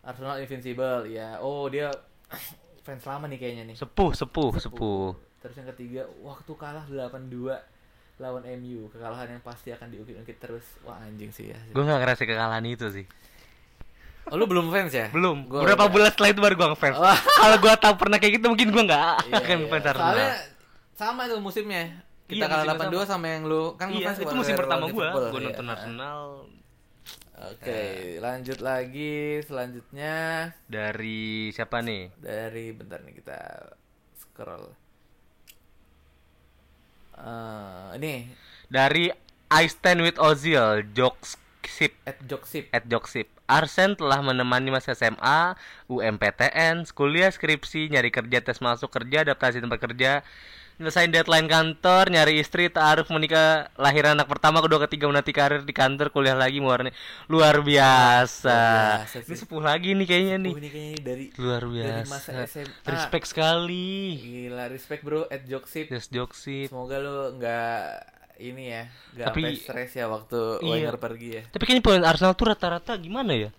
Arsenal 0.00 0.38
invincible 0.38 1.06
ya 1.06 1.38
oh 1.38 1.66
dia 1.66 1.90
fans 2.84 3.02
lama 3.02 3.26
nih 3.26 3.38
kayaknya 3.38 3.64
nih 3.64 3.76
Sepuh, 3.76 4.10
sepuh, 4.12 4.50
sepuh. 4.56 5.14
terus 5.38 5.54
yang 5.54 5.68
ketiga 5.68 6.02
waktu 6.20 6.52
kalah 6.52 6.82
8-2 6.84 7.54
lawan 8.18 8.42
MU 8.56 8.86
kekalahan 8.88 9.26
yang 9.28 9.42
pasti 9.42 9.70
akan 9.70 9.88
diungkit-ungkit 9.88 10.38
terus 10.38 10.62
wah 10.82 10.98
anjing 11.00 11.30
sih 11.30 11.50
ya 11.50 11.58
Gue 11.68 11.82
gak 11.82 11.98
ngerasa 11.98 12.22
kekalahan 12.22 12.62
itu 12.64 12.86
sih. 12.88 13.06
oh 14.24 14.34
lu 14.34 14.46
belum 14.46 14.70
fans 14.70 14.90
ya 14.90 15.10
Belum. 15.10 15.46
Gua 15.46 15.62
Berapa 15.62 15.86
udah. 15.86 15.92
bulan 15.92 16.08
setelah 16.08 16.30
itu 16.30 16.40
baru 16.40 16.54
gue 16.54 16.68
ngefans. 16.70 16.94
Wah. 16.96 17.18
Kalau 17.18 17.56
gue 17.58 17.72
tahu 17.76 17.94
pernah 17.96 18.16
kayak 18.16 18.32
gitu 18.38 18.46
mungkin 18.46 18.68
gue 18.70 18.82
nggak 18.84 19.02
Iya, 19.24 19.34
akan 19.36 19.48
iya. 19.48 19.58
ngefans 19.60 19.84
Arsenal. 19.84 20.06
soalnya 20.06 20.30
sama 20.92 21.20
itu 21.24 21.36
musimnya 21.36 21.84
kita 22.32 22.44
Iya, 22.44 22.50
kalah 22.50 22.64
musimnya 22.64 22.88
82 22.88 23.04
sama. 23.06 23.26
yang 23.28 23.42
lu 23.44 23.62
kan 23.80 23.88
iya, 23.92 24.10
itu 24.16 24.34
musim 24.34 24.54
pertama 24.56 24.84
gue. 24.88 25.08
Gue 25.28 25.40
iya. 25.40 25.46
nonton 25.52 25.66
Arsenal 25.68 26.20
Oke, 27.42 27.82
lanjut 28.22 28.58
lagi 28.62 29.42
selanjutnya 29.42 30.14
dari 30.70 31.50
siapa 31.50 31.82
nih? 31.82 32.14
dari 32.16 32.70
bentar 32.70 33.02
nih 33.02 33.14
kita 33.18 33.40
scroll. 34.14 34.66
Eh, 37.18 37.88
ini 38.00 38.14
Dari 38.72 39.12
I 39.52 39.64
Stand 39.68 40.00
with 40.00 40.16
Ozil, 40.16 40.86
Joksip 40.96 41.92
at 42.08 42.16
Joksip. 42.24 42.72
at 42.72 42.84
Joksip. 42.88 43.28
Arsen 43.46 44.00
telah 44.00 44.24
menemani 44.24 44.72
masa 44.72 44.96
SMA, 44.96 45.52
UMPTN, 45.86 46.88
kuliah, 46.90 47.28
skripsi, 47.28 47.92
nyari 47.92 48.08
kerja, 48.08 48.40
tes 48.40 48.64
masuk 48.64 48.88
kerja, 48.88 49.28
adaptasi 49.28 49.60
tempat 49.60 49.76
kerja, 49.82 50.24
nyelesain 50.76 51.08
deadline 51.08 51.44
kantor, 51.44 52.08
nyari 52.08 52.38
istri, 52.38 52.66
taaruf 52.66 53.08
menikah, 53.08 53.68
lahir 53.74 54.04
anak 54.04 54.24
pertama, 54.24 54.58
kedua, 54.58 54.82
ketiga, 54.84 55.06
menanti 55.06 55.30
karir 55.30 55.60
di 55.60 55.70
kantor, 55.70 56.08
kuliah 56.08 56.32
lagi, 56.32 56.58
mewarnai 56.58 56.90
luar 57.26 57.60
biasa. 57.60 58.48
Luar 58.48 59.04
biasa 59.04 59.16
Ini 59.22 59.36
sepuh 59.36 59.60
lagi 59.60 59.88
nih 59.92 60.06
kayaknya 60.06 60.36
nih. 60.40 60.52
Ini 60.52 60.68
kayaknya 60.68 60.98
dari 61.00 61.24
Luar 61.36 61.62
dari 61.62 62.02
masa 62.04 62.30
biasa. 62.32 62.46
SMA. 62.48 62.86
Respect 62.86 63.26
sekali. 63.26 63.92
Gila, 64.16 64.64
respect 64.66 65.02
bro 65.02 65.24
at 65.26 65.42
Joksip. 65.44 65.86
Yes, 65.88 66.08
Joksip. 66.08 66.68
Semoga 66.68 66.96
lu 66.96 67.16
nggak 67.36 67.78
ini 68.38 68.64
ya, 68.70 68.82
nggak 69.14 69.26
Tapi- 69.28 69.54
stres 69.54 69.92
ya 69.92 70.06
waktu 70.06 70.58
Iya. 70.58 70.70
Wenger 70.88 70.96
pergi 70.98 71.28
ya. 71.30 71.42
Tapi 71.46 71.62
kayaknya 71.62 71.84
pemain 71.84 72.06
Arsenal 72.06 72.32
tuh 72.32 72.46
rata-rata 72.48 72.92
gimana 72.96 73.32
ya? 73.32 73.50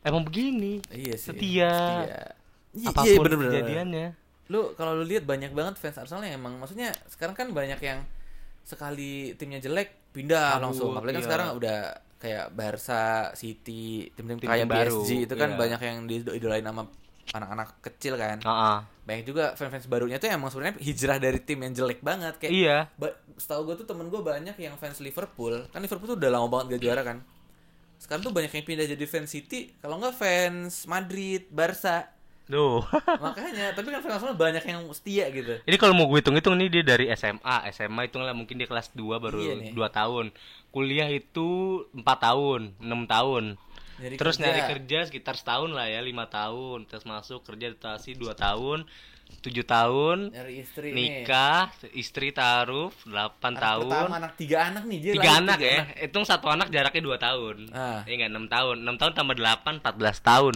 Emang 0.00 0.22
begini. 0.22 0.80
Iya 0.88 1.14
sih. 1.14 1.30
Setia. 1.30 1.72
Iya, 2.72 2.88
Apa 2.88 3.00
pun 3.00 3.06
iya 3.06 3.18
bener-bener. 3.20 3.52
kejadiannya. 3.52 4.06
Lu 4.52 4.76
kalau 4.76 4.92
lu 4.92 5.08
lihat 5.08 5.24
banyak 5.24 5.56
banget 5.56 5.80
fans 5.80 5.96
Arsenal 5.96 6.28
yang 6.28 6.36
emang 6.36 6.60
maksudnya 6.60 6.92
sekarang 7.08 7.32
kan 7.32 7.48
banyak 7.48 7.80
yang 7.80 8.04
sekali 8.62 9.32
timnya 9.40 9.58
jelek 9.64 10.12
pindah 10.12 10.60
Kabur, 10.60 10.64
langsung. 10.68 10.90
Apalagi 10.92 11.16
kan 11.16 11.22
iya. 11.24 11.28
sekarang 11.32 11.48
udah 11.56 11.78
kayak 12.20 12.46
Barca, 12.52 13.32
City, 13.32 14.12
tim-tim 14.12 14.38
kayak 14.44 14.68
baru, 14.68 15.02
PSG 15.02 15.26
itu 15.26 15.34
kan 15.34 15.56
iya. 15.56 15.58
banyak 15.58 15.80
yang 15.80 15.98
diidolain 16.04 16.62
sama 16.62 16.84
anak-anak 17.32 17.68
kecil 17.80 18.14
kan. 18.20 18.38
Heeh. 18.38 18.76
Banyak 19.02 19.24
juga 19.26 19.44
fans-fans 19.58 19.90
barunya 19.90 20.22
tuh 20.22 20.30
emang 20.30 20.52
sebenarnya 20.52 20.78
hijrah 20.78 21.18
dari 21.18 21.40
tim 21.42 21.58
yang 21.58 21.74
jelek 21.74 21.98
banget 22.04 22.38
kayak 22.38 22.52
Iya. 22.54 22.78
Ba- 22.94 23.18
setahu 23.42 23.66
gue 23.66 23.82
tuh 23.82 23.86
temen 23.90 24.06
gue 24.06 24.22
banyak 24.22 24.54
yang 24.54 24.78
fans 24.78 25.02
Liverpool 25.02 25.66
kan 25.74 25.82
Liverpool 25.82 26.14
tuh 26.14 26.18
udah 26.22 26.30
lama 26.30 26.46
banget 26.46 26.78
gak 26.78 26.82
juara 26.86 27.02
kan 27.02 27.18
sekarang 27.98 28.22
tuh 28.22 28.34
banyak 28.34 28.50
yang 28.54 28.66
pindah 28.66 28.86
jadi 28.86 29.04
fans 29.06 29.30
City 29.30 29.74
kalau 29.78 29.98
nggak 29.98 30.14
fans 30.14 30.86
Madrid 30.90 31.46
Barca 31.50 32.10
Duh. 32.52 32.84
makanya 33.24 33.72
tapi 33.72 33.88
kan 33.88 34.04
fans 34.04 34.20
Arsenal 34.20 34.36
banyak 34.36 34.60
yang 34.62 34.84
setia 34.92 35.32
gitu 35.32 35.56
Ini 35.64 35.76
kalau 35.80 35.96
mau 35.96 36.04
gue 36.04 36.20
hitung-hitung 36.20 36.52
nih 36.54 36.68
dia 36.68 36.84
dari 36.84 37.08
SMA, 37.12 37.56
SMA 37.72 38.02
itu 38.06 38.20
lah 38.20 38.36
mungkin 38.36 38.60
dia 38.60 38.68
kelas 38.68 38.92
2 38.92 39.00
baru 39.16 39.40
Iya 39.40 39.54
nih. 39.56 39.72
2 39.72 39.80
tahun. 39.88 40.28
Kuliah 40.68 41.08
itu 41.08 41.48
4 41.92 42.04
tahun, 42.18 42.60
6 42.76 43.08
tahun. 43.08 43.44
Nyari 43.98 44.16
Terus 44.16 44.36
kerja. 44.36 44.44
nyari 44.44 44.60
kerja 44.68 44.98
sekitar 45.06 45.34
setahun 45.36 45.70
lah 45.70 45.86
ya, 45.86 46.00
5 46.00 46.12
tahun. 46.28 46.78
Terus 46.84 47.04
masuk 47.04 47.40
kerja 47.42 47.70
adaptasi 47.70 48.16
2 48.16 48.32
tahun, 48.34 48.78
7 49.40 49.64
tahun. 49.64 50.18
nyari 50.28 50.54
istri 50.60 50.88
nih 50.90 51.24
Nikah, 51.24 51.72
istri 51.92 52.28
taruh 52.32 52.88
8 53.04 53.12
anak 53.52 53.60
tahun. 53.62 53.88
pertama 53.88 54.16
anak 54.18 54.32
tiga 54.36 54.58
anak 54.66 54.82
nih 54.84 54.98
dia 54.98 55.12
Tiga 55.14 55.24
lahir 55.28 55.40
anak 55.40 55.56
tiga 55.56 55.68
ya. 55.68 55.82
Hitung 56.04 56.24
satu 56.24 56.46
anak 56.48 56.68
jaraknya 56.68 57.00
2 57.00 57.16
tahun. 57.16 57.56
Ah. 57.70 58.00
Iya 58.04 58.14
enggak 58.18 58.30
6 58.32 58.48
tahun. 58.48 58.76
6 58.84 59.00
tahun 59.00 59.12
tambah 59.14 59.36
8 59.36 59.80
14 59.80 60.20
tahun. 60.20 60.54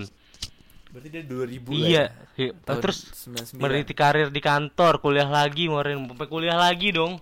Berarti 0.97 1.09
dia 1.13 1.23
2000 1.23 1.69
lah 1.69 1.77
Iya. 1.77 1.93
ya. 1.93 2.07
Iya. 2.39 2.51
Tahun 2.59 2.81
Terus 2.81 2.99
99. 3.23 3.61
meniti 3.61 3.93
karir 3.93 4.29
di 4.29 4.41
kantor, 4.41 4.93
kuliah 4.99 5.29
lagi, 5.29 5.69
kemarin 5.69 6.09
sampai 6.09 6.27
kuliah 6.27 6.57
lagi 6.57 6.89
dong. 6.91 7.21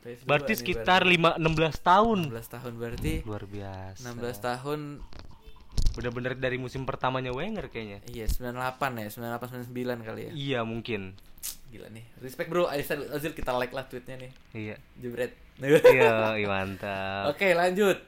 PS2 0.00 0.24
Berarti 0.24 0.52
sekitar 0.54 1.04
5 1.04 1.36
16 1.36 1.76
tahun. 1.78 2.18
16 2.32 2.48
tahun 2.50 2.72
berarti 2.74 3.12
Luar 3.22 3.44
biasa. 3.44 4.00
16 4.02 4.40
tahun 4.40 4.80
Bener-bener 5.90 6.34
dari 6.34 6.56
musim 6.56 6.82
pertamanya 6.82 7.30
Wenger 7.30 7.66
kayaknya. 7.66 8.00
iya 8.06 8.24
98 8.24 8.56
ya 8.96 9.08
98 9.10 9.68
99 9.68 10.00
kali 10.02 10.20
ya 10.22 10.32
Iya, 10.32 10.60
mungkin. 10.62 11.14
gila 11.68 11.86
nih 11.86 12.02
respect 12.18 12.50
bro 12.50 12.66
Ozil 12.66 13.30
kita 13.30 13.54
like 13.54 13.70
lah 13.70 13.86
tweetnya 13.86 14.18
nih 14.18 14.32
Iya. 14.52 14.76
jebret 14.96 15.32
iya, 15.60 16.42
mantap. 16.50 17.30
Oke 17.30 17.54
lanjut 17.54 18.00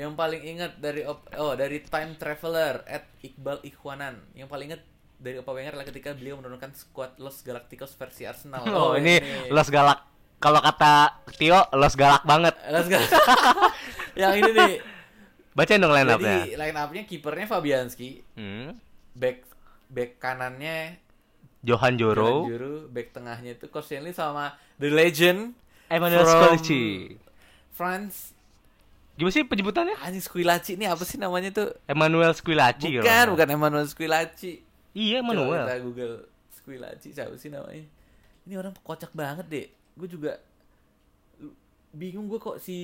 Yang 0.00 0.12
paling 0.16 0.42
ingat 0.42 0.72
dari 0.78 1.04
op 1.04 1.28
oh 1.36 1.52
dari 1.52 1.84
time 1.84 2.16
traveler 2.16 2.80
at 2.86 3.04
Iqbal 3.20 3.60
Ikhwanan. 3.60 4.16
Yang 4.32 4.48
paling 4.48 4.66
ingat 4.66 4.82
dari 5.14 5.36
Opa 5.36 5.52
Wenger 5.52 5.76
adalah 5.76 5.84
ketika 5.84 6.16
beliau 6.16 6.40
menurunkan 6.40 6.72
skuad 6.72 7.20
Los 7.20 7.44
Galacticos 7.44 7.92
versi 7.92 8.24
Arsenal. 8.24 8.64
Oh, 8.66 8.96
ini 8.96 9.20
Los 9.48 9.68
Galak. 9.68 10.08
Kalau 10.40 10.56
kata 10.58 11.20
Tio, 11.36 11.68
Los 11.70 11.92
Galak 11.92 12.24
banget. 12.24 12.56
Los 12.66 12.88
Gal- 12.88 13.04
Yang 14.16 14.32
ini 14.38 14.50
nih. 14.50 14.72
Bacain 15.52 15.76
dong 15.76 15.92
line 15.92 16.06
Jadi 16.06 16.16
up-nya. 16.16 16.36
line 16.56 16.78
up-nya 16.78 17.02
kipernya 17.04 17.44
Fabianski, 17.44 18.24
Hmm. 18.32 18.80
back 19.12 19.44
back 19.86 20.16
kanannya 20.16 20.96
Johan 21.60 22.00
Joro, 22.00 22.48
Juru, 22.48 22.88
back 22.88 23.12
tengahnya 23.12 23.52
itu 23.52 23.68
Koscielny 23.68 24.10
sama 24.10 24.56
the 24.78 24.88
legend 24.88 25.52
Emmanuel 25.84 26.24
from 26.24 26.56
Scolci. 26.56 27.12
France 27.68 28.32
Gimana 29.20 29.30
sih 29.30 29.44
penyebutannya? 29.44 29.96
anjing 30.00 30.24
Squillaci 30.24 30.80
ini 30.80 30.88
apa 30.88 31.04
sih 31.04 31.20
namanya 31.20 31.52
tuh? 31.52 31.68
Emmanuel 31.84 32.32
Squillaci 32.32 32.88
Bukan, 32.96 33.26
bukan 33.36 33.48
Emmanuel 33.52 33.84
Squillaci. 33.84 34.64
Iya, 34.96 35.20
Coba 35.20 35.36
Emmanuel. 35.36 35.64
kita 35.68 35.76
Google 35.84 36.14
Squillaci 36.56 37.08
siapa 37.12 37.36
sih 37.36 37.52
namanya? 37.52 37.84
Ini 38.48 38.54
orang 38.56 38.72
kocak 38.80 39.12
banget 39.12 39.44
deh. 39.46 39.66
Gue 39.92 40.08
juga 40.08 40.40
bingung 41.90 42.30
gue 42.30 42.38
kok 42.38 42.56
si 42.56 42.78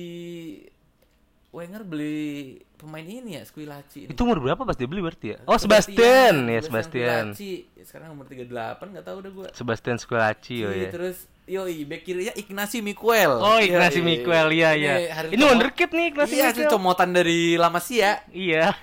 Wenger 1.47 1.81
beli 1.87 2.59
pemain 2.77 3.01
ini 3.01 3.39
ya 3.39 3.41
Squillaci 3.41 4.05
ini. 4.05 4.11
Itu 4.13 4.27
umur 4.27 4.37
berapa 4.37 4.61
pas 4.61 4.75
dia 4.75 4.85
beli 4.85 4.99
berarti 5.01 5.33
ya? 5.33 5.37
Oh, 5.47 5.55
Sebastian, 5.57 6.43
Sebastian. 6.43 6.53
Ya, 6.53 6.59
Sebastian. 6.61 7.25
Ya, 7.73 7.83
sekarang 7.87 8.13
umur 8.13 8.27
38 8.29 8.51
nggak 8.93 9.05
tahu 9.07 9.17
udah 9.25 9.31
gue. 9.31 9.47
Sebastian 9.55 9.97
Squillaci 9.97 10.67
oh 10.67 10.75
Iya, 10.75 10.85
ya. 10.85 10.89
terus 10.93 11.25
yoi 11.47 11.87
back 11.87 12.03
kirinya 12.03 12.35
Ignasi 12.35 12.83
Miguel. 12.83 13.39
Oh, 13.39 13.55
Ignasi 13.55 13.99
Yoi. 13.99 14.05
Miguel, 14.05 14.47
iya 14.51 14.69
Ini 14.71 14.81
iya. 14.83 14.93
Ini 15.25 15.33
comot- 15.33 15.47
wonderkid 15.47 15.89
nih 15.89 16.05
Ignasi 16.11 16.33
Iya, 16.33 16.43
hasil 16.45 16.59
Miguel. 16.61 16.73
comotan 16.75 17.09
dari 17.09 17.39
La 17.55 17.71
Masia. 17.71 18.19
Iya. 18.29 18.75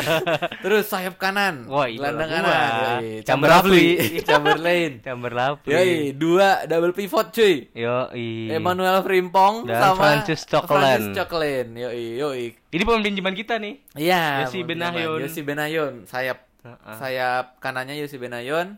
Terus 0.62 0.84
sayap 0.86 1.16
kanan. 1.16 1.64
Wah, 1.64 1.88
gelandang 1.88 2.28
kanan. 2.30 3.00
Yoi. 3.00 3.24
Chamberlain. 3.24 3.96
Chamberlain. 4.20 4.92
Chamberlain. 5.00 5.56
Yoi, 5.64 6.12
dua 6.12 6.48
double 6.64 6.92
pivot 6.92 7.32
cuy. 7.32 7.72
Yo, 7.72 8.12
Emmanuel 8.48 9.00
Frimpong 9.00 9.64
Dan 9.64 9.80
sama 9.80 9.96
Francis 9.96 10.44
Coquelin. 10.44 11.16
Francis. 11.16 11.72
Yoi, 11.72 12.04
yoi. 12.20 12.44
Ini 12.70 12.82
pemain 12.84 13.02
pinjaman 13.02 13.34
kita 13.34 13.56
nih. 13.56 13.80
Iya. 13.96 14.44
Yosi 14.44 14.60
pinjaman. 14.62 15.24
Yosi 15.24 15.40
Benayoun, 15.40 15.94
sayap 16.04 16.44
Heeh. 16.60 16.96
sayap 17.00 17.56
kanannya 17.58 17.96
Yosi 17.96 18.20
Benayoun. 18.20 18.76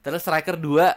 Terus 0.00 0.22
striker 0.22 0.56
dua 0.56 0.96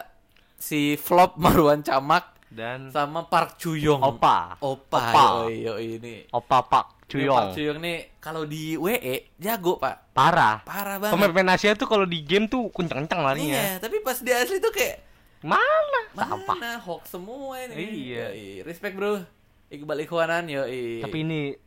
si 0.64 0.96
Flop 0.96 1.36
Marwan 1.42 1.84
Camak 1.84 2.32
Dan 2.48 2.88
sama 2.94 3.26
Park 3.26 3.58
Chuyong. 3.58 3.98
Opa. 3.98 4.56
Opa. 4.62 5.02
Opa. 5.10 5.24
Yoi 5.50 5.98
ini. 5.98 6.22
Opa 6.30 6.62
Pak 6.62 7.10
Cuyong. 7.10 7.34
Park 7.34 7.58
Cuyong 7.58 7.78
nih 7.82 7.98
kalau 8.22 8.46
di 8.46 8.78
WE 8.78 9.34
jago, 9.36 9.76
Pak. 9.76 10.14
Parah. 10.14 10.62
Parah 10.62 11.02
banget. 11.02 11.18
Pemain-pemain 11.18 11.58
Asia 11.58 11.74
tuh 11.74 11.90
kalau 11.90 12.06
di 12.06 12.22
game 12.22 12.46
tuh 12.46 12.70
kencang-kencang 12.70 13.20
larinya. 13.26 13.58
Iya, 13.58 13.82
tapi 13.82 13.98
pas 14.00 14.22
di 14.22 14.30
asli 14.30 14.62
tuh 14.62 14.70
kayak 14.70 15.02
Mana? 15.44 16.00
Sampah. 16.16 16.56
mana 16.56 16.80
hoax 16.80 17.12
semua 17.12 17.58
ini. 17.68 17.74
Iya. 17.74 18.32
Yoi. 18.32 18.48
Respect, 18.64 18.94
Bro. 18.96 19.26
Iqbal 19.68 20.06
Ikhwanan, 20.06 20.46
yo. 20.46 20.62
Tapi 21.02 21.16
ini 21.26 21.58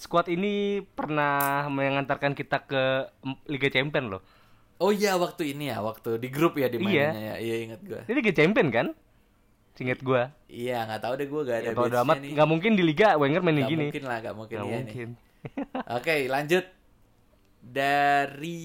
squad 0.00 0.32
ini 0.32 0.80
pernah 0.82 1.68
mengantarkan 1.68 2.32
kita 2.32 2.64
ke 2.64 3.12
Liga 3.46 3.68
Champion 3.68 4.18
loh. 4.18 4.22
Oh 4.82 4.90
iya 4.90 5.14
waktu 5.14 5.54
ini 5.54 5.70
ya, 5.70 5.78
waktu 5.78 6.18
di 6.18 6.26
grup 6.26 6.58
ya 6.58 6.66
di 6.66 6.76
Iya. 6.76 7.06
mainnya 7.08 7.22
ya. 7.22 7.34
Iya 7.38 7.54
ingat 7.64 7.80
gua. 7.82 8.00
Ini 8.02 8.14
Liga 8.18 8.32
Champion 8.34 8.68
kan? 8.68 8.86
Singet 9.72 10.02
gua. 10.02 10.34
Iya, 10.46 10.84
nggak 10.84 11.00
tahu 11.00 11.14
deh 11.16 11.28
gua 11.30 11.42
gak 11.44 11.56
ada 11.56 11.64
Ya, 11.64 11.72
kalau 11.72 11.86
udah 11.86 12.02
badge-nya 12.02 12.04
amat 12.04 12.16
nih. 12.20 12.32
nggak 12.34 12.48
mungkin 12.50 12.72
di 12.74 12.82
Liga 12.82 13.08
Wenger 13.14 13.40
main 13.40 13.54
Nggak 13.56 13.70
gini. 13.70 13.84
mungkin 13.88 14.04
lah, 14.04 14.16
nggak 14.20 14.36
mungkin 14.36 14.56
iya 14.58 14.64
nih. 14.66 14.76
mungkin. 14.76 15.08
Oke, 15.96 16.14
lanjut 16.26 16.64
dari 17.62 18.60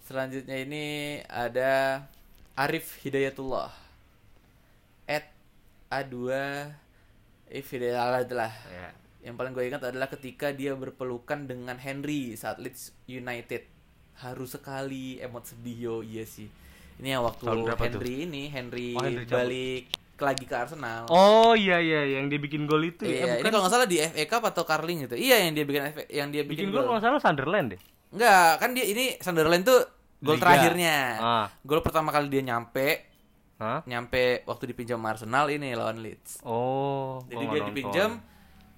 selanjutnya 0.00 0.56
ini 0.58 0.84
ada 1.24 2.02
Arif 2.54 2.98
Hidayatullah 3.00 3.70
at 5.06 5.26
A2 5.88 6.14
If 7.48 7.66
Hidayatullah 7.70 8.26
lah. 8.28 8.52
Ya. 8.66 8.88
Yang 9.22 9.34
paling 9.36 9.52
gue 9.52 9.64
ingat 9.64 9.82
adalah 9.82 10.06
ketika 10.06 10.50
dia 10.50 10.74
berpelukan 10.74 11.46
dengan 11.46 11.78
Henry 11.78 12.34
saat 12.34 12.58
Leeds 12.58 12.90
United. 13.06 13.66
Haru 14.16 14.44
sekali, 14.44 15.18
emot 15.18 15.44
sedih 15.44 15.76
yo, 15.76 15.96
iya 16.00 16.24
sih. 16.24 16.48
Ini 16.96 17.14
yang 17.14 17.22
waktu 17.22 17.44
berapa 17.44 17.76
tuh? 17.86 18.00
Henry 18.00 18.24
ini, 18.24 18.48
Henry, 18.48 18.96
Oh, 18.96 19.04
Henry 19.04 19.24
cabut. 19.24 19.36
balik 19.36 19.84
lagi 20.16 20.44
ke 20.44 20.54
Arsenal. 20.56 21.04
Oh 21.12 21.52
iya 21.52 21.76
iya 21.76 22.16
yang 22.16 22.32
dia 22.32 22.40
bikin 22.40 22.64
gol 22.64 22.80
itu 22.80 23.04
Iya, 23.04 23.36
ya. 23.36 23.44
ini 23.44 23.48
kalau 23.52 23.68
nggak 23.68 23.74
salah 23.76 23.84
di 23.84 24.00
FA 24.00 24.24
Cup 24.24 24.48
atau 24.48 24.64
Carling 24.64 25.04
gitu. 25.04 25.12
Iya, 25.12 25.44
yang 25.44 25.52
dia 25.52 25.64
bikin 25.68 25.82
FA, 25.92 26.02
yang 26.08 26.28
dia 26.32 26.40
bikin 26.40 26.72
bikin, 26.72 26.72
gol 26.72 26.82
kalau 26.82 26.96
nggak 26.96 27.04
salah 27.04 27.20
Sunderland 27.20 27.76
deh. 27.76 27.80
Enggak, 28.16 28.52
kan 28.56 28.70
dia 28.72 28.84
ini 28.86 29.20
Sunderland 29.20 29.62
tuh 29.62 29.84
gol 30.24 30.40
terakhirnya. 30.40 30.96
Ah. 31.20 31.46
Gol 31.60 31.84
pertama 31.84 32.08
kali 32.08 32.32
dia 32.32 32.40
nyampe, 32.40 33.04
Hah? 33.60 33.84
nyampe 33.84 34.40
waktu 34.48 34.64
dipinjam 34.64 35.04
Arsenal 35.04 35.52
ini 35.52 35.76
lawan 35.76 36.00
Leeds. 36.00 36.40
Oh. 36.40 37.20
Jadi 37.28 37.36
dia 37.36 37.48
nggak 37.52 37.68
dipinjam, 37.68 38.10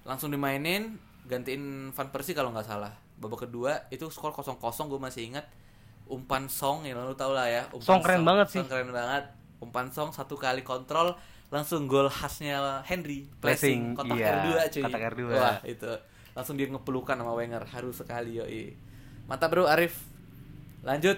langsung 0.03 0.27
dimainin, 0.27 0.99
gantiin 1.23 1.95
Van 1.95 2.09
Persie 2.11 2.35
kalau 2.35 2.51
nggak 2.51 2.67
salah. 2.67 2.91
Babak 3.19 3.47
kedua 3.47 3.85
itu 3.91 4.07
skor 4.07 4.31
0-0 4.31 4.57
gue 4.89 4.99
masih 4.99 5.29
ingat. 5.29 5.45
Umpan 6.09 6.49
Song, 6.49 6.87
ya 6.89 6.97
lu 6.97 7.13
tau 7.13 7.35
lah 7.37 7.45
ya. 7.45 7.69
Umpan 7.69 7.85
Song 7.85 7.99
keren 8.01 8.23
banget 8.25 8.47
sih. 8.49 8.59
Song 8.63 8.69
keren 8.71 8.89
banget. 8.89 9.29
Umpan 9.61 9.87
Song 9.93 10.09
satu 10.09 10.39
kali 10.39 10.65
kontrol 10.65 11.13
langsung 11.49 11.89
gol 11.89 12.07
khasnya 12.09 12.85
Henry 12.85 13.25
Pressing, 13.41 13.97
pressing 13.97 13.97
kotak 13.97 14.17
iya, 14.21 14.27
R2 14.37 14.47
cuy. 14.69 14.83
kotak 14.85 15.01
R2. 15.13 15.21
Wah, 15.33 15.57
itu 15.65 15.91
langsung 16.37 16.55
dia 16.55 16.69
ngepelukan 16.69 17.17
sama 17.17 17.33
Wenger 17.35 17.63
harus 17.69 17.95
sekali 17.99 18.37
yoi. 18.37 18.73
Mantap 19.25 19.49
bro 19.53 19.65
Arif. 19.69 19.97
Lanjut. 20.85 21.17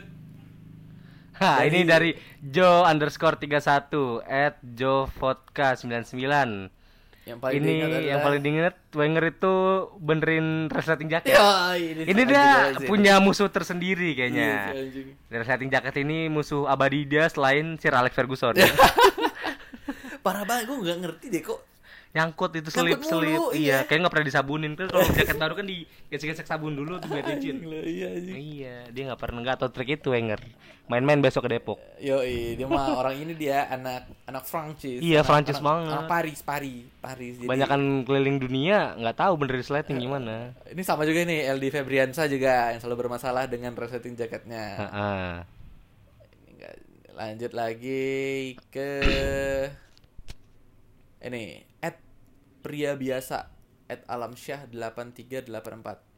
Ha, 1.39 1.63
Dari- 1.63 1.67
ini 1.71 1.79
dari 1.87 2.11
Joe 2.43 2.83
underscore 2.85 3.39
31 3.39 4.21
at 4.27 4.59
Joe 4.61 5.07
Vodka 5.15 5.73
99 5.79 6.80
Yang 7.21 7.37
paling 7.37 7.53
Ini 7.53 7.65
diingat 7.67 7.85
adalah- 7.87 8.07
yang 8.07 8.19
paling 8.19 8.41
diingat 8.41 8.75
Wenger 8.91 9.23
itu 9.29 9.53
benerin 9.95 10.45
resleting 10.67 11.07
jaket 11.07 11.31
Ya, 11.31 11.49
ini, 11.75 12.01
Ini 12.03 12.21
dia 12.25 12.45
punya 12.83 13.13
musuh 13.17 13.45
tersendiri 13.47 14.11
kayaknya 14.11 14.73
anjing. 14.73 15.13
Resleting 15.29 15.69
jaket 15.69 15.95
ini 16.01 16.27
musuh 16.27 16.65
abadi 16.65 17.05
dia 17.05 17.29
selain 17.29 17.77
Sir 17.77 17.93
Alex 17.93 18.11
Ferguson 18.11 18.57
Parah 20.21 20.43
banget 20.43 20.65
gue 20.65 20.77
nggak 20.79 20.97
ngerti 20.99 21.25
deh 21.29 21.41
kok. 21.41 21.59
Nyangkut 22.11 22.51
itu 22.59 22.67
selip-selip 22.67 23.39
mulu, 23.39 23.55
Iya, 23.55 23.55
iya. 23.55 23.77
kayak 23.87 24.03
nggak 24.03 24.11
pernah 24.11 24.27
disabunin 24.27 24.75
Kan 24.75 24.91
kalau 24.91 25.07
jaket 25.15 25.39
baru 25.39 25.53
kan 25.55 25.63
digesek-gesek 25.63 26.43
sabun 26.43 26.75
dulu 26.75 26.99
tuh 26.99 27.07
biar 27.07 27.23
licin 27.23 27.63
iya. 27.87 28.09
Iya, 28.19 28.75
dia 28.91 29.03
nggak 29.07 29.19
pernah 29.19 29.39
nggak 29.39 29.63
tahu 29.63 29.69
trik 29.71 29.95
itu 29.95 30.11
Wenger 30.11 30.43
Main-main 30.91 31.23
besok 31.23 31.47
ke 31.47 31.55
Depok 31.55 31.79
Yo, 32.03 32.19
dia 32.27 32.67
mah 32.67 32.99
orang 32.99 33.15
ini 33.15 33.31
dia 33.31 33.63
anak 33.71 34.11
anak 34.27 34.43
Prancis. 34.43 34.99
Iya, 34.99 35.23
Prancis 35.23 35.63
banget. 35.63 35.95
Anak 35.95 36.11
Paris, 36.11 36.39
Paris, 36.43 36.83
Paris. 36.99 37.33
Jadi, 37.39 37.47
Banyakan 37.47 38.03
keliling 38.03 38.43
dunia 38.43 38.99
nggak 38.99 39.15
tahu 39.15 39.33
bener 39.39 39.55
resleting 39.63 39.95
gimana 40.03 40.51
Ini 40.67 40.81
sama 40.83 41.07
juga 41.07 41.23
nih 41.23 41.47
LD 41.47 41.63
Febriansa 41.71 42.27
juga 42.27 42.75
yang 42.75 42.83
selalu 42.83 43.07
bermasalah 43.07 43.47
dengan 43.47 43.71
resetting 43.71 44.19
jaketnya. 44.19 44.65
Heeh. 44.83 45.31
Ini 46.27 46.49
enggak 46.59 46.75
lanjut 47.15 47.51
lagi 47.55 48.11
ke 48.67 48.91
ini 51.21 51.70
pria 52.61 52.93
biasa 52.93 53.49
at 53.85 54.05
alamsyah 54.07 54.69
8384 54.69 56.09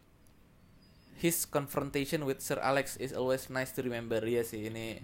His 1.15 1.47
confrontation 1.47 2.27
with 2.27 2.43
Sir 2.43 2.59
Alex 2.59 2.99
is 2.99 3.15
always 3.15 3.47
nice 3.47 3.71
to 3.71 3.79
remember. 3.79 4.19
Iya 4.19 4.43
sih, 4.43 4.67
ini 4.67 4.99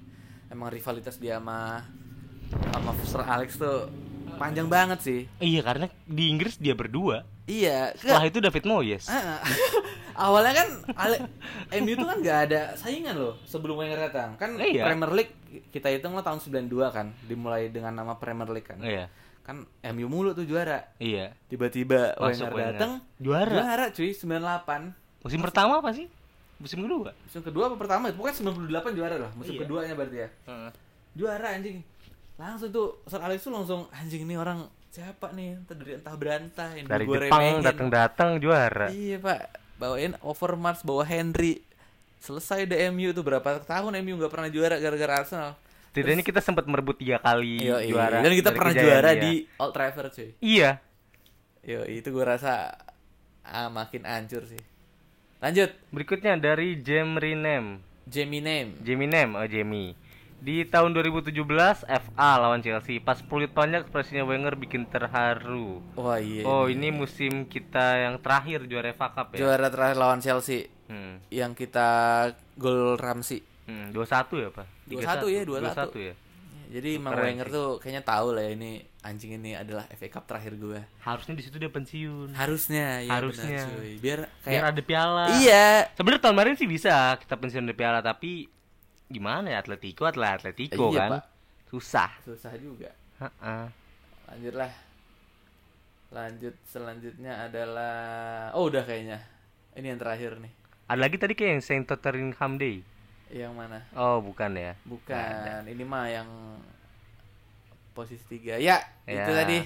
emang 0.50 0.68
rivalitas 0.68 1.16
dia 1.16 1.38
sama 1.40 1.86
sama 2.74 2.92
Sir 3.06 3.24
Alex 3.24 3.56
tuh 3.56 3.88
panjang 4.36 4.68
banget 4.68 5.00
sih. 5.00 5.22
Iya 5.40 5.62
karena 5.64 5.88
di 6.04 6.28
Inggris 6.28 6.58
dia 6.58 6.74
berdua. 6.74 7.24
Iya, 7.50 7.98
Setelah 7.98 8.30
itu 8.30 8.38
David 8.38 8.66
Moyes. 8.70 9.10
Ah, 9.10 9.42
awalnya 10.30 10.62
kan 10.62 10.70
Ale, 10.94 11.18
MU 11.82 11.98
tuh 11.98 12.06
kan 12.06 12.18
nggak 12.22 12.40
ada 12.46 12.62
saingan 12.78 13.18
loh 13.18 13.42
sebelum 13.42 13.82
Wenger 13.82 13.98
datang. 14.10 14.38
Kan 14.38 14.54
Iya. 14.62 14.86
Premier 14.86 15.10
League 15.18 15.34
kita 15.74 15.90
hitung 15.90 16.14
lah 16.14 16.22
tahun 16.22 16.38
92 16.46 16.70
kan, 16.94 17.10
dimulai 17.26 17.74
dengan 17.74 17.96
nama 17.96 18.14
Premier 18.22 18.46
League 18.54 18.70
kan. 18.70 18.78
Iya. 18.78 19.10
Kan 19.50 19.66
MU 19.97 20.06
mulu 20.06 20.38
tuh 20.38 20.45
juara. 20.45 20.93
Iya. 21.02 21.34
Tiba-tiba 21.50 22.14
Wenger 22.22 22.54
datang 22.54 23.02
Juara. 23.18 23.50
Juara 23.50 23.86
cuy 23.89 24.14
98. 24.14 25.26
Musim 25.26 25.41
pertama 25.41 25.82
apa 25.82 25.89
sih? 25.89 26.06
Musim 26.62 26.86
kedua. 26.86 27.18
Musim 27.26 27.41
kedua 27.41 27.74
apa 27.74 27.76
pertama? 27.82 28.14
Pokoknya 28.14 28.45
98 28.45 28.93
juara 28.93 29.16
lah. 29.18 29.32
Musim 29.34 29.58
Iya. 29.58 29.62
keduanya 29.66 29.93
berarti 29.97 30.18
ya. 30.22 30.30
Juara 31.18 31.58
anjing. 31.58 31.82
Langsung 32.38 32.70
tuh 32.70 33.02
Sir 33.10 33.26
Alex 33.26 33.41
tuh 33.41 33.50
langsung 33.50 33.89
anjing 33.89 34.22
ini 34.22 34.38
orang 34.38 34.70
siapa 34.93 35.34
nih? 35.34 35.58
Entah 35.66 35.76
dari 35.82 35.91
entah 35.97 36.14
berantah 36.14 36.70
yang 36.78 36.86
Dari 36.86 37.04
gua 37.10 37.18
Jepang 37.18 37.66
datang-datang 37.66 38.30
juara. 38.38 38.93
Iya 38.93 39.18
pak, 39.18 39.50
bawain 39.82 40.14
Overmars, 40.22 40.86
bawa 40.86 41.10
Henry. 41.10 41.66
Selesai 42.22 42.70
deh 42.70 42.78
MU 42.93 43.18
tuh 43.18 43.26
berapa 43.26 43.66
tahun 43.66 43.97
MU 44.06 44.14
nggak 44.22 44.30
pernah 44.30 44.50
juara 44.54 44.78
gara-gara 44.78 45.26
Arsenal. 45.26 45.58
Setidaknya 45.90 46.22
kita 46.22 46.40
sempat 46.40 46.64
merebut 46.64 46.96
tiga 46.96 47.18
kali 47.18 47.60
Yo, 47.60 47.82
juara. 47.84 48.22
Dan 48.22 48.32
kita 48.32 48.54
pernah 48.54 48.72
kejayaan 48.72 48.88
juara 48.88 49.12
dia. 49.12 49.22
di 49.22 49.32
Old 49.56 49.74
Trafford 49.74 50.12
cuy. 50.12 50.30
Iya. 50.38 50.72
Yo, 51.62 51.82
itu 51.84 52.08
gue 52.08 52.22
rasa 52.22 52.78
ah, 53.42 53.68
makin 53.68 54.06
hancur 54.06 54.46
sih. 54.46 54.62
Lanjut, 55.40 55.72
Berikutnya 55.90 56.36
dari 56.36 56.78
Jamie 56.78 57.34
Nem. 57.34 57.80
Jamie 58.06 58.40
Name. 58.40 58.74
Jamie 58.80 59.06
Nem, 59.06 59.34
oh 59.34 59.46
Jamie. 59.46 59.94
Di 60.40 60.64
tahun 60.64 60.94
2017 60.94 61.36
FA 61.84 62.30
lawan 62.38 62.60
Chelsea. 62.60 62.98
Pas 62.98 63.20
peluit 63.20 63.50
banyak 63.50 63.84
ekspresinya 63.84 64.24
Wenger 64.24 64.56
bikin 64.56 64.88
terharu. 64.88 65.84
Wah 65.94 66.16
iya. 66.16 66.42
Oh, 66.42 66.66
ini 66.66 66.90
musim 66.90 67.44
kita 67.44 68.00
yang 68.00 68.16
terakhir 68.18 68.64
juara 68.66 68.90
FA 68.92 69.12
Cup 69.12 69.36
ya. 69.36 69.38
Juara 69.42 69.68
terakhir 69.68 69.98
lawan 69.98 70.20
Chelsea 70.20 70.70
Hmm. 70.86 71.22
yang 71.30 71.54
kita 71.54 71.90
gol 72.56 72.98
Ramsey. 72.98 73.46
Hmm, 73.64 73.94
21 73.94 74.42
ya, 74.42 74.50
Pak? 74.50 74.68
21 74.90 75.30
ya, 75.30 75.42
21 75.46 75.94
21. 75.94 76.10
ya. 76.10 76.16
Jadi 76.70 77.02
Mang 77.02 77.18
Wenger 77.18 77.50
tuh 77.50 77.82
kayaknya 77.82 78.06
tahu 78.06 78.38
lah 78.38 78.46
ya 78.46 78.54
ini 78.54 78.78
anjing 79.02 79.42
ini 79.42 79.58
adalah 79.58 79.90
FA 79.90 80.06
Cup 80.08 80.30
terakhir 80.30 80.54
gue. 80.54 80.78
Harusnya 81.02 81.34
di 81.34 81.42
situ 81.42 81.58
dia 81.58 81.66
pensiun. 81.68 82.30
Harusnya 82.38 83.02
ya 83.02 83.12
Harusnya. 83.18 83.66
benar 83.66 83.74
cuy. 83.74 83.92
Biar 83.98 84.20
Biar 84.22 84.46
kayak 84.46 84.64
ada 84.70 84.82
piala. 84.86 85.26
Iya, 85.42 85.90
Sebenarnya 85.98 86.22
tahun 86.22 86.36
kemarin 86.38 86.54
sih 86.56 86.70
bisa 86.70 86.94
kita 87.18 87.36
pensiun 87.36 87.66
di 87.66 87.74
piala 87.74 88.00
tapi 88.00 88.46
gimana 89.10 89.50
ya 89.50 89.66
Atletico 89.66 90.06
adalah 90.06 90.38
Atletico 90.38 90.94
Iya, 90.94 91.00
kan. 91.02 91.10
Pak. 91.18 91.24
Susah. 91.74 92.10
susah 92.22 92.54
juga. 92.62 92.94
Heeh. 93.18 93.66
Lanjutlah. 94.30 94.74
Lanjut 96.10 96.54
selanjutnya 96.66 97.50
adalah 97.50 97.98
oh 98.54 98.70
udah 98.70 98.82
kayaknya. 98.82 99.22
Ini 99.74 99.94
yang 99.94 100.02
terakhir 100.02 100.38
nih. 100.38 100.54
Ada 100.86 101.02
lagi 101.02 101.18
tadi 101.18 101.34
kayak 101.34 101.50
yang 101.58 101.64
Saint 101.66 101.86
Tottenham 101.86 102.58
Day. 102.58 102.82
Yang 103.30 103.53
mana? 103.53 103.80
Oh, 103.93 104.17
bukan 104.19 104.51
ya. 104.53 104.73
Bukan. 104.84 105.61
Ini 105.65 105.84
mah 105.84 106.05
yang 106.07 106.30
posisi 107.93 108.23
tiga. 108.27 108.57
Ya, 108.57 108.82
Ya. 109.05 109.21
itu 109.21 109.32
tadi 109.32 109.57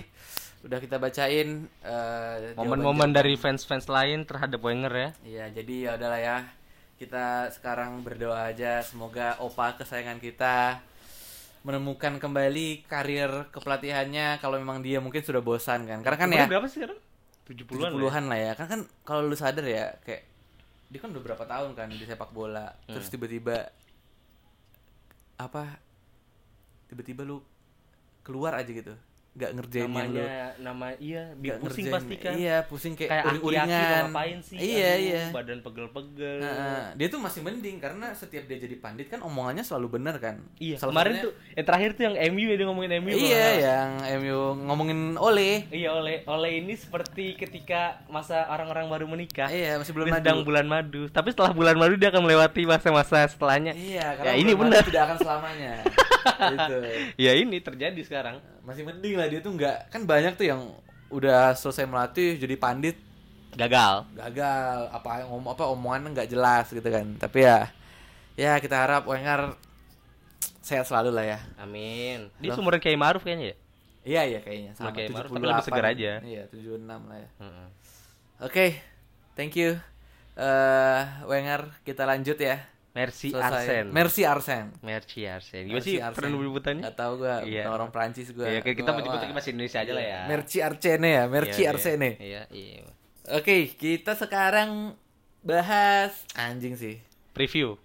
udah 0.63 0.79
kita 0.79 0.95
bacain 0.95 1.67
eh, 1.83 2.55
Momen-momen 2.55 2.83
jawaban-jawaban. 3.11 3.11
dari 3.11 3.33
fans-fans 3.35 3.85
lain 3.87 4.23
terhadap 4.23 4.59
Wenger 4.59 4.93
ya. 4.93 5.09
Iya, 5.23 5.45
jadi 5.53 5.75
ya 5.79 5.91
udahlah 5.95 6.21
ya. 6.21 6.37
Kita 6.95 7.25
sekarang 7.51 7.99
berdoa 7.99 8.47
aja 8.47 8.79
semoga 8.79 9.35
opa 9.39 9.75
kesayangan 9.75 10.17
kita 10.17 10.79
menemukan 11.63 12.19
kembali 12.19 12.83
karir 12.83 13.47
kepelatihannya 13.51 14.39
kalau 14.39 14.59
memang 14.59 14.83
dia 14.83 14.99
mungkin 14.99 15.19
sudah 15.19 15.39
bosan 15.39 15.83
kan. 15.83 15.99
Karena 15.99 16.17
kan 16.17 16.27
ya 16.27 16.35
Umurnya 16.43 16.51
berapa 16.51 16.67
sih 16.67 16.77
sekarang? 16.79 16.99
70-an. 17.43 17.91
70 17.95 18.07
an 18.13 18.25
lah 18.27 18.39
ya. 18.39 18.51
Kan 18.55 18.67
kan 18.67 18.79
kalau 19.03 19.23
lu 19.23 19.35
sadar 19.35 19.63
ya 19.63 19.95
kayak 20.03 20.23
dia 20.93 21.01
kan 21.01 21.09
udah 21.09 21.23
berapa 21.25 21.41
tahun 21.43 21.73
kan 21.73 21.89
di 21.89 22.05
sepak 22.05 22.29
bola. 22.29 22.69
Terus 22.85 23.09
Hmm. 23.09 23.13
tiba-tiba 23.17 23.73
apa? 25.35 25.81
Tiba-tiba 26.85 27.25
lu 27.25 27.41
keluar 28.21 28.53
aja 28.53 28.69
gitu. 28.69 28.93
Nggak 29.33 29.49
ngerjain 29.51 29.81
yang 29.81 29.89
lu 29.89 29.97
namanya 29.97 30.29
nama 30.61 30.87
iya 30.95 31.23
bikin 31.33 31.57
pusing 31.59 31.85
pasti 31.89 32.15
kan. 32.15 32.33
Iya 32.35 32.57
pusing 32.63 32.93
kayak 32.93 33.09
kayak 33.09 33.25
uring-uringan. 33.27 34.03
ngapain 34.05 34.37
sih? 34.39 34.57
Iya 34.57 34.89
Aduh, 34.91 35.01
iya. 35.03 35.23
badan 35.31 35.59
pegel-pegel. 35.59 36.37
Nah, 36.37 36.85
dia 36.93 37.07
tuh 37.07 37.17
masih 37.17 37.41
mending 37.41 37.77
karena 37.77 38.13
setiap 38.13 38.45
dia 38.45 38.57
jadi 38.57 38.75
pandit 38.75 39.09
kan 39.09 39.19
omongannya 39.19 39.61
selalu 39.61 39.97
benar 39.97 40.15
kan. 40.17 40.37
Iya 40.55 40.77
Salah 40.77 40.93
kemarin 40.93 41.13
tuh 41.19 41.31
yang 41.51 41.65
terakhir 41.65 41.89
tuh 41.91 42.03
yang 42.03 42.15
MU 42.29 42.45
ya 42.45 42.55
dia 42.55 42.67
ngomongin 42.67 42.91
MU 42.95 43.09
iya 43.09 43.25
salah. 43.33 43.57
yang 43.57 43.89
MU 44.19 44.39
ngomongin 44.63 44.99
Ole. 45.17 45.51
Iya 45.67 45.89
oleh 45.91 46.15
oleh 46.23 46.51
ini 46.55 46.73
seperti 46.73 47.33
ketika 47.33 47.81
masa 48.07 48.45
orang-orang 48.45 48.85
baru 48.87 49.05
menikah. 49.07 49.49
Iya 49.49 49.81
masih 49.81 49.91
belum 49.91 50.13
sedang 50.13 50.45
bulan 50.45 50.65
madu. 50.65 51.09
Tapi 51.09 51.33
setelah 51.33 51.49
bulan 51.51 51.73
madu 51.73 51.97
dia 51.97 52.07
akan 52.07 52.21
melewati 52.21 52.63
masa-masa 52.63 53.25
setelahnya. 53.25 53.73
Iya 53.73 53.91
Ya, 53.93 54.07
karena 54.13 54.33
ini 54.35 54.51
bulan 54.53 54.77
benar. 54.77 54.83
tidak 54.85 55.03
akan 55.03 55.17
selamanya 55.17 55.73
gitu. 56.25 56.77
Ya 57.19 57.31
ini 57.35 57.59
terjadi 57.59 58.01
sekarang. 58.03 58.39
Masih 58.63 58.87
mending 58.87 59.19
lah 59.19 59.27
dia 59.27 59.39
tuh 59.43 59.53
nggak 59.53 59.91
kan 59.91 60.07
banyak 60.07 60.33
tuh 60.39 60.47
yang 60.47 60.61
udah 61.13 61.53
selesai 61.53 61.85
melatih 61.85 62.39
jadi 62.39 62.55
pandit. 62.57 62.97
Gagal. 63.53 64.09
Gagal. 64.17 64.89
Apa 64.89 65.27
ngom 65.29 65.45
apa 65.45 65.69
omongannya 65.69 66.09
nggak 66.15 66.29
jelas 66.31 66.71
gitu 66.71 66.85
kan. 66.87 67.05
Tapi 67.21 67.45
ya 67.45 67.69
ya 68.33 68.57
kita 68.57 68.75
harap 68.75 69.05
Wenger 69.05 69.53
sehat 70.63 70.87
selalu 70.89 71.11
lah 71.13 71.25
ya. 71.37 71.39
Amin. 71.59 72.31
Dia 72.39 72.55
sumuran 72.55 72.79
kayak 72.81 72.97
Maruf 72.97 73.21
kayaknya 73.21 73.53
ya? 73.53 73.57
Iya 74.03 74.21
iya 74.35 74.39
kayaknya. 74.43 74.71
Sama 74.75 74.91
kayak 74.91 75.11
Maruf, 75.13 75.29
tapi 75.31 75.43
78 75.43 75.51
lebih 75.51 75.65
segar 75.67 75.85
aja. 75.85 76.11
iya 76.25 76.43
76 76.49 76.81
lah 76.87 77.17
ya. 77.19 77.29
Heeh. 77.39 77.67
oke 78.41 78.67
thank 79.37 79.53
you. 79.53 79.77
Eh 80.33 81.03
Wenger 81.29 81.77
kita 81.85 82.09
lanjut 82.09 82.41
ya 82.41 82.72
Merci 82.93 83.33
Selesai. 83.33 83.49
Arsen 83.57 83.85
Merci 83.89 84.21
Arsen 84.21 84.65
Merci 84.79 85.25
Arsen 85.25 85.63
Merci 85.65 85.81
sih 85.87 85.97
Arsen. 85.97 86.13
pernah 86.13 86.29
penyebutannya 86.31 86.81
Nggak 86.85 86.95
tahu 86.95 87.13
gua 87.17 87.35
Iya. 87.41 87.65
orang 87.65 87.89
Prancis 87.89 88.29
gua 88.29 88.45
Iya, 88.45 88.61
kita 88.61 88.85
Gua- 88.85 88.95
menyebutnya 88.95 89.27
wah. 89.27 89.35
bahasa 89.35 89.49
Indonesia 89.49 89.79
aja 89.81 89.91
lah 89.91 90.05
ya. 90.05 90.19
Merci 90.25 90.57
Arsene 90.59 91.09
ya 91.09 91.23
Merci 91.25 91.49
Iya, 91.51 91.57
iya. 91.59 91.71
Arsene 91.71 92.09
Iya, 92.15 92.41
iya. 92.49 92.85
oke 93.31 93.55
kita 93.73 94.13
sekarang 94.13 94.93
bahas 95.41 96.13
anjing 96.33 96.73
sih 96.73 97.01
Preview. 97.31 97.81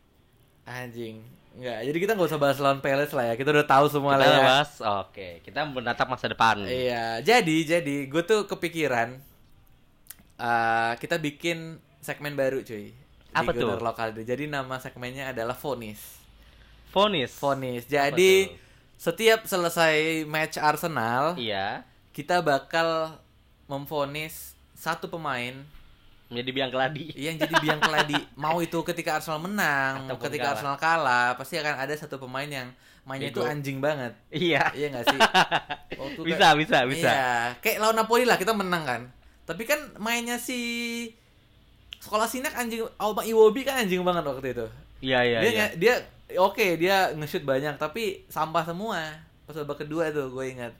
Anjing. 0.62 1.24
Enggak, 1.56 1.80
jadi 1.82 1.98
kita 1.98 2.12
nggak 2.12 2.28
usah 2.28 2.38
bahas 2.38 2.58
lawan 2.58 2.78
Palace 2.78 3.10
lah 3.10 3.24
ya. 3.24 3.34
Kita 3.34 3.48
udah 3.48 3.64
tahu 3.64 3.88
semua 3.88 4.12
Kita 4.12 4.20
lah 4.20 4.28
ya. 4.28 4.38
bahas, 4.38 4.70
oke. 4.78 5.28
Kita 5.40 5.60
menatap 5.64 6.06
masa 6.06 6.28
depan. 6.28 6.62
Iya, 6.62 7.18
jadi 7.18 7.56
jadi 7.66 8.06
gue 8.06 8.22
tuh 8.22 8.44
kepikiran 8.44 9.16
eh 10.38 10.92
kita 10.94 11.16
bikin 11.16 11.58
segmen 11.98 12.34
baru 12.34 12.60
cuy. 12.60 12.92
Apa 13.32 13.50
di 13.52 13.60
tuh? 13.60 13.76
Lokal. 13.78 14.12
Jadi 14.16 14.48
nama 14.48 14.80
segmennya 14.80 15.30
adalah 15.32 15.54
Fonis. 15.54 16.00
Fonis. 16.88 17.30
Fonis. 17.36 17.84
Jadi 17.84 18.48
setiap 18.98 19.44
selesai 19.46 20.24
match 20.26 20.58
Arsenal, 20.58 21.36
Iya. 21.38 21.84
kita 22.16 22.40
bakal 22.42 23.20
memfonis 23.68 24.56
satu 24.72 25.06
pemain 25.10 25.54
Menjadi 26.28 26.50
biang 26.52 26.68
keladi. 26.68 27.08
yang 27.24 27.40
jadi 27.40 27.54
biang 27.56 27.80
keladi. 27.80 28.20
Mau 28.36 28.60
itu 28.60 28.76
ketika 28.84 29.16
Arsenal 29.16 29.40
menang, 29.40 30.12
Ataupun 30.12 30.28
ketika 30.28 30.44
kalah. 30.44 30.52
Arsenal 30.60 30.76
kalah, 30.76 31.28
pasti 31.40 31.56
akan 31.56 31.74
ada 31.80 31.94
satu 31.96 32.20
pemain 32.20 32.44
yang 32.44 32.68
mainnya 33.08 33.32
itu 33.32 33.40
anjing 33.40 33.80
banget. 33.80 34.12
Iya. 34.28 34.68
Iya 34.76 34.86
gak 34.92 35.04
sih? 35.08 35.20
Waktu 36.04 36.20
Bisa, 36.28 36.52
bisa, 36.52 36.78
bisa. 36.84 37.08
Iya, 37.08 37.32
kayak 37.64 37.80
lawan 37.80 37.96
Napoli 37.96 38.28
lah 38.28 38.36
kita 38.36 38.52
menang 38.52 38.84
kan. 38.84 39.02
Tapi 39.48 39.64
kan 39.64 39.80
mainnya 39.96 40.36
si 40.36 40.60
sekolah 41.98 42.26
sinak 42.30 42.54
anjing 42.54 42.86
Alba 42.96 43.26
Iwobi 43.26 43.66
kan 43.66 43.82
anjing 43.82 44.02
banget 44.02 44.24
waktu 44.26 44.48
itu. 44.54 44.66
Iya, 44.98 45.20
iya, 45.22 45.38
dia 45.42 45.50
iya. 45.50 45.66
dia 45.78 45.94
oke 46.42 46.66
dia 46.74 46.96
nge-shoot 47.14 47.46
banyak 47.46 47.78
tapi 47.78 48.26
sampah 48.26 48.66
semua. 48.66 49.22
Pas 49.46 49.56
babak 49.64 49.86
kedua 49.86 50.10
tuh 50.10 50.28
gue 50.30 50.44
ingat. 50.50 50.74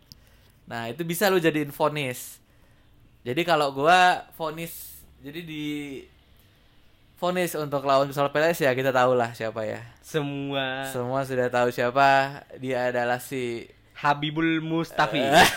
Nah, 0.69 0.93
itu 0.93 1.01
bisa 1.01 1.33
lu 1.33 1.41
jadiin 1.41 1.73
vonis. 1.73 2.39
Jadi 3.25 3.43
kalau 3.43 3.73
gua 3.73 4.29
vonis 4.37 5.05
jadi 5.19 5.43
di 5.43 5.67
vonis 7.19 7.51
untuk 7.59 7.83
lawan 7.83 8.07
Crystal 8.07 8.31
Palace 8.31 8.63
ya 8.63 8.71
kita 8.73 8.95
tahu 8.95 9.19
lah 9.19 9.35
siapa 9.35 9.67
ya. 9.67 9.83
Semua 10.01 10.87
Semua 10.89 11.27
sudah 11.27 11.51
tahu 11.51 11.75
siapa 11.75 12.41
dia 12.63 12.89
adalah 12.95 13.19
si 13.19 13.67
Habibul 13.99 14.63
Mustafi. 14.63 15.19
Eh. 15.19 15.49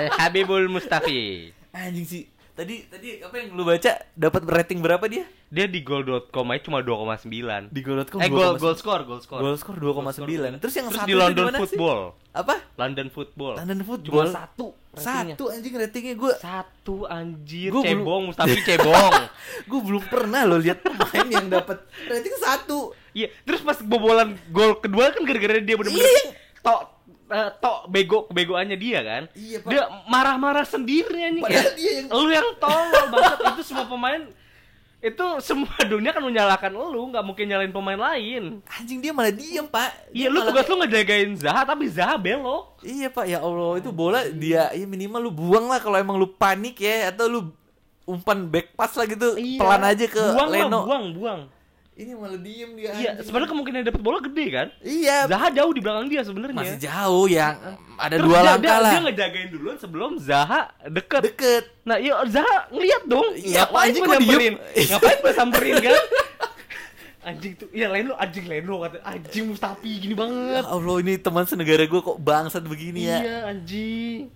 Al 0.00 0.08
Habibul 0.16 0.72
Mustafi. 0.72 1.52
anjing 1.76 2.08
sih. 2.08 2.24
Tadi 2.56 2.88
tadi 2.88 3.20
apa 3.20 3.36
yang 3.36 3.52
lu 3.52 3.68
baca 3.68 3.92
dapat 4.16 4.42
rating 4.48 4.80
berapa 4.80 5.04
dia? 5.04 5.28
Dia 5.52 5.68
di 5.68 5.84
goal.com 5.84 6.48
aja 6.48 6.64
cuma 6.64 6.80
2,9. 6.80 7.28
Di 7.68 7.80
goal.com 7.84 8.16
Eh 8.16 8.32
gol 8.32 8.56
gol 8.56 8.72
score, 8.74 9.04
gol 9.04 9.20
score. 9.20 9.44
Goal 9.44 9.60
score 9.60 9.76
2,9. 9.76 10.56
Terus 10.56 10.74
yang 10.74 10.88
Terus 10.88 10.96
satu 10.96 11.04
di 11.04 11.12
London 11.12 11.36
di 11.36 11.46
mana 11.46 11.58
sih? 11.60 11.62
Football. 11.68 12.00
Apa? 12.32 12.54
London 12.80 13.08
Football. 13.12 13.54
London 13.60 13.78
Cuma 13.78 13.88
Football. 13.92 14.28
satu. 14.32 14.66
ratingnya. 14.96 15.34
Satu 15.36 15.44
anjing 15.52 15.74
ratingnya 15.76 16.14
gue 16.16 16.32
Satu 16.40 16.96
anjir. 17.04 17.68
Gua 17.68 17.82
belum- 17.84 17.92
cebong, 18.00 18.22
Mustafi 18.32 18.56
cebong. 18.64 19.12
gue 19.70 19.80
belum 19.84 20.02
pernah 20.08 20.40
lo 20.42 20.56
lihat 20.56 20.80
pemain 20.80 21.28
yang 21.28 21.52
dapat 21.52 21.84
rating 22.08 22.36
satu. 22.40 22.96
Iya, 23.12 23.28
terus 23.44 23.60
pas 23.60 23.76
bobolan 23.78 24.32
gol 24.48 24.80
kedua 24.80 25.12
kan 25.12 25.28
gara-gara 25.28 25.60
dia 25.60 25.76
bener-bener 25.76 26.00
Iya. 26.00 26.32
tok 26.64 26.95
eh, 27.28 27.50
tok 27.56 27.86
bego 27.86 28.26
kebegoannya 28.26 28.74
dia 28.74 29.00
kan. 29.00 29.22
Iya, 29.32 29.58
Pak. 29.58 29.68
Dia 29.68 29.82
marah-marah 30.06 30.62
sendiri 30.62 31.18
anjing 31.22 31.42
Padahal 31.42 31.64
ya. 31.64 31.74
dia 31.74 31.90
yang 31.96 32.06
Lu 32.08 32.28
yang 32.28 32.48
tolol 32.56 33.06
banget 33.08 33.38
itu 33.50 33.62
semua 33.64 33.84
pemain 33.84 34.22
itu 34.98 35.26
semua 35.38 35.70
dunia 35.86 36.10
kan 36.10 36.18
menyalahkan 36.20 36.72
lu, 36.72 36.88
nggak 37.06 37.22
mungkin 37.22 37.44
nyalain 37.46 37.70
pemain 37.70 38.00
lain. 38.00 38.58
anjing 38.66 38.98
dia 38.98 39.12
malah 39.12 39.30
diem 39.30 39.62
pak. 39.62 40.10
Iya, 40.10 40.26
lu 40.26 40.40
tugas 40.40 40.62
kayak- 40.62 40.68
lu 40.68 40.76
ngejagain 40.80 41.30
Zaha 41.36 41.62
tapi 41.64 41.84
Zaha 41.86 42.16
belok. 42.16 42.80
Iya 42.80 43.08
pak 43.08 43.24
ya 43.24 43.38
Allah 43.38 43.76
itu 43.76 43.90
bola 43.90 44.24
dia 44.26 44.72
ya 44.72 44.84
minimal 44.84 45.20
lu 45.20 45.30
buang 45.30 45.66
lah 45.66 45.78
kalau 45.78 45.94
emang 45.94 46.16
lu 46.16 46.26
panik 46.26 46.74
ya 46.76 47.10
atau 47.10 47.28
lu 47.28 47.40
umpan 48.02 48.46
back 48.46 48.70
pass 48.72 48.94
lah 48.94 49.04
gitu 49.04 49.34
pelan 49.34 49.82
aja 49.84 50.06
ke 50.06 50.16
Iya. 50.16 50.32
buang 50.32 50.48
lah, 50.48 50.58
Leno. 50.64 50.80
buang, 50.82 51.04
buang. 51.12 51.40
Ini 51.96 52.12
malah 52.12 52.36
diem 52.36 52.76
dia. 52.76 52.92
Iya, 52.92 53.10
sebenarnya 53.24 53.56
kemungkinan 53.56 53.88
dapat 53.88 54.02
bola 54.04 54.20
gede 54.20 54.46
kan? 54.52 54.68
Iya. 54.84 55.24
Zaha 55.32 55.48
jauh 55.48 55.72
di 55.72 55.80
belakang 55.80 56.12
dia 56.12 56.20
sebenarnya. 56.28 56.52
Masih 56.52 56.76
jauh 56.84 57.24
yang 57.24 57.56
ada 57.96 58.20
Terus 58.20 58.28
dua 58.28 58.36
dia, 58.36 58.48
langkah 58.52 58.68
dia, 58.68 58.84
lah. 58.84 58.92
Dia 58.92 59.02
ngejagain 59.08 59.48
duluan 59.48 59.76
sebelum 59.80 60.10
Zaha 60.20 60.76
deket. 60.92 61.32
Deket. 61.32 61.64
Nah, 61.88 61.96
iya 61.96 62.20
Zaha 62.28 62.68
ngeliat 62.68 63.02
dong. 63.08 63.32
Iya, 63.32 63.64
ngapain 63.64 63.92
gue 63.96 64.06
nyamperin? 64.12 64.54
ngapain 64.60 65.16
gue 65.24 65.32
samperin 65.32 65.74
kan? 65.80 65.96
anjing 67.26 67.52
tuh, 67.58 67.68
iya 67.74 67.90
Leno, 67.90 68.14
anjing 68.14 68.46
Leno 68.46 68.86
kata, 68.86 69.02
anjing 69.02 69.50
Mustafi 69.50 69.98
gini 69.98 70.14
Ya 70.14 70.20
banget. 70.20 70.62
Allah 70.62 70.96
ini 71.02 71.18
teman 71.18 71.42
senegara 71.42 71.82
gue 71.82 72.00
kok 72.04 72.18
bangsat 72.22 72.62
begini 72.62 73.08
ya. 73.08 73.18
Iya, 73.18 73.36
anjing. 73.50 74.30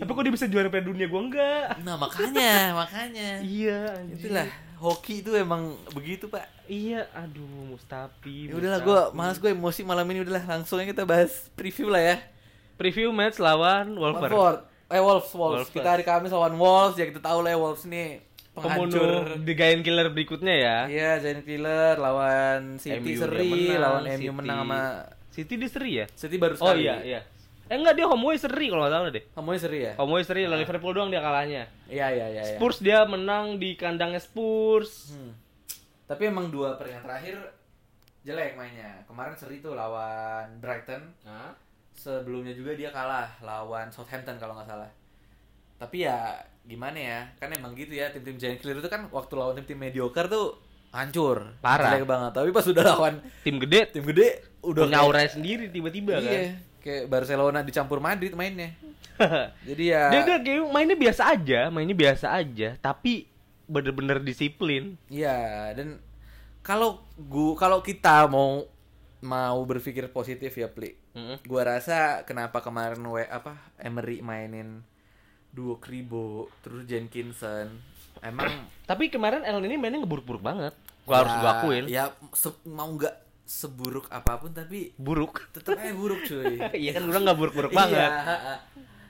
Tapi 0.00 0.10
kok 0.10 0.22
dia 0.26 0.34
bisa 0.34 0.46
juara 0.50 0.66
Piala 0.66 0.88
Dunia 0.88 1.06
gue 1.06 1.20
enggak? 1.22 1.78
Nah 1.86 1.94
makanya 1.94 2.74
makanya. 2.74 3.30
Iya, 3.44 3.78
anjing. 4.00 4.16
Itulah 4.18 4.48
hoki 4.82 5.22
itu 5.22 5.30
emang 5.38 5.78
begitu 5.94 6.26
pak. 6.26 6.50
Iya, 6.66 7.06
aduh 7.14 7.46
Mustafi. 7.70 8.50
Ya 8.50 8.58
udahlah 8.58 8.80
gue 8.82 9.00
malas 9.14 9.38
gue 9.38 9.54
emosi 9.54 9.86
malam 9.86 10.02
ini 10.10 10.26
udahlah 10.26 10.42
langsung 10.42 10.82
aja 10.82 10.90
kita 10.90 11.06
bahas 11.06 11.46
preview 11.54 11.86
lah 11.86 12.02
ya. 12.02 12.16
Preview 12.74 13.14
match 13.14 13.38
lawan 13.38 13.94
Wolver. 13.94 14.66
Eh 14.90 14.98
Wolves, 14.98 15.30
Wolves. 15.32 15.64
Wolves. 15.64 15.70
Kita 15.70 15.88
hari 15.88 16.02
Kamis 16.02 16.34
lawan 16.34 16.58
Wolves 16.58 16.98
ya 16.98 17.06
kita 17.06 17.22
tahu 17.22 17.40
lah 17.40 17.54
ya 17.54 17.58
Wolves 17.62 17.86
nih 17.86 18.20
penghancur. 18.52 19.00
Pembunuh 19.00 19.40
The 19.40 19.54
Giant 19.54 19.82
Killer 19.86 20.06
berikutnya 20.10 20.54
ya. 20.58 20.76
Iya, 20.90 21.10
Giant 21.22 21.42
Killer 21.46 21.94
lawan 21.96 22.76
City 22.76 23.00
MU 23.00 23.16
seri, 23.16 23.48
menang, 23.48 23.80
lawan 23.80 24.02
MU 24.04 24.18
City. 24.18 24.28
menang 24.34 24.58
sama 24.66 24.80
City 25.32 25.54
di 25.56 25.68
seri 25.70 25.90
ya? 25.96 26.06
City 26.12 26.36
baru 26.36 26.60
Oh 26.60 26.68
sekali. 26.68 26.84
iya, 26.84 26.96
iya. 27.00 27.20
Eh 27.72 27.80
enggak 27.80 27.96
dia 27.96 28.04
home 28.04 28.28
away 28.28 28.36
seri 28.36 28.68
kalau 28.68 28.84
nggak 28.84 28.92
salah 28.92 29.08
deh. 29.08 29.24
Kamu 29.32 29.48
seri 29.56 29.78
ya? 29.88 29.92
Home 29.96 30.12
away 30.12 30.24
seri 30.28 30.44
lawan 30.44 30.60
Liverpool 30.60 30.92
doang 30.92 31.08
dia 31.08 31.24
kalahnya. 31.24 31.64
Iya, 31.88 32.06
iya, 32.12 32.26
iya. 32.28 32.42
iya. 32.44 32.56
Spurs 32.60 32.84
dia 32.84 33.08
menang 33.08 33.56
di 33.56 33.72
kandangnya 33.80 34.20
Spurs. 34.20 35.16
Hmm. 35.16 35.32
Tapi 36.04 36.28
emang 36.28 36.52
dua 36.52 36.76
peringkat 36.76 37.00
terakhir 37.00 37.40
jelek 38.28 38.60
mainnya. 38.60 39.00
Kemarin 39.08 39.32
seri 39.40 39.64
tuh 39.64 39.72
lawan 39.72 40.60
Brighton. 40.60 41.16
Hah? 41.24 41.56
Sebelumnya 41.96 42.52
juga 42.52 42.76
dia 42.76 42.92
kalah 42.92 43.40
lawan 43.40 43.88
Southampton 43.88 44.36
kalau 44.36 44.52
nggak 44.52 44.68
salah. 44.68 44.92
Tapi 45.80 46.04
ya 46.04 46.44
gimana 46.68 47.00
ya? 47.00 47.20
Kan 47.40 47.56
emang 47.56 47.72
gitu 47.72 47.96
ya 47.96 48.12
tim-tim 48.12 48.36
Giant 48.36 48.60
Killer 48.60 48.84
itu 48.84 48.92
kan 48.92 49.08
waktu 49.08 49.32
lawan 49.32 49.56
tim-tim 49.56 49.80
mediocre 49.80 50.28
tuh 50.28 50.60
hancur. 50.92 51.56
Parah. 51.64 51.96
Jelek 51.96 52.04
banget. 52.04 52.36
Tapi 52.36 52.52
pas 52.52 52.66
udah 52.68 52.84
lawan 52.84 53.14
Tim 53.40 53.56
gede 53.64 53.96
tim 53.96 54.04
gede 54.04 54.44
udah 54.60 54.84
punya 54.84 55.00
aura 55.00 55.24
sendiri 55.24 55.72
tiba-tiba 55.72 56.20
kan. 56.20 56.68
Kayak 56.82 57.06
Barcelona 57.06 57.62
dicampur 57.62 58.02
Madrid 58.02 58.34
mainnya. 58.34 58.74
Jadi 59.68 59.84
ya 59.94 60.10
dia 60.10 60.22
dia 60.26 60.38
kayak 60.42 60.66
mainnya 60.74 60.98
biasa 60.98 61.22
aja, 61.30 61.70
mainnya 61.70 61.94
biasa 61.94 62.26
aja, 62.34 62.74
tapi 62.82 63.30
bener-bener 63.70 64.18
disiplin. 64.20 64.98
Iya, 65.06 65.70
dan 65.78 66.02
kalau 66.60 67.06
gua 67.16 67.54
kalau 67.54 67.78
kita 67.80 68.26
mau 68.26 68.66
mau 69.22 69.58
berpikir 69.62 70.10
positif 70.10 70.50
ya, 70.58 70.66
Pli. 70.66 70.98
Mm-mm. 71.14 71.46
Gua 71.46 71.62
rasa 71.62 72.26
kenapa 72.26 72.58
kemarin 72.58 73.02
we 73.06 73.22
apa 73.22 73.54
Emery 73.78 74.18
mainin 74.18 74.82
duo 75.54 75.78
Kribo 75.78 76.50
terus 76.64 76.82
Jenkinson. 76.88 77.78
Emang 78.22 78.70
Tapi 78.84 79.08
kemarin 79.08 79.46
El 79.46 79.62
ini 79.64 79.78
mainnya 79.78 80.02
ngeburuk-buruk 80.02 80.42
banget. 80.42 80.74
Gua 81.06 81.22
harus 81.22 81.32
ya, 81.32 81.40
gua 81.40 81.50
akuin. 81.58 81.84
Ya 81.86 82.04
mau 82.66 82.90
nggak 82.90 83.14
seburuk 83.52 84.08
apa 84.08 84.32
pun 84.36 84.48
tapi 84.50 84.96
Buruk. 84.96 85.52
tetap 85.52 85.76
aja 85.76 85.92
buruk 85.92 86.24
cuy. 86.24 86.56
Iya 86.82 86.90
kan 86.94 87.04
udah 87.04 87.20
nggak 87.20 87.36
buruk-buruk 87.36 87.68
Iya, 87.68 87.78
banget. 87.78 88.10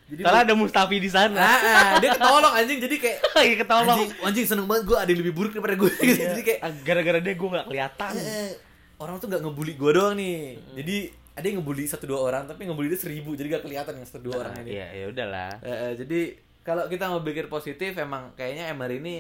Jadi 0.04 0.20
Soalnya 0.20 0.42
ada 0.44 0.54
Mustafi 0.54 0.96
di 0.98 1.08
sana. 1.08 1.38
Ah, 1.38 1.60
ah, 1.62 1.90
dia 1.96 2.10
ketolong 2.12 2.52
anjing 2.52 2.78
jadi 2.80 2.96
kayak 2.98 3.18
Iya 3.46 3.56
ketolong. 3.56 3.96
anjing, 3.96 4.10
anjing 4.20 4.44
seneng 4.44 4.66
banget 4.66 4.84
gue 4.84 4.96
ada 4.98 5.08
yang 5.08 5.20
lebih 5.22 5.32
buruk 5.32 5.52
daripada 5.52 5.74
gue 5.74 5.88
gitu. 5.88 6.02
Iya. 6.12 6.26
Jadi 6.28 6.42
kayak 6.42 6.60
Ah, 6.60 6.72
gara-gara 6.82 7.18
dia 7.18 7.34
gue 7.34 7.48
nggak 7.48 7.66
kelihatan. 7.66 8.12
eh, 8.18 8.52
orang 8.98 9.14
tuh 9.16 9.26
nggak 9.26 9.40
ngebully 9.40 9.74
gue 9.74 9.90
doang 9.92 10.14
nih. 10.14 10.38
Jadi 10.74 10.96
ada 11.32 11.46
yang 11.46 11.56
ngebully 11.58 11.84
satu 11.86 12.04
dua 12.04 12.20
orang 12.20 12.42
tapi 12.44 12.60
ngebully 12.62 12.92
dia 12.92 13.00
seribu 13.00 13.32
jadi 13.32 13.56
gak 13.56 13.64
kelihatan 13.64 13.94
yang 13.96 14.04
satu 14.04 14.20
dua 14.22 14.36
orang 14.42 14.52
ini. 14.60 14.76
Iya, 14.76 14.86
ya 14.92 15.04
udahlah. 15.08 15.50
Eh, 15.58 15.70
eh, 15.70 15.92
jadi 15.96 16.20
kalau 16.60 16.84
kita 16.86 17.04
mau 17.06 17.22
pikir 17.22 17.46
positif 17.46 17.96
emang 17.96 18.34
kayaknya 18.34 18.68
Emery 18.68 18.98
ini 18.98 19.16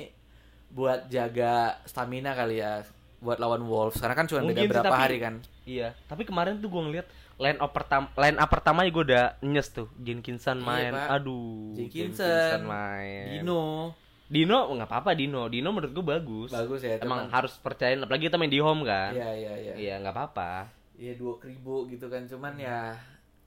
buat 0.68 1.08
jaga 1.08 1.80
stamina 1.84 2.32
kali 2.32 2.58
ya 2.58 2.84
buat 3.22 3.38
lawan 3.38 3.62
Wolves 3.62 3.96
karena 3.96 4.12
kan 4.12 4.26
cuma 4.26 4.42
beda 4.42 4.58
sih, 4.58 4.66
berapa 4.66 4.84
tapi- 4.84 4.98
hari 5.00 5.16
kan. 5.16 5.34
Iya, 5.62 5.94
tapi 6.04 6.22
kemarin 6.22 6.58
tuh 6.58 6.68
gue 6.68 6.82
ngeliat 6.82 7.06
line 7.38 7.58
up 7.58 7.70
pertama 7.70 8.10
line 8.14 8.34
up 8.36 8.50
pertama 8.50 8.82
gue 8.84 9.04
udah 9.04 9.38
nyes 9.40 9.70
tuh 9.70 9.86
Jenkinson 9.96 10.58
Iya, 10.58 10.66
main. 10.66 10.92
Pak. 10.92 11.06
Aduh, 11.16 11.72
Jenkinson, 11.72 12.58
main. 12.64 13.38
Dino 13.38 13.94
Dino 14.26 14.58
nggak 14.66 14.88
apa-apa 14.88 15.12
Dino. 15.12 15.44
Dino 15.46 15.70
menurut 15.70 15.92
gue 15.92 16.06
bagus. 16.08 16.50
bagus 16.50 16.80
ya. 16.80 16.96
Emang 16.98 17.28
cuman- 17.28 17.32
harus 17.32 17.52
percayain 17.56 18.00
apalagi 18.00 18.26
kita 18.26 18.36
main 18.36 18.48
di 18.48 18.58
home 18.58 18.82
kan. 18.82 19.12
Iya 19.12 19.30
iya 19.30 19.52
iya. 19.54 19.72
Iya, 19.76 19.94
nggak 20.00 20.10
apa-apa. 20.10 20.52
Iya 20.96 21.14
dua 21.14 21.36
kribo 21.36 21.84
gitu 21.86 22.06
kan 22.06 22.24
cuman 22.24 22.56
ya 22.56 22.96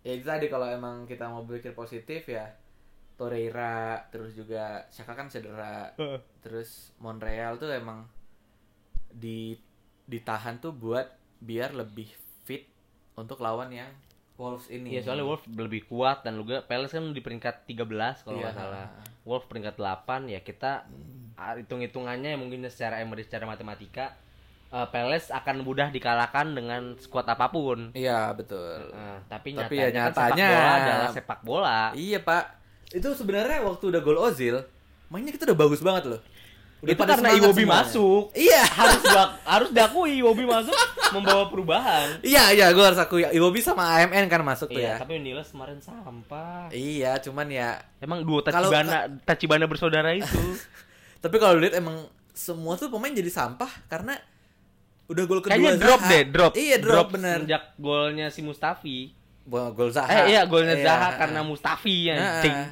ya 0.02 0.14
itu 0.14 0.24
tadi 0.24 0.46
kalau 0.46 0.66
emang 0.66 1.04
kita 1.04 1.26
mau 1.26 1.42
berpikir 1.42 1.74
positif 1.74 2.28
ya 2.28 2.46
Torreira 3.16 4.06
terus 4.08 4.36
juga 4.36 4.86
Saka 4.90 5.16
kan 5.16 5.26
cedera 5.26 5.90
terus 6.40 6.94
Monreal 6.98 7.56
tuh 7.56 7.72
emang 7.72 8.06
di 9.10 9.56
ditahan 10.06 10.58
tuh 10.58 10.72
buat 10.72 11.10
biar 11.38 11.74
lebih 11.74 12.08
fit 12.43 12.66
untuk 13.14 13.39
lawan 13.39 13.70
yang 13.70 13.89
Wolves 14.36 14.68
ini. 14.68 14.91
Iya, 14.91 15.01
soalnya 15.01 15.24
Wolf 15.24 15.47
lebih 15.47 15.88
kuat 15.88 16.22
dan 16.22 16.36
juga 16.36 16.60
Palace 16.62 16.91
kan 16.91 17.08
di 17.08 17.20
peringkat 17.20 17.64
13 17.66 17.88
kalau 18.22 18.36
Iya. 18.36 18.43
nggak 18.45 18.56
salah. 18.58 18.86
Wolf 19.24 19.47
peringkat 19.47 19.76
8 19.76 20.28
ya 20.28 20.39
kita 20.39 20.84
ah, 21.34 21.56
hitung-hitungannya 21.56 22.32
ya 22.32 22.38
mungkin 22.38 22.64
secara 22.66 22.99
Emery 22.99 23.24
secara 23.24 23.43
matematika 23.43 24.12
eh, 24.68 24.88
Palace 24.88 25.32
akan 25.32 25.64
mudah 25.64 25.88
dikalahkan 25.88 26.51
dengan 26.51 26.93
skuad 26.97 27.24
apa 27.26 27.47
pun. 27.47 27.89
Iya 27.91 28.36
betul. 28.36 28.91
Nah, 28.91 29.24
tapi, 29.26 29.56
Tapi 29.56 29.72
nyatanya, 29.72 29.80
ya 29.80 29.88
kan 29.88 30.03
sepak 30.06 30.28
nyatanya- 30.28 30.51
bola 30.51 30.72
adalah 30.76 31.10
sepak 31.10 31.39
bola. 31.41 31.80
Iya 31.95 32.20
pak. 32.20 32.43
Itu 32.91 33.08
sebenarnya 33.14 33.64
waktu 33.64 33.84
udah 33.88 34.01
gol 34.03 34.20
Ozil, 34.20 34.56
mainnya 35.08 35.32
kita 35.32 35.47
udah 35.47 35.58
bagus 35.58 35.80
banget 35.80 36.03
loh. 36.08 36.22
Udah 36.78 36.92
Itu 36.92 37.02
pada 37.02 37.12
karena 37.16 37.30
Iwobi 37.34 37.64
semuanya. 37.64 37.82
masuk. 37.82 38.24
Iya. 38.32 38.64
harus 38.68 39.02
dia- 39.02 39.32
harus 39.44 39.70
diakui 39.72 40.12
Iwobi 40.18 40.44
masuk 40.44 40.76
membawa 41.12 41.44
perubahan. 41.48 42.08
Iya 42.22 42.44
iya 42.52 42.68
gue 42.70 42.84
harus 42.84 42.98
akui 42.98 43.24
Iwobi 43.26 43.60
sama 43.60 43.84
AMN 43.96 44.28
kan 44.28 44.42
masuk 44.42 44.68
tuh 44.68 44.78
Iya, 44.78 44.94
ya. 44.94 44.96
tapi 45.00 45.18
Niles 45.18 45.50
kemarin 45.50 45.80
sampah. 45.80 46.68
Iya 46.70 47.18
cuman 47.20 47.48
ya. 47.48 47.70
Emang 47.98 48.22
duo 48.22 48.40
Kalau- 48.40 48.70
Tachibana 48.70 48.98
Tachibana 49.24 49.66
bersaudara 49.66 50.12
itu. 50.12 50.30
Tapi 51.24 51.36
kalau 51.36 51.58
lihat 51.58 51.74
emang 51.74 52.06
semua 52.30 52.76
tuh 52.76 52.88
pemain 52.88 53.10
jadi 53.10 53.30
sampah 53.30 53.72
karena 53.88 54.14
udah 55.06 55.24
gol 55.24 55.40
kedua 55.40 55.54
Kayaknya 55.56 55.74
drop 55.80 56.00
Zaha. 56.00 56.12
deh, 56.12 56.24
drop. 56.28 56.52
Iya 56.54 56.78
drop, 56.78 57.08
bener. 57.10 57.38
Sejak 57.42 57.64
golnya 57.76 58.28
si 58.28 58.42
Mustafi. 58.42 59.10
Gol 59.44 59.90
Zaha. 59.90 60.10
Eh 60.24 60.34
iya 60.34 60.46
golnya 60.46 60.76
Iya, 60.76 60.86
Zaha 60.86 61.00
ha-ha. 61.08 61.18
karena 61.18 61.42
Mustafi 61.42 62.10
ya. 62.10 62.16
Nah. 62.16 62.66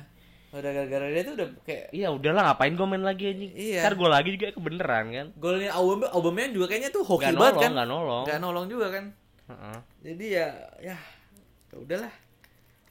Udah 0.53 0.69
gara-gara 0.69 1.09
dia 1.09 1.23
tuh 1.25 1.33
udah 1.33 1.47
kayak 1.65 1.85
Iya 1.89 2.07
udahlah 2.13 2.41
ngapain 2.53 2.77
gue 2.77 2.85
main 2.85 3.01
lagi 3.01 3.23
anjing. 3.25 3.51
Iya. 3.57 3.81
Ntar 3.81 3.93
gue 3.97 4.09
lagi 4.09 4.29
juga 4.37 4.47
kebeneran 4.53 5.05
kan. 5.09 5.27
golnya 5.41 5.73
Aubameyang 5.73 6.13
Aubameyang 6.13 6.53
juga 6.53 6.65
kayaknya 6.69 6.93
tuh 6.93 7.01
hoki 7.01 7.25
Gak 7.25 7.33
banget 7.33 7.53
nolong, 7.57 7.63
kan. 7.65 7.71
gak 7.73 7.87
nolong. 7.89 8.23
Gak 8.29 8.39
nolong 8.39 8.65
juga 8.69 8.87
kan. 8.93 9.05
Heeh. 9.49 9.77
Jadi 10.05 10.25
ya 10.29 10.47
ya 10.77 10.97
ya 11.73 11.75
udahlah. 11.75 12.13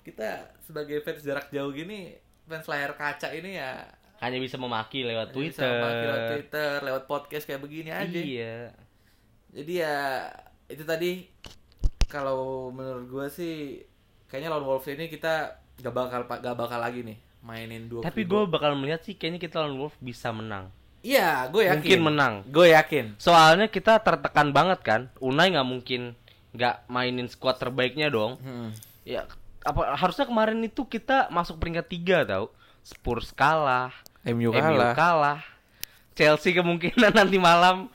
Kita 0.03 0.29
sebagai 0.59 0.99
fans 1.07 1.23
jarak 1.23 1.47
jauh 1.55 1.71
gini, 1.71 2.11
fans 2.45 2.67
layar 2.67 2.99
kaca 2.99 3.31
ini 3.31 3.55
ya 3.55 3.87
Hanya 4.19 4.43
bisa 4.43 4.59
memaki 4.59 5.07
lewat 5.07 5.31
bisa 5.31 5.63
Twitter. 5.63 5.79
pakai 5.79 6.03
lewat 6.07 6.25
Twitter, 6.35 6.73
lewat 6.83 7.03
podcast 7.07 7.45
kayak 7.47 7.63
begini 7.63 7.91
aja. 7.95 8.19
Iya. 8.19 8.57
Jadi 9.55 9.73
ya 9.79 10.27
itu 10.67 10.83
tadi 10.83 11.27
kalau 12.07 12.69
menurut 12.75 13.07
gua 13.07 13.27
sih 13.31 13.79
kayaknya 14.27 14.51
lawan 14.51 14.67
Wolves 14.67 14.91
ini 14.91 15.07
kita 15.07 15.55
gak 15.79 15.95
bakal 15.95 16.27
gak 16.27 16.57
bakal 16.59 16.79
lagi 16.79 17.03
nih 17.03 17.19
mainin 17.43 17.90
dua. 17.90 18.07
Tapi 18.07 18.22
gue 18.22 18.43
bakal 18.47 18.78
melihat 18.78 19.03
sih 19.03 19.18
kayaknya 19.18 19.40
kita 19.43 19.61
lawan 19.61 19.76
Wolf 19.76 19.95
bisa 19.99 20.30
menang. 20.30 20.70
Iya, 21.03 21.51
gue 21.51 21.66
yakin. 21.66 21.76
Mungkin 21.82 22.01
menang. 22.07 22.34
Gue 22.47 22.70
yakin. 22.70 23.18
Soalnya 23.18 23.66
kita 23.66 23.99
tertekan 23.99 24.55
banget 24.55 24.80
kan. 24.80 25.01
Unai 25.18 25.51
nggak 25.51 25.66
mungkin 25.66 26.14
nggak 26.55 26.86
mainin 26.86 27.26
skuad 27.26 27.59
terbaiknya 27.59 28.07
dong. 28.09 28.38
Hmm. 28.38 28.70
Ya 29.03 29.26
apa 29.62 29.95
harusnya 29.99 30.26
kemarin 30.26 30.59
itu 30.62 30.86
kita 30.86 31.26
masuk 31.28 31.59
peringkat 31.59 31.86
tiga 31.90 32.18
tau. 32.22 32.55
Spurs 32.82 33.30
kalah, 33.30 33.95
MU 34.26 34.51
MU 34.51 34.78
kalah. 34.95 35.43
Chelsea 36.14 36.51
kemungkinan 36.53 37.14
nanti 37.18 37.38
malam 37.38 37.86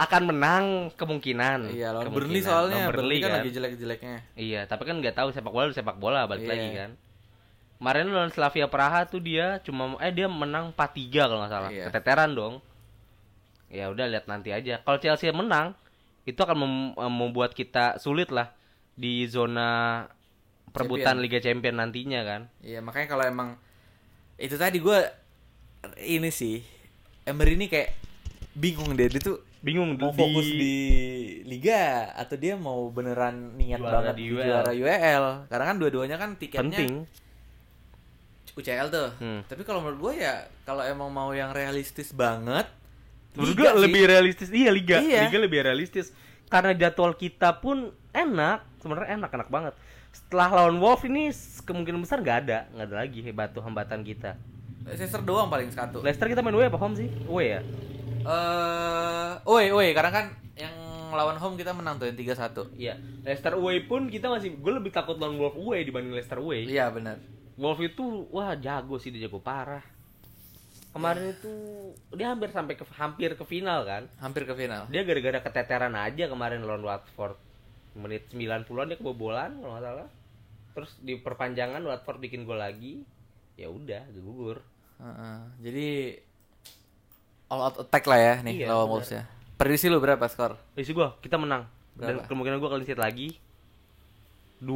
akan 0.00 0.22
menang 0.32 0.64
kemungkinan. 0.96 1.76
Iya, 1.76 1.92
lawan 1.92 2.08
Kemungkinan. 2.08 2.28
Burnley 2.32 2.40
soalnya. 2.40 2.76
Lawan 2.88 2.92
Burnley 2.96 3.16
kan 3.20 3.28
kan. 3.28 3.36
lagi 3.44 3.50
jelek-jeleknya. 3.52 4.16
Iya, 4.32 4.60
tapi 4.64 4.88
kan 4.88 4.96
nggak 4.96 5.12
tahu 5.12 5.28
sepak 5.28 5.52
bola 5.52 5.68
sepak 5.72 5.96
bola 6.00 6.24
balik 6.24 6.48
Iya. 6.48 6.52
lagi 6.56 6.68
kan. 6.72 6.90
Kemarin 7.80 8.12
lawan 8.12 8.28
Slavia 8.28 8.68
Praha 8.68 9.08
tuh 9.08 9.18
dia 9.18 9.56
cuma 9.60 9.96
eh 9.98 10.12
dia 10.12 10.28
menang 10.28 10.68
4-3 10.70 10.76
kalau 11.18 11.40
nggak 11.40 11.48
salah. 11.50 11.70
Iya. 11.72 11.88
Keteteran 11.88 12.30
dong. 12.30 12.54
Ya 13.66 13.88
udah 13.88 14.04
lihat 14.04 14.28
nanti 14.28 14.52
aja. 14.52 14.78
Kalau 14.78 14.98
Chelsea 14.98 15.32
menang, 15.32 15.72
itu 16.22 16.36
akan 16.36 16.56
mem- 16.58 16.92
eh, 16.92 17.08
membuat 17.10 17.50
kita 17.50 17.96
sulit 17.96 18.28
lah 18.28 18.52
di 18.92 19.24
zona 19.24 20.04
perebutan 20.68 21.16
Champion. 21.16 21.24
Liga 21.24 21.38
Champion 21.40 21.74
nantinya 21.74 22.20
kan. 22.20 22.40
Iya, 22.60 22.78
makanya 22.78 23.08
kalau 23.08 23.24
emang 23.24 23.48
itu 24.36 24.54
tadi 24.54 24.76
gue 24.76 24.98
ini 26.02 26.28
sih 26.28 26.60
Emery 27.22 27.56
ini 27.56 27.66
kayak 27.66 27.96
bingung 28.52 28.92
deh 28.92 29.08
dia 29.08 29.20
tuh 29.20 29.40
Bingung 29.60 29.92
mau 29.94 30.08
di- 30.08 30.16
fokus 30.16 30.48
di 30.48 30.76
liga 31.44 32.08
atau 32.14 32.32
dia 32.34 32.56
mau 32.56 32.88
beneran 32.88 33.52
niat 33.54 33.76
Juara 33.76 33.92
banget 33.94 34.14
di 34.16 34.24
UEL. 34.30 34.44
juara 34.46 34.72
UEL 34.72 35.24
karena 35.46 35.64
kan 35.66 35.76
dua-duanya 35.76 36.16
kan 36.16 36.30
tiketnya 36.34 36.64
penting. 36.72 36.92
UCL 38.60 38.88
tuh 38.88 39.08
Hmm. 39.16 39.40
tapi 39.44 39.62
kalau 39.62 39.80
menurut 39.80 40.12
gue 40.12 40.20
ya 40.20 40.34
kalau 40.62 40.80
emang 40.80 41.08
mau 41.08 41.30
yang 41.30 41.50
realistis 41.50 42.12
banget 42.12 42.68
Menurut 43.30 43.54
sih. 43.54 43.78
lebih 43.80 44.02
realistis. 44.04 44.48
Iya, 44.50 44.70
liga. 44.70 44.98
Iya. 44.98 45.24
Liga 45.24 45.38
lebih 45.38 45.62
realistis. 45.62 46.10
Karena 46.46 46.74
jadwal 46.74 47.14
kita 47.14 47.54
pun 47.56 47.88
enak, 48.10 48.66
sebenarnya 48.76 49.14
enak, 49.14 49.30
enak 49.30 49.48
banget. 49.48 49.74
Setelah 50.10 50.50
lawan 50.52 50.76
Wolf 50.76 51.02
ini 51.04 51.30
kemungkinan 51.62 52.02
besar 52.02 52.18
nggak 52.18 52.38
ada, 52.40 52.66
nggak 52.68 52.86
ada 52.86 52.96
lagi 52.98 53.22
batu 53.30 53.62
hambatan 53.62 54.02
kita. 54.02 54.34
Leicester 54.82 55.22
doang 55.22 55.46
paling 55.46 55.70
satu 55.70 56.00
Leicester 56.00 56.26
kita 56.26 56.40
main 56.40 56.50
away 56.52 56.66
apa 56.66 56.74
home 56.74 56.96
sih? 56.96 57.06
Away 57.24 57.46
ya? 57.48 57.60
eh 58.20 59.30
oi 59.46 59.66
oi 59.70 59.88
karena 59.90 60.10
kan 60.10 60.26
yang 60.54 60.74
lawan 61.10 61.36
home 61.36 61.54
kita 61.54 61.70
menang 61.70 61.96
tuh 61.96 62.04
yang 62.04 62.18
3-1 62.18 62.74
Iya. 62.74 62.94
Leicester 63.22 63.54
away 63.54 63.80
pun 63.80 64.06
kita 64.06 64.26
masih 64.26 64.52
gue 64.52 64.72
lebih 64.72 64.90
takut 64.90 65.16
lawan 65.16 65.36
Wolf 65.36 65.54
away 65.54 65.82
dibanding 65.82 66.12
Leicester 66.12 66.36
away. 66.36 66.66
iya 66.66 66.88
benar 66.88 67.22
Wolf 67.60 67.78
itu 67.84 68.24
wah 68.32 68.56
jago 68.56 68.96
sih 68.96 69.12
dia 69.12 69.28
jago 69.28 69.36
parah. 69.44 69.84
Kemarin 70.90 71.36
itu 71.36 71.52
dia 72.16 72.32
hampir 72.32 72.50
sampai 72.50 72.74
ke 72.74 72.82
hampir 72.96 73.36
ke 73.36 73.44
final 73.46 73.86
kan. 73.86 74.10
hampir 74.18 74.42
ke 74.42 74.56
final 74.58 74.90
Dia 74.90 75.06
gara-gara 75.06 75.38
keteteran 75.38 75.94
aja 75.94 76.26
kemarin 76.26 76.64
lawan 76.64 76.82
Watford. 76.82 77.36
Menit 77.94 78.26
90-an 78.32 78.88
dia 78.90 78.98
kebobolan 78.98 79.60
kalau 79.60 79.76
nggak 79.76 79.84
salah. 79.84 80.08
Terus 80.74 80.90
di 81.04 81.14
perpanjangan 81.20 81.84
Watford 81.84 82.18
bikin 82.18 82.48
gol 82.48 82.58
lagi. 82.58 83.04
Ya 83.54 83.68
udah, 83.68 84.08
gugur. 84.16 84.64
Heeh. 85.00 85.38
jadi 85.64 85.88
all 87.48 87.72
out 87.72 87.76
attack 87.80 88.04
lah 88.04 88.20
ya 88.20 88.34
nih 88.44 88.64
Iya, 88.64 88.66
lawan. 88.68 89.00
Wolves 89.00 89.12
ya 89.16 89.24
prediksi 89.56 89.88
lu 89.92 89.96
berapa 90.00 90.24
skor 90.28 90.56
Isi 90.76 90.96
gua, 90.96 91.16
kita 91.20 91.36
menang. 91.36 91.68
Dan 91.92 92.24
Berapa? 92.24 92.28
kemungkinan 92.32 92.56
gua 92.64 92.70
kalian 92.72 92.96
lagi. 92.96 93.36
2 94.64 94.72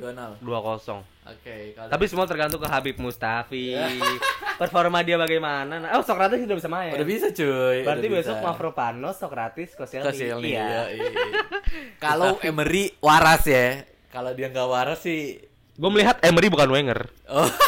2-0 0.00 0.40
2-0. 0.40 1.04
oke 1.30 1.56
kalau 1.76 1.88
Tapi 1.92 2.04
semua 2.08 2.26
tergantung 2.26 2.60
ke 2.60 2.68
Habib 2.68 2.96
Mustafi. 2.96 3.76
Performa 4.60 5.00
dia 5.00 5.16
bagaimana? 5.16 5.80
Nah, 5.80 5.96
oh, 5.96 6.04
Socrates 6.04 6.44
sudah 6.44 6.56
bisa 6.56 6.68
main. 6.68 6.92
udah 6.96 7.06
bisa 7.08 7.28
cuy 7.32 7.84
Berarti 7.84 8.06
udah 8.08 8.16
besok. 8.20 8.36
Mavropanos, 8.40 9.16
Socrates, 9.20 9.76
Koscielny. 9.76 10.56
Iya. 10.56 10.92
iya, 10.92 11.08
iya. 11.08 11.08
kalau 12.04 12.40
Emery 12.40 12.96
waras 13.04 13.44
ya 13.44 13.84
kalau 14.10 14.34
dia 14.34 14.50
nggak 14.50 14.68
waras 14.68 15.04
sih 15.04 15.38
Gue 15.80 15.88
melihat 15.88 16.20
Emery 16.20 16.52
bukan 16.52 16.68
Wenger. 16.68 17.08
oh 17.32 17.48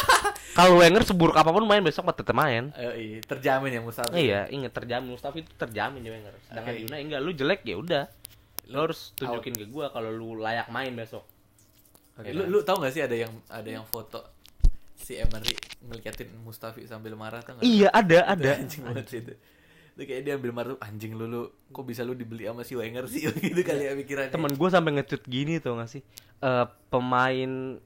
Kalau 0.52 0.76
Wenger 0.76 1.00
seburuk 1.00 1.32
apa 1.32 1.48
pun 1.48 1.64
main 1.64 1.80
besok 1.80 2.04
tetap 2.12 2.36
main. 2.36 2.76
Ayo, 2.76 2.92
iya. 2.92 3.18
terjamin 3.24 3.72
ya 3.72 3.80
Mustafi 3.80 4.12
Iya, 4.12 4.40
inget 4.52 4.72
terjamin 4.76 5.16
Mustafi 5.16 5.40
itu 5.40 5.52
terjamin 5.56 6.04
di 6.04 6.12
Wenger. 6.12 6.36
Sedangkan 6.44 6.72
Oke. 6.76 6.78
di 6.78 6.84
Unai 6.92 7.00
enggak, 7.08 7.20
lu 7.24 7.32
jelek 7.32 7.64
ya 7.64 7.76
udah. 7.80 8.04
Lu 8.68 8.76
harus 8.84 9.16
tunjukin 9.16 9.56
ke 9.56 9.64
gua 9.72 9.88
kalau 9.88 10.12
lu 10.12 10.36
layak 10.36 10.68
main 10.68 10.92
besok. 10.92 11.24
Oke, 12.12 12.28
Ya 12.28 12.32
lu, 12.34 12.42
kan? 12.44 12.48
lu 12.52 12.58
tau 12.62 12.76
gak 12.78 12.92
sih 12.92 13.02
ada 13.02 13.16
yang 13.16 13.32
ada 13.48 13.66
yang 13.66 13.84
foto 13.84 14.20
si 14.94 15.16
Emery 15.16 15.56
ngeliatin 15.82 16.28
Mustafi 16.44 16.84
sambil 16.84 17.16
marah 17.16 17.40
gak? 17.40 17.60
Iya, 17.60 17.88
ada, 17.90 18.18
Itu 18.22 18.32
ada. 18.38 18.50
anjing 18.58 18.82
banget 18.84 19.06
sih 19.08 19.18
itu. 19.20 19.34
Itu 19.92 20.02
kayak 20.04 20.22
dia 20.24 20.32
ambil 20.36 20.52
marah 20.52 20.68
tuh 20.76 20.80
anjing 20.80 21.12
lu 21.12 21.24
lu 21.26 21.42
kok 21.68 21.84
bisa 21.84 22.00
lu 22.00 22.12
dibeli 22.12 22.44
sama 22.44 22.62
si 22.62 22.72
Wenger 22.72 23.04
sih 23.08 23.28
gitu 23.44 23.60
kali 23.60 23.88
ya 23.88 23.92
pikirannya. 23.92 24.32
Temen 24.32 24.52
gua 24.54 24.68
sampai 24.68 24.90
ngecut 24.96 25.22
gini 25.24 25.56
tuh 25.58 25.76
gak 25.76 25.88
sih? 25.88 26.02
Eh 26.38 26.64
pemain 26.88 27.76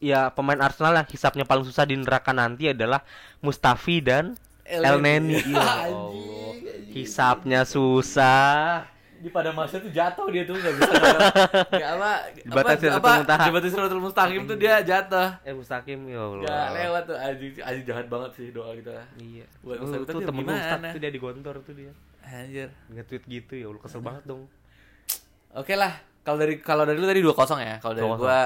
ya 0.00 0.28
pemain 0.28 0.60
Arsenal 0.60 0.92
yang 0.94 1.08
hisapnya 1.08 1.44
paling 1.44 1.64
susah 1.64 1.84
di 1.84 1.96
neraka 1.96 2.32
nanti 2.32 2.68
adalah 2.68 3.00
Mustafi 3.40 4.00
dan 4.00 4.36
El 4.64 4.80
El 4.82 4.96
Neni. 5.00 5.36
Ya 5.44 5.44
Anjing, 5.44 5.56
Allah. 5.56 6.52
anjing. 6.56 6.92
Hisapnya 6.92 7.60
susah. 7.64 8.88
Di 9.24 9.30
pada 9.30 9.50
masa 9.50 9.80
itu 9.80 9.88
jatuh 9.88 10.28
dia 10.28 10.44
tuh 10.44 10.52
nggak 10.52 10.74
bisa 10.76 10.92
nggak 11.72 11.90
apa 11.94 12.10
Di 12.36 12.40
batas 12.46 12.76
apa, 12.84 13.10
apa 13.24 13.36
jembatan 13.40 13.68
Siratul 13.68 14.02
Mustaqim 14.02 14.42
tuh 14.44 14.54
dia 14.54 14.74
jatuh 14.80 15.28
Eh 15.40 15.50
Mustaqim 15.50 15.96
ya 16.04 16.20
Allah. 16.20 16.44
nggak 16.44 16.68
lewat 16.76 17.02
tuh 17.04 17.16
anjing 17.16 17.52
anjing 17.58 17.84
jahat 17.84 18.06
banget 18.06 18.30
sih 18.34 18.46
doa 18.50 18.70
kita 18.74 18.92
Iya. 19.16 19.46
Buat 19.58 19.76
Oh, 19.80 20.04
tuh 20.04 20.20
temen? 20.20 20.44
Ustaz 20.44 20.80
tuh 20.86 21.00
dia 21.00 21.08
digontor 21.08 21.56
tuh 21.58 21.72
dia. 21.72 21.92
anjir 22.22 22.68
Nge-tweet 22.88 23.24
gitu 23.26 23.52
ya 23.54 23.66
Allah 23.66 23.80
kesel 23.80 24.00
banget 24.00 24.24
dong. 24.24 24.44
oke 25.50 25.72
lah 25.72 25.92
kalau 26.20 26.36
dari 26.36 26.54
kalau 26.58 26.82
dari 26.82 26.96
lu 26.96 27.04
tadi 27.04 27.20
dua 27.20 27.32
kosong 27.32 27.60
ya 27.60 27.76
kalau 27.78 27.92
dari 27.92 28.04
2-0. 28.06 28.16
gua 28.18 28.38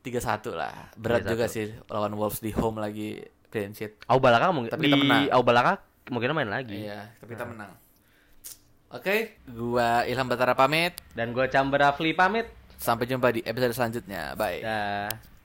tiga 0.00 0.16
satu 0.18 0.52
lah 0.52 0.92
berat 0.94 1.22
3-1. 1.22 1.28
juga 1.28 1.44
sih 1.46 1.64
lawan 1.86 2.12
Wolves 2.12 2.38
di 2.38 2.50
home 2.50 2.78
lagi 2.78 3.20
clean 3.46 3.72
sheet 3.72 4.00
Au 4.06 4.16
Balaka 4.16 4.48
mungkin 4.50 4.70
Tapi 4.70 4.86
kita 4.86 4.92
di 4.92 5.02
menang. 5.02 5.22
Au 5.30 5.40
Balaka 5.40 5.72
mungkin 6.06 6.32
main 6.32 6.48
lagi. 6.48 6.84
iya 6.84 7.10
tapi 7.16 7.32
kita 7.32 7.44
menang 7.44 7.72
oke 8.96 9.16
gua 9.46 10.02
Ilham 10.04 10.26
Batara 10.26 10.52
pamit 10.52 10.96
Dan 11.12 11.30
gua 11.30 11.46
Chamber 11.46 11.78
Rafli 11.78 12.12
pamit. 12.12 12.48
sampai 12.76 13.04
jumpa 13.04 13.32
di 13.32 13.40
episode 13.40 13.72
selanjutnya 13.72 14.32
bye 14.34 14.60
Dah. 14.60 15.35